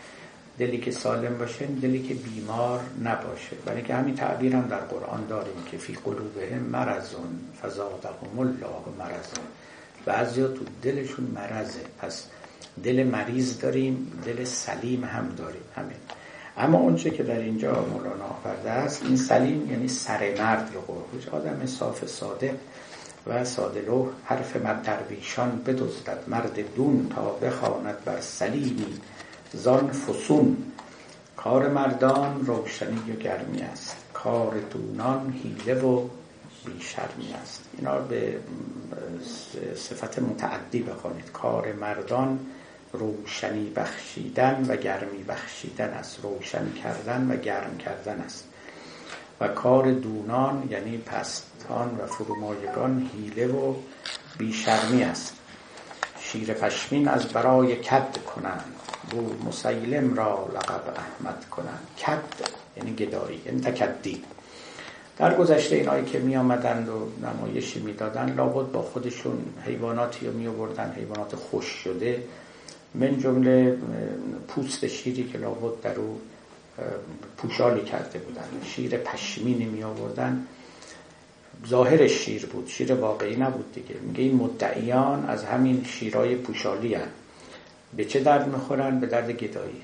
[0.59, 3.57] دلی که سالم باشه دلی که بیمار نباشه.
[3.67, 9.45] برای که همین تعبیر هم در قرآن داریم که فی قلوبهم مرزون فزادهم الله مرزون
[10.05, 12.25] بعضیا تو دلشون مرزه پس
[12.85, 15.63] دل مریض داریم دل سلیم هم داریم.
[15.77, 15.97] همین.
[16.57, 21.29] اما اونچه که در اینجا مولانا آورده است این سلیم یعنی سر مرد رو قربوش
[21.29, 22.55] آدم صاف صادق.
[23.29, 26.25] و سادلو حرف مرد درویشان بدزدد.
[26.29, 29.01] مرد دون تا بخواند بر سلیمی
[29.53, 30.57] زان فسون.
[31.37, 33.97] کار مردان روشنی و گرمی است.
[34.13, 36.09] کار دونان حیله و
[36.65, 37.65] بیشرمی است.
[37.79, 38.39] اینا به
[39.75, 41.33] صفت متعدی بخوانید.
[41.33, 42.39] کار مردان
[42.93, 46.19] روشنی بخشیدن و گرمی بخشیدن است.
[46.23, 48.48] روشن کردن و گرم کردن است.
[49.41, 53.75] و کار دونان یعنی پستان و فرومایگان حیله و
[54.39, 55.35] بیشرمی است.
[56.21, 58.75] شیر پشمین از برای کد کنند.
[59.11, 61.87] بو مسیلم را لقب احمد کنند.
[62.07, 62.23] کد
[62.77, 64.23] یعنی گدایی یعنی تکدی.
[65.17, 70.47] در گذشته اینایی که می آمدند و نمایشی می‌دادند لابد با خودشون حیواناتی رو می
[70.47, 72.23] آوردن حیوانات خوش شده.
[72.95, 73.79] من جمله
[74.49, 76.21] پوست شیری که لابد در او
[77.37, 78.49] پوشالی کرده بودن.
[78.65, 80.47] شیر پشمینی می آوردن.
[81.69, 82.69] ظاهر شیر بود.
[82.69, 83.95] شیر واقعی نبود دیگه.
[84.01, 87.09] میگه این مدعیان از همین شیرای پوشالی هن.
[87.97, 89.83] به چه درد می‌خورن؟ به درد گدایی.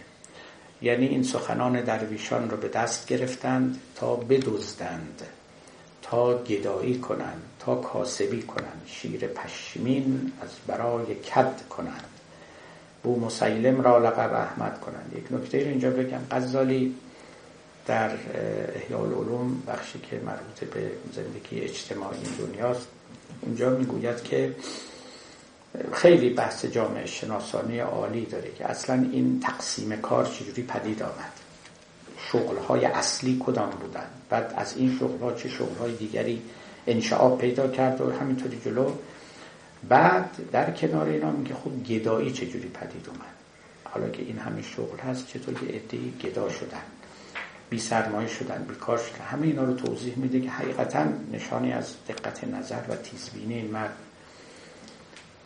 [0.82, 5.22] یعنی این سخنان درویشان رو به دست گرفتند تا بدزدند
[6.02, 8.82] تا گدایی کنند تا کاسبی کنند.
[8.86, 12.13] شیر پشمین از برای کد کنند.
[13.04, 15.12] بو مسیلم را لقب احمد کنند.
[15.16, 16.20] یک نکته رو اینجا بگم.
[16.30, 16.94] غزالی
[17.86, 18.10] در
[18.74, 22.88] احیاء العلوم بخشی که مربوط به زندگی اجتماعی دنیاست.
[23.40, 24.54] اونجا می‌گوید که
[25.92, 31.32] خیلی بحث جامعه شناسانی عالی داره که اصلا این تقسیم کار چجوری پدید آمد.
[32.32, 36.42] شغلهای اصلی کدام بودن بعد از این شغلها چه شغلهای دیگری
[36.86, 38.90] انشعاب پیدا کرد و همینطوری جلو
[39.88, 43.34] بعد در کنار اینا میگه خب گدایی چجوری پدید اومد؟
[43.84, 46.82] حالا که این همه شغل هست چطور یه عده‌ای گدا شدن
[47.70, 52.44] بی سرمایه شدن بیکار شدن همه اینا رو توضیح میده که حقیقتا نشانی از دقت
[52.44, 53.96] نظر و تیزبینی این مرد.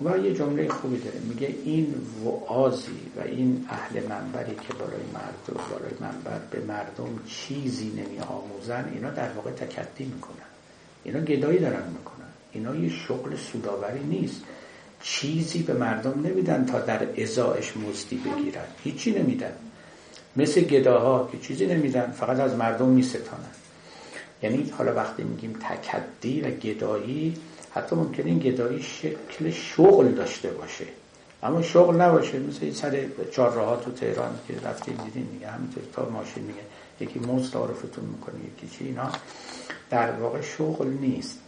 [0.04, 1.18] و یه جمله خوبی داره.
[1.18, 1.94] میگه این
[2.24, 8.90] وعازی و این اهل منبری که بالای مردم بالای منبر به مردم چیزی نمی آموزن
[8.94, 10.48] اینا در واقع تکدی می‌کنن.
[11.04, 12.17] اینا گدایی دارن می‌کنن.
[12.52, 14.42] اینا یه شغل سوداوری نیست.
[15.02, 18.64] چیزی به مردم نمیدن تا در ازایش مزدی بگیرن.
[18.84, 19.52] هیچی نمیدن.
[20.36, 23.52] مثل گداها که چیزی نمیدن فقط از مردم میستانن.
[24.42, 27.36] یعنی حالا وقتی میگیم تکدی و گدایی
[27.70, 30.84] حتی ممکنه این گدایی شکل شغل داشته باشه.
[31.42, 32.38] اما شغل نباشه.
[32.38, 36.60] مثل این سر چهار راه تو تهران که رفتیم دیدین میگه همینطور تا ماشین میگه.
[37.00, 39.12] یکی مزد تعارفتون می‌کنه یکی چی اینا.
[39.90, 41.38] در واقع شغل نیست.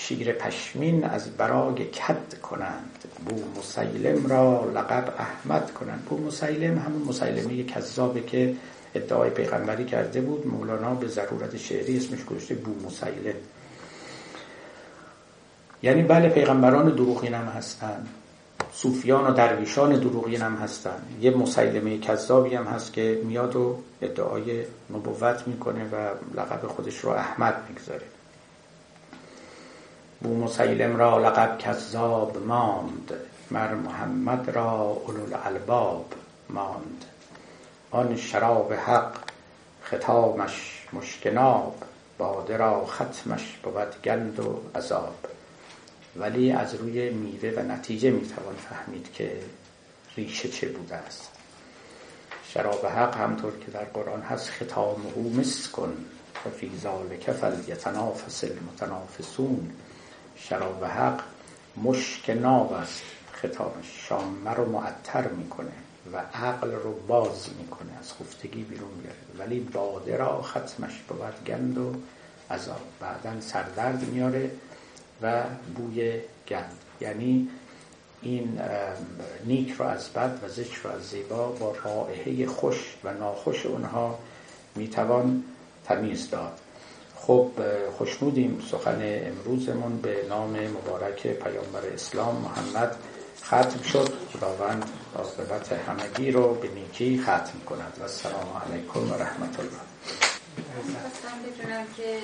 [0.00, 3.04] شیر پشمین از برای کد کنند.
[3.26, 6.04] بو مسیلم را لقب احمد کنند.
[6.04, 8.54] بو مسیلم همون مسیلمه کذابه که
[8.94, 10.46] ادعای پیغمبری کرده بود.
[10.46, 13.34] مولانا به ضرورت شعری اسمش گذاشته بو مسیلم.
[15.82, 18.06] یعنی بله پیغمبران دروغین هم هستن.
[18.72, 21.02] صوفیان و درویشان دروغین هم هستن.
[21.20, 25.96] یه مسیلمه کذابی هم هست که میاد و ادعای نبوت می‌کنه و
[26.40, 28.02] لقب خودش رو احمد می‌گذاره.
[30.20, 33.12] بو مسیلم را لقب کذاب ماند
[33.50, 36.12] مر محمد را اولو الالباب
[36.48, 37.04] ماند.
[37.90, 39.16] آن شراب حق
[39.84, 41.74] ختامش مشکناب
[42.18, 45.16] باده را ختمش بود گند و عذاب.
[46.16, 49.40] ولی از روی میوه و نتیجه می‌توان فهمید که
[50.16, 51.30] ریشه چه بوده است.
[52.48, 55.96] شراب حق همطور که در قرآن هست ختامه مسکن
[56.46, 59.70] و فی ذالک فلیتنافس المتنافسون.
[60.38, 61.20] شراب حق
[61.76, 63.02] مشک ناب است.
[63.32, 65.72] خطابش شامه رو معطر می‌کنه
[66.12, 71.78] و عقل رو باز می‌کنه از خفتگی بیرون میاره ولی باده را ختمش بود گند
[71.78, 71.92] و
[72.50, 72.80] عذاب.
[73.00, 74.50] بعدا سردرد میاره
[75.22, 75.42] و
[75.74, 76.78] بوی گند.
[77.00, 77.48] یعنی
[78.22, 78.60] این
[79.44, 84.18] نیک رو از بد و ذکر رو از زیبا با رائحه خوش و ناخوش اونها
[84.74, 85.44] می‌توان
[85.84, 86.60] تمیز داد.
[87.28, 87.50] خب
[87.98, 92.96] خوشنودیم سخن امروزمون به نام مبارک پیامبر اسلام محمد
[93.44, 94.12] ختم شد.
[94.32, 94.84] خداوند
[95.16, 97.96] عاقبت همگی رو به نیکی ختم کند.
[98.00, 99.84] و السلام علیکم و رحمت الله
[101.02, 102.18] خواستم بدونم که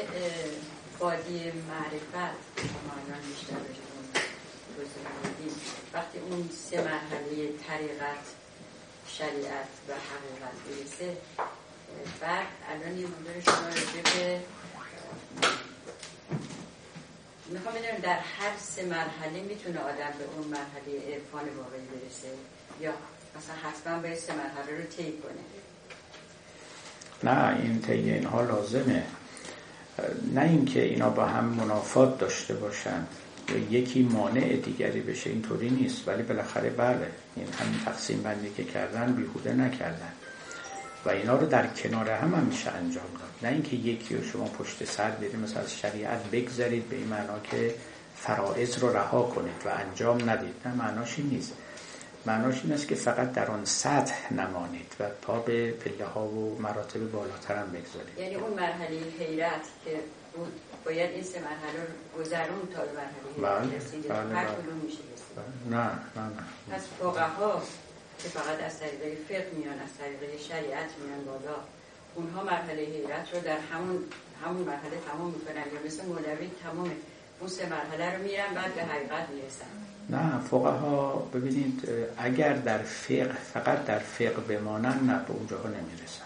[0.99, 2.37] بادی معرفت
[3.29, 3.55] بیشتر
[5.95, 8.25] وقتی اون سه مرحله طریقت
[9.07, 11.17] شریعت و حقیقت برسه
[12.21, 13.07] بعد الان یه
[13.45, 13.69] شما
[14.05, 14.41] به
[17.49, 22.29] می‌خوام بدونم در هر سه مرحله می‌تونه آدم به اون مرحله عرفان واقعی برسه؟
[22.81, 22.93] یا
[23.37, 25.45] مثلا حتما باید سه مرحله رو طی کنه؟
[27.33, 29.03] نه این طی اینها لازمه.
[30.35, 33.07] نه اینکه اینا با هم منافات داشته باشن
[33.49, 36.09] یا یکی مانع دیگری بشه اینطوری نیست.
[36.09, 40.13] ولی بالاخره بله این همین تقسیم بندی که کردن بیهوده نکردن.
[41.05, 43.31] و اینا رو در کنار هم هم میشه انجام داد.
[43.43, 47.39] نه اینکه یکی رو شما پشت سر برید مثلا از شریعت بگذارید به این معنا
[47.51, 47.75] که
[48.17, 50.55] فرائض رو رها کنید و انجام ندید.
[50.65, 51.53] نه معناش این نیست.
[52.27, 56.59] معناش این است که فقط در آن سطح نمانید و پا به پله ها و
[56.61, 58.19] مراتب بالاتر هم بگذارید.
[58.19, 60.01] یعنی اون مرحله حیرت که
[60.85, 62.93] باید این سه مرحله رو گذرون تا به
[63.41, 64.55] مرحله بله، بله، هر بله.
[64.55, 65.71] کدوم میشه رسید.
[65.71, 65.85] نه
[66.17, 66.77] نه نه.
[66.77, 67.63] پس فقها
[68.25, 71.57] که فقط از طریق فقه میان از طریق شریعت میان بالا.
[72.15, 73.99] اونها مرحله حیرت رو در همون
[74.45, 76.91] همون مرحله تمام می‌کنن یا مثل مولوی تمام
[77.41, 79.67] اون سه مرحله رو میرن بعد به حقیقت می‌رسن.
[80.11, 81.89] نه فقها ببینید
[82.19, 86.25] اگر در فقه فقط در فقه بمانن نه به اونجاها نمی‌رسن.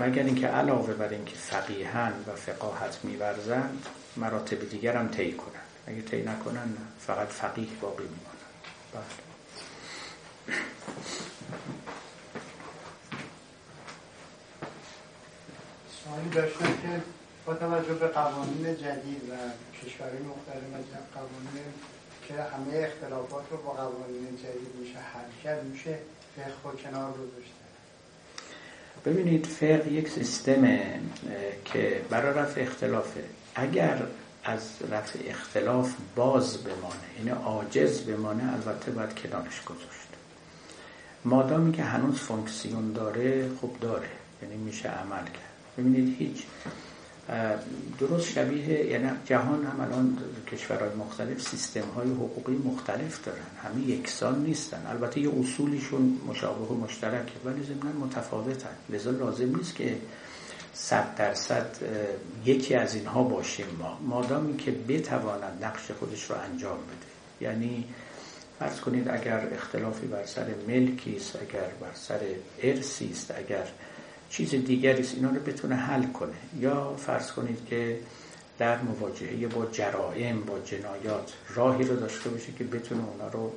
[0.00, 3.86] مگر اینکه علاوه بر اینکه فقیهن و فقاهت میورزند
[4.16, 5.60] مراتب دیگر هم طی کنن.
[5.86, 8.50] اگه طی نکنن نه فقط فقیه باقی میمانن.
[8.92, 9.29] بله.
[16.04, 17.02] سوالی داشتم که
[17.46, 19.34] با توجه به قوانین جدید و
[19.86, 20.64] کشورهای مختلف
[21.14, 21.72] قوانین
[22.28, 25.98] که همه اختلافات رو با قوانین جدید میشه حل کرد میشه
[26.36, 27.60] فقه رو کنار گذاشته
[29.04, 30.78] ببینید فقه یک سیستم
[31.64, 34.02] که برای رفع اختلافه اگر
[34.44, 34.60] از
[34.90, 40.09] رفع اختلاف باز بمانه یعنی عاجز بمانه البته باید کنارش گذاشت.
[41.24, 44.08] مادامی که هنوز فونکسیون داره خوب داره.
[44.42, 45.50] یعنی میشه عمل کرد.
[45.78, 46.42] ببینید هیچ
[47.98, 50.18] درست شبیه یعنی جهان هم الان
[50.52, 53.38] کشورهای مختلف سیستم های حقوقی مختلف دارن.
[53.62, 54.86] همه یکسان نیستن.
[54.90, 58.76] البته یه اصولشون مشابه و مشترکه ولی ضمنا متفاوتن.
[58.90, 59.96] لذا لازم نیست که
[60.74, 61.76] صد درصد
[62.44, 63.98] یکی از اینها باشیم ما.
[64.02, 67.46] مادامی که بتواند نقش خودش رو انجام بده.
[67.50, 67.84] یعنی
[68.60, 72.20] فرض کنید اگر اختلافی بر سر ملکی است اگر بر سر
[72.62, 73.66] ارسی است اگر
[74.30, 76.32] چیز دیگری است اینا رو بتونه حل کنه.
[76.58, 77.98] یا فرض کنید که
[78.58, 83.52] در مواجهه با جرائم با جنایات راهی رو داشته باشه که بتونه اونا رو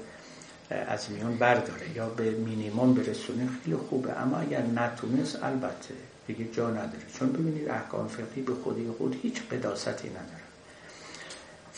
[0.69, 4.21] از میون برداره یا به مینیموم برسونه خیلی خوبه.
[4.21, 5.93] اما اگر نتونست البته
[6.27, 7.05] دیگه جا نداره.
[7.19, 10.42] چون ببینید احکام فقهی به خودی خود هیچ قداستی نداره.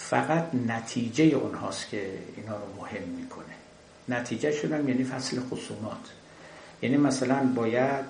[0.09, 3.55] فقط نتیجه اونهاست که اینا رو مهم می‌کنه.
[4.09, 6.11] نتیجه شدن یعنی فصل خصومات.
[6.81, 8.05] یعنی مثلا باید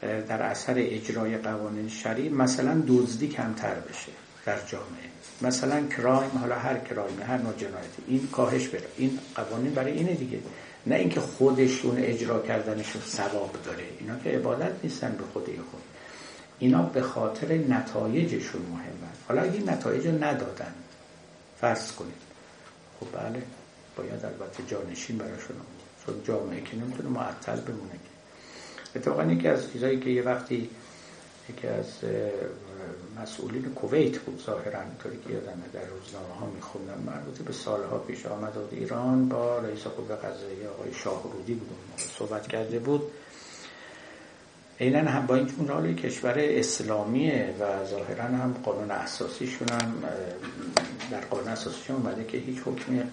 [0.00, 4.12] در اثر اجرای قوانین شرعی مثلا دزدی کمتر بشه
[4.46, 5.08] در جامعه.
[5.42, 10.14] مثلا کرایم حالا هر کرایم هر نوع جنایتی این کاهش بره این قوانین برای اینه
[10.14, 10.38] دیگه.
[10.86, 13.84] نه اینکه خودشون اجرا کردنشون ثواب داره.
[14.00, 15.82] اینا که عبادت نیستن به خودی خود.
[16.58, 20.74] اینا به خاطر نتایجشون مهمن حالا اگه نتایج ندادن
[21.60, 22.22] فرض کنید.
[23.00, 23.42] خب بله
[23.96, 25.56] باید البته جانشین براشون
[26.06, 28.00] چون جامعه که نمی‌تونه معطل بمونه
[28.96, 30.70] اتفاقا یکی از چیزایی که یه وقتی
[31.48, 31.86] یکی از
[33.22, 38.26] مسئولین کویت بود ظاهرا اینطوری که یادمه در روزنامه ها میخوندم مربوط به سالها پیش
[38.26, 43.02] آمد ایران با رئیس قوه قضاییه آقای شاهرودی بود صحبت کرده بود.
[44.80, 49.94] عینا هم با این چون کشور اسلامیه و ظاهرا هم قانون اساسیشون هم
[51.10, 53.10] در قانون اساسیشون اومده که هیچ حکم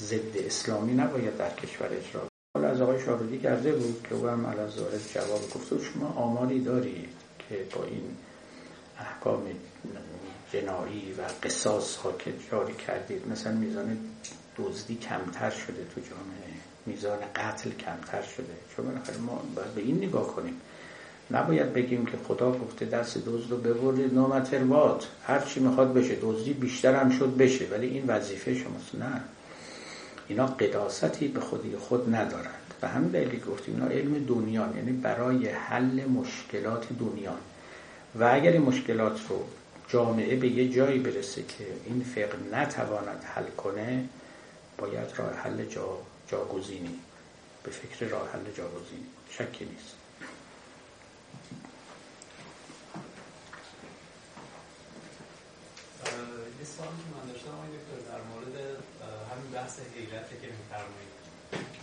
[0.00, 2.22] ضد اسلامی نباید در کشور اجرا
[2.56, 4.74] حالا از آقای شاهرودی کرده بود که او هم علاز
[5.14, 5.84] جواب گفت.
[5.84, 7.08] شما آماری دارید
[7.38, 8.16] که با این
[8.98, 9.42] احکام
[10.52, 13.98] جنایی و قصاص ها که جاری کردید مثلا میزان
[14.56, 16.54] دزدی کمتر شده تو جامعه
[16.86, 18.54] میزان قتل کمتر شده.
[18.76, 18.84] چون
[19.26, 20.60] ما باید به این نگاه کنیم.
[21.30, 24.14] نباید بگیم که خدا گفته دست دزد رو ببرید.
[24.14, 26.16] نامتروات هر چی می‌خواد بشه.
[26.22, 27.66] دزدی بیشتر هم شد بشه.
[27.70, 28.94] ولی این وظیفه شماست.
[28.94, 29.20] نه.
[30.28, 32.64] اینا قداستی به خودی خود ندارند.
[32.82, 37.34] و همین دلیلی گفتیم اینا علم دنیا یعنی برای حل مشکلات دنیا
[38.14, 39.44] و اگر این مشکلات رو
[39.88, 44.04] جامعه به یه جایی برسه که این فقه نتواند حل کنه
[44.78, 45.98] باید راه حل جا
[46.28, 46.98] جاگزینی.
[47.62, 49.06] به فکر راه حل جاگزینی.
[49.30, 49.94] شکی نیست
[56.60, 58.56] یه سوال که من داشتم آقای دکتر در مورد
[59.30, 61.14] همین بحث حیرته که میفرمایید.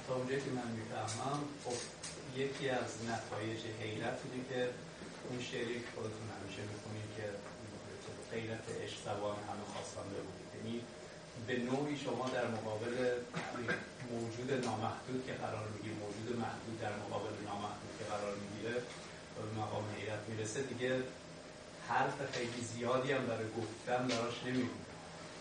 [0.08, 1.78] تا اونجایی که من می‌فهمم خب
[2.42, 4.60] یکی از نتایج حیرت اینه که
[5.28, 7.26] اون شعری که خودتون همیشه می‌خونید که
[8.34, 10.76] غیرت عشق زبان همه خواستانده بودید یعنی
[11.48, 12.94] به نوعی شما در مقابل
[14.14, 18.76] موجود نامحدود که قرار می‌گیره موجود محدود در مقابل نامحدود که قرار می‌گیره
[19.36, 20.60] به مقام حیرت می‌رسه.
[20.72, 20.92] دیگه
[21.90, 24.88] حرف خیلی زیادی هم برای گفتن براش نمیگونه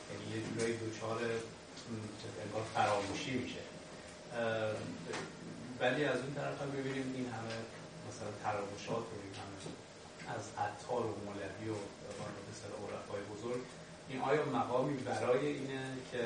[0.09, 1.19] یعنی یه جورایی دوچار
[2.45, 3.63] انگار فراموشی میشه.
[5.81, 7.57] ولی از اون طرف هم ببینیم این همه
[8.09, 8.31] مثلا
[10.87, 11.79] خال و مولوی و
[12.51, 13.61] مثل عرفای بزرگ
[14.09, 15.81] این آیا مقامی برای اینه
[16.13, 16.19] که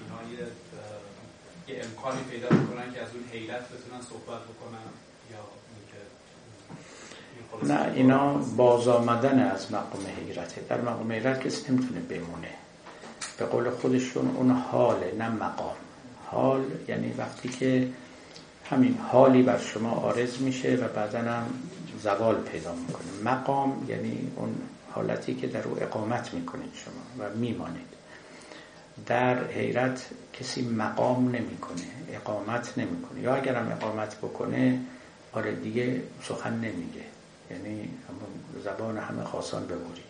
[0.00, 0.18] اینا
[1.68, 4.86] یه, امکانی پیدا می‌کنن که از اون حیرت بتونن صحبت بکنن
[5.32, 5.38] یا
[7.62, 10.60] نه اینا باز آمدن از مقام حیرته.
[10.68, 12.63] در مقام حیرت کسی نمی‌تونه بمونه.
[13.38, 15.76] به قول خودشون اون حاله نه مقام.
[16.26, 17.88] حال یعنی وقتی که
[18.70, 21.46] همین حالی بر شما آرز میشه و بعدا هم
[22.02, 23.32] زوال پیدا می‌کنه.
[23.32, 24.54] مقام یعنی اون
[24.90, 27.94] حالتی که در او اقامت می‌کنید شما و میمانید.
[29.06, 31.82] در حیرت کسی مقام نمی‌کنه
[32.12, 33.20] اقامت نمی‌کنه.
[33.20, 34.80] یا اگر هم اقامت بکنه
[35.32, 37.04] آره دیگه سخن نمیگه.
[37.50, 37.88] یعنی
[38.64, 40.03] زبان همه خاصان ببرید.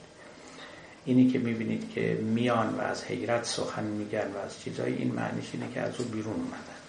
[1.04, 5.50] اینی که می‌بینید که میان و از حیرت سخن میگن و از چیزای این معنیش
[5.52, 6.80] اینه که از او بیرون اومدن.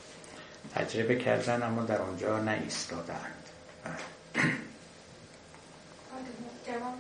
[0.75, 3.45] تجربه کردن اما در اونجا نایستادند
[6.67, 6.97] جواب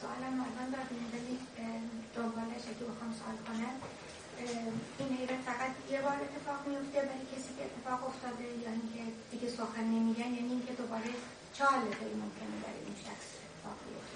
[0.00, 0.36] سوالم
[0.74, 1.34] دادیم ولی
[2.16, 3.74] دنبالش که بخوام سوال کنم
[4.98, 9.48] این حیرت فقط یه بار اتفاق میفته برای کسی که اتفاق افتاده یا اینکه دیگه
[9.58, 11.10] سخن نمیگن یعنی اینکه دوباره
[11.54, 14.09] چه حالتی ممکنه برای این شخص اتفاق بیفته.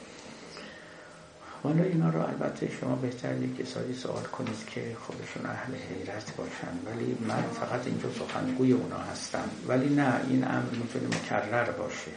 [1.65, 6.75] حالا اینا رو البته شما بهتر یک کسانی سوال کنید که خودشون اهل حیرت باشن.
[6.87, 9.49] ولی من فقط اینجا سخنگوی اونا هستم.
[9.69, 12.11] ولی نه این امر می‌تونه مکرر باشه.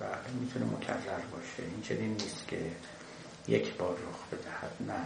[0.00, 0.10] بله
[0.40, 1.62] می‌تونه مکرر باشه.
[1.72, 2.58] این چنین نیست که
[3.48, 4.72] یک بار رخ بدهد.
[4.92, 5.04] نه.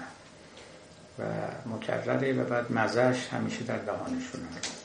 [1.19, 1.23] و
[1.69, 4.85] مکرره و بعد مزهش همیشه در دهانشون هست.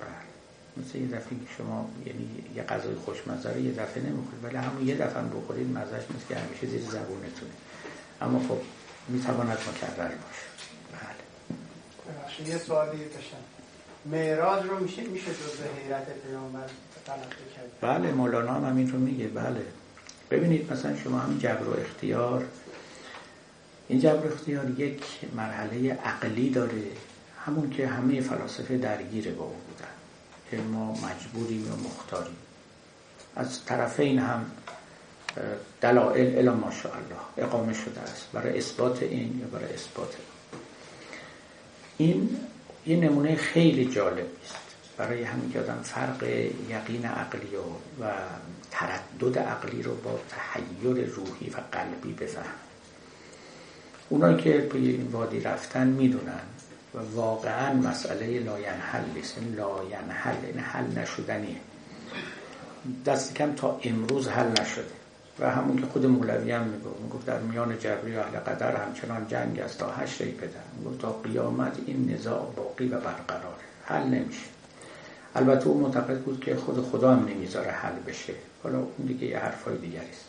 [0.00, 0.84] بله.
[0.84, 5.22] مثل یه دفعه شما یعنی یه غذای خوشمزه یه دفعه نمی‌خورید ولی همون یه دفعه
[5.22, 7.52] بخورید مزهش مثل که همیشه زیر زبونتونه.
[8.22, 8.60] اما خب
[9.08, 10.46] می‌تواند مکرر باشه
[10.92, 12.48] بله.
[12.48, 13.36] یه سوالی داشتم.
[14.06, 16.66] معراج رو میشه میشه جزء حیرت پیامبر
[17.80, 19.66] بله مولانا هم همین رو میگه بله.
[20.30, 22.44] ببینید مثلا شما همین جبر و اختیار.
[23.88, 25.04] این جبر و اختیار یک
[25.36, 26.82] مرحله عقلی داره
[27.46, 29.92] همون که همه فلاسفه درگیر با او بودن
[30.50, 32.36] که ما مجبوریم و مختاریم.
[33.36, 34.46] از طرفین هم
[35.80, 37.16] دلائل الا ماشاءالله.
[37.36, 38.28] اقامه شده است.
[38.32, 40.16] برای اثبات این یا برای اثبات
[41.98, 42.36] این
[42.86, 44.56] یه نمونه خیلی جالب است.
[44.96, 46.22] برای همین که آدم فرق
[46.68, 48.10] یقین عقلی و, و
[48.70, 52.54] تردد عقلی رو با تحیر روحی و قلبی بفهمه
[54.08, 56.40] اونایی که به این وادی رفتن می‌دونن
[56.94, 61.56] و واقعا مسئله لاینحل نیست این لاینحل این حل نشدنیه.
[63.06, 65.01] دست کم تا امروز حل نشده.
[65.40, 69.28] و همون که خود مولوی هم می‌گفت می‌گفت در میان جبری و اهل قدر همچنان
[69.28, 70.60] جنگ است تا حشر ای پدر
[70.98, 73.56] تا قیامت این نزاع باقی و برقرار.
[73.84, 74.46] حل نمیشه.
[75.34, 78.34] البته او معتقد بود که خود خدا هم نمی‌ذاره حل بشه.
[78.62, 80.24] حالا اون دیگه یه حرفای دیگری است.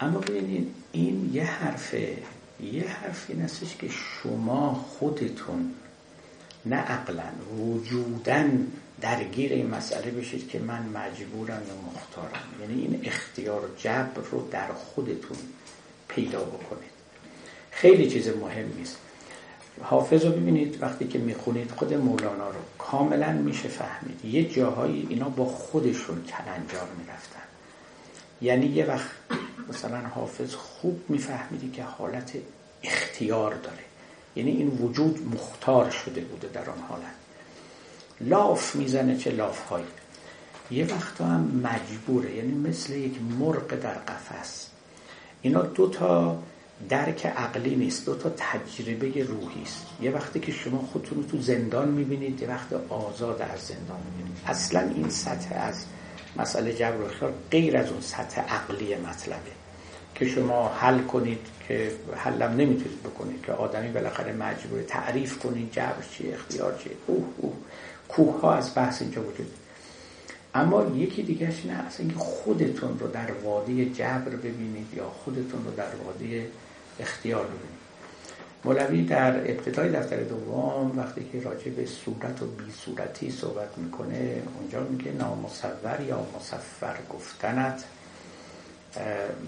[0.00, 2.16] اما ببینید این یه حرفه.
[2.60, 3.46] یه حرف این
[3.80, 5.74] که شما خودتون
[6.66, 8.66] نه عقلا وجودن
[9.00, 12.48] درگیر این مسئله بشید که من مجبورم یا مختارم.
[12.60, 15.36] یعنی این اختیار جبر رو در خودتون
[16.08, 16.90] پیدا بکنید.
[17.70, 18.96] خیلی چیز مهمی است
[19.82, 24.24] حافظ رو ببینید وقتی که می‌خونید خود مولانا رو کاملا میشه فهمید.
[24.24, 27.42] یه جاهایی اینا با خودشون کلنجار می‌رفتن.
[28.42, 29.10] یعنی یه وقت
[29.68, 32.32] مثلا حافظ خوب میفهمیدی که حالت
[32.82, 33.84] اختیار داره.
[34.36, 37.17] یعنی این وجود مختار شده بوده در آن حالت.
[38.20, 39.86] لاف می‌زنه چه لاف هایی
[40.70, 44.68] یه وقت هم مجبوره یعنی مثل یک مرغ در قفس.
[45.42, 46.42] اینا دو تا
[46.88, 49.86] درک عقلی نیست دو تا تجربه روحی است.
[50.00, 54.42] یه وقتی که شما خودتون رو تو زندان می‌بینید یه وقت آزاد از زندان می‌بینید.
[54.46, 55.84] اصلا این سطح از
[56.36, 59.58] مسئله جبر و غیر از اون سطح عقلی مطلبه.
[60.14, 61.38] که شما حل کنید
[61.68, 67.24] که حلم نمی‌تونید بکنید که آدمی بالاخره مجبور تعریف کنید جبر چی اختیار چی اوه
[67.36, 67.52] اوه.
[68.08, 69.50] کوه ها از بحث اینجا وجود
[70.54, 75.70] اما یکی دیگرش نه اصلا اینکه خودتون رو در وادی جبر ببینید یا خودتون رو
[75.76, 76.42] در وادی
[77.00, 77.78] اختیار ببینید.
[78.64, 84.42] مولوی در ابتدای دفتر دوم وقتی که راجع به صورت و بی صورتی صحبت می‌کنه
[84.58, 87.84] اونجا میگه نامصور یا مصفر گفتنت.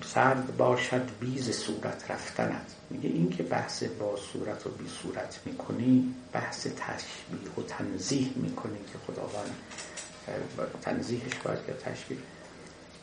[0.05, 2.67] سرد باشد بیز صورت رفتنت.
[2.91, 8.79] میگه این که بحث با صورت و بی صورت می‌کنی بحث تشبیه و تنظیح می‌کنی
[8.93, 9.55] که خداوند
[10.83, 12.19] تنظیحش باید که تشبیه.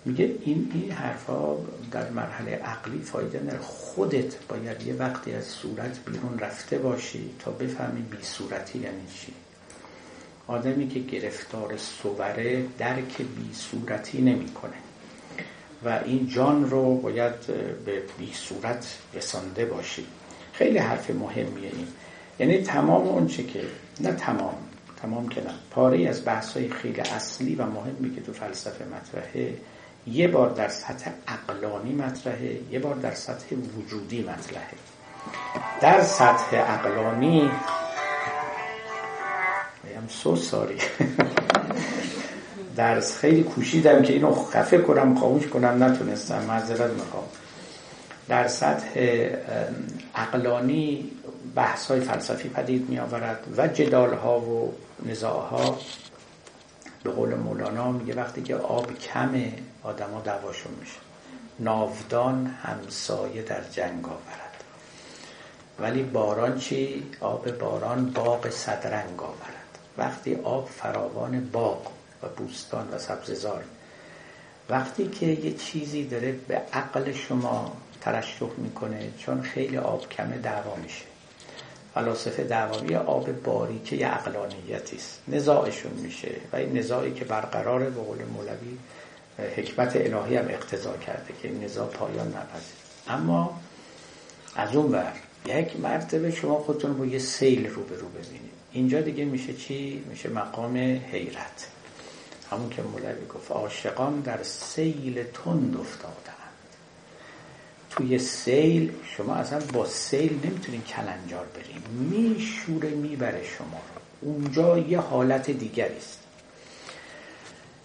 [0.05, 1.55] میگه این این حرفا
[1.91, 3.59] در مرحله عقلی فایده نداره.
[3.59, 9.33] خودت باید یه وقتی از صورت بیرون رفته باشی تا بفهمی بی صورتی یعنی چی.
[10.47, 14.86] آدمی که گرفتار صوره درک بی صورتی نمی‌کنه.
[15.85, 17.47] و این جان رو باید
[17.85, 20.05] به بی صورت رسانده باشی.
[20.53, 21.87] خیلی حرف مهمیه این.
[22.39, 23.61] یعنی تمام اون چه که
[23.99, 24.55] نه تمام
[25.01, 25.53] تمام که نه.
[25.71, 29.53] پاره از بحث های خیلی اصلی و مهمی که تو فلسفه مطرحه
[30.07, 34.77] یه بار در سطح عقلانی مطرحه یه بار در سطح وجودی مطرحه.
[35.81, 37.51] در سطح عقلانی
[39.97, 40.77] هم سو ساری
[42.77, 47.23] درس خیلی کوشیدم که اینو خفه کنم خاموش کنم نتونستم معذرت می‌خوام.
[48.27, 48.99] در سطح
[50.15, 51.11] عقلانی
[51.55, 54.73] بحث های فلسفی پدید می آورد و جدال ها و
[55.05, 55.77] نزاع ها
[57.03, 60.99] به قول مولانا میگه وقتی که آب کمه آدما دعواشون میشه.
[61.59, 64.63] ناودان همسایه در جنگ آورد.
[65.79, 69.79] ولی باران چی؟ آب باران باغ صدرنگ آورد.
[69.97, 73.63] وقتی آب فراوان باغ و بوستان و سبززار
[74.69, 80.75] وقتی که یه چیزی داره به عقل شما ترشح می‌کنه چون خیلی آب کمه دعوا
[80.75, 81.05] میشه.
[81.93, 88.17] فلاسفه دعوامی آب باریکه یه عقلانیتی نزاعشون میشه و این نزاعی که برقرار به قول
[88.23, 88.77] مولوی
[89.55, 92.77] حکمت الهی هم اقتضا کرده که این نزاع پایان نپذیر
[93.07, 93.59] اما
[94.55, 95.13] از اون بر
[95.45, 98.51] یک مرتبه شما خودتون با یه سیل رو به رو ببینید.
[98.71, 100.77] اینجا دیگه میشه چی؟ میشه مقام
[101.11, 101.67] حیرت.
[102.51, 106.37] همون که مولوی گفت عاشقان در سیل تند افتادند
[107.89, 113.81] توی سیل شما اصلا با سیل نمی‌تونین کلنجار بریم میشوره می‌بره شما.
[113.95, 116.19] رو اونجا یه حالت دیگری است.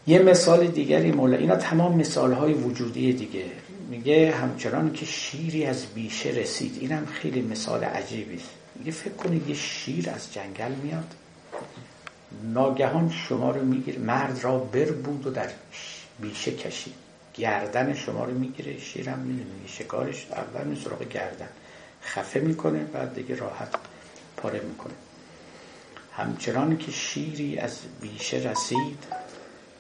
[0.06, 3.44] یه مثال دیگری مولا اینا تمام مثال های وجودی دیگه.
[3.90, 6.78] میگه همچنان که شیری از بیشه رسید.
[6.80, 8.51] اینم خیلی مثال عجیبی است.
[8.76, 11.14] میگه فکر کنید یه شیر از جنگل میاد.
[12.42, 13.98] ناگهان شما رو می‌گیره.
[13.98, 15.50] مرد را بر بود و در
[16.20, 16.94] بیشه کشید.
[17.34, 18.78] گردن شما رو می‌گیره.
[18.78, 19.66] شیرم می‌دونه.
[19.66, 21.48] شکارش اول می سراغ گردن.
[22.02, 23.68] خفه می‌کنه بعد دیگه راحت
[24.36, 24.94] پاره می‌کنه.
[26.16, 29.04] همچنان که شیری از بیشه رسید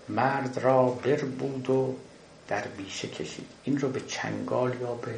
[0.08, 1.94] مرد را بر بود و
[2.48, 3.46] در بیشه کشید.
[3.64, 5.14] این رو به چنگال یا به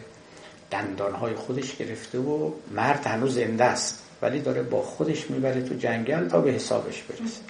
[0.70, 4.03] دندانهای خودش گرفته و مرد هنوز زنده است.
[4.22, 7.40] ولی داره با خودش می‌بره تو جنگل تا به حسابش برسه.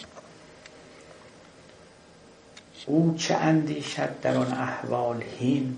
[2.86, 5.76] او چه اندیشد در آن احوال هین؟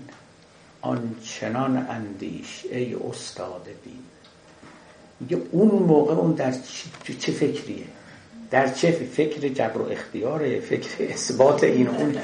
[0.81, 4.03] آنچنان اندیش ای استاد دین.
[5.19, 6.53] میگه اون موقع اون در
[7.19, 7.85] چه فکریه؟
[8.51, 12.15] در چه فکر جبر و اختیاره؟ فکر اثبات این اون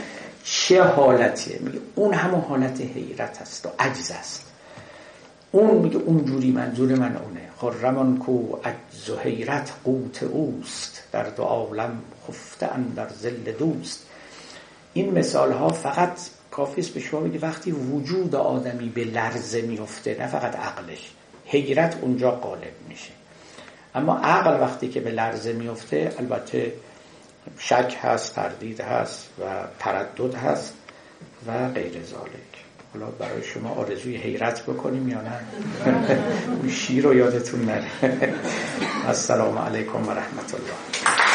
[0.44, 4.52] چه حالتیه؟ میگه اون همون حالت حیرت است و عجز است.
[5.52, 7.43] اون میگه اونجوری منظور من اونه.
[7.72, 11.03] خرمان کو عجز و حیرت قوت اوست.
[11.11, 14.06] در دو عالم خفته در زل دوست.
[14.94, 16.19] این مثال ها فقط
[16.52, 21.11] کافیست به شما بگه وقتی وجود آدمی به لرزه میفته نه فقط عقلش
[21.45, 23.11] حیرت اونجا غالب میشه.
[23.95, 26.73] اما عقل وقتی که به لرزه میفته البته
[27.60, 29.44] شک هست تردید هست و
[29.80, 30.73] تردد هست
[31.48, 32.52] و غیر زالک
[32.94, 35.40] حالا برای شما آرزوی حیرت بکنیم یا نه؟
[36.70, 37.88] شیر رو یادتون نره.
[39.07, 41.32] السلام علیکم و رحمت الله.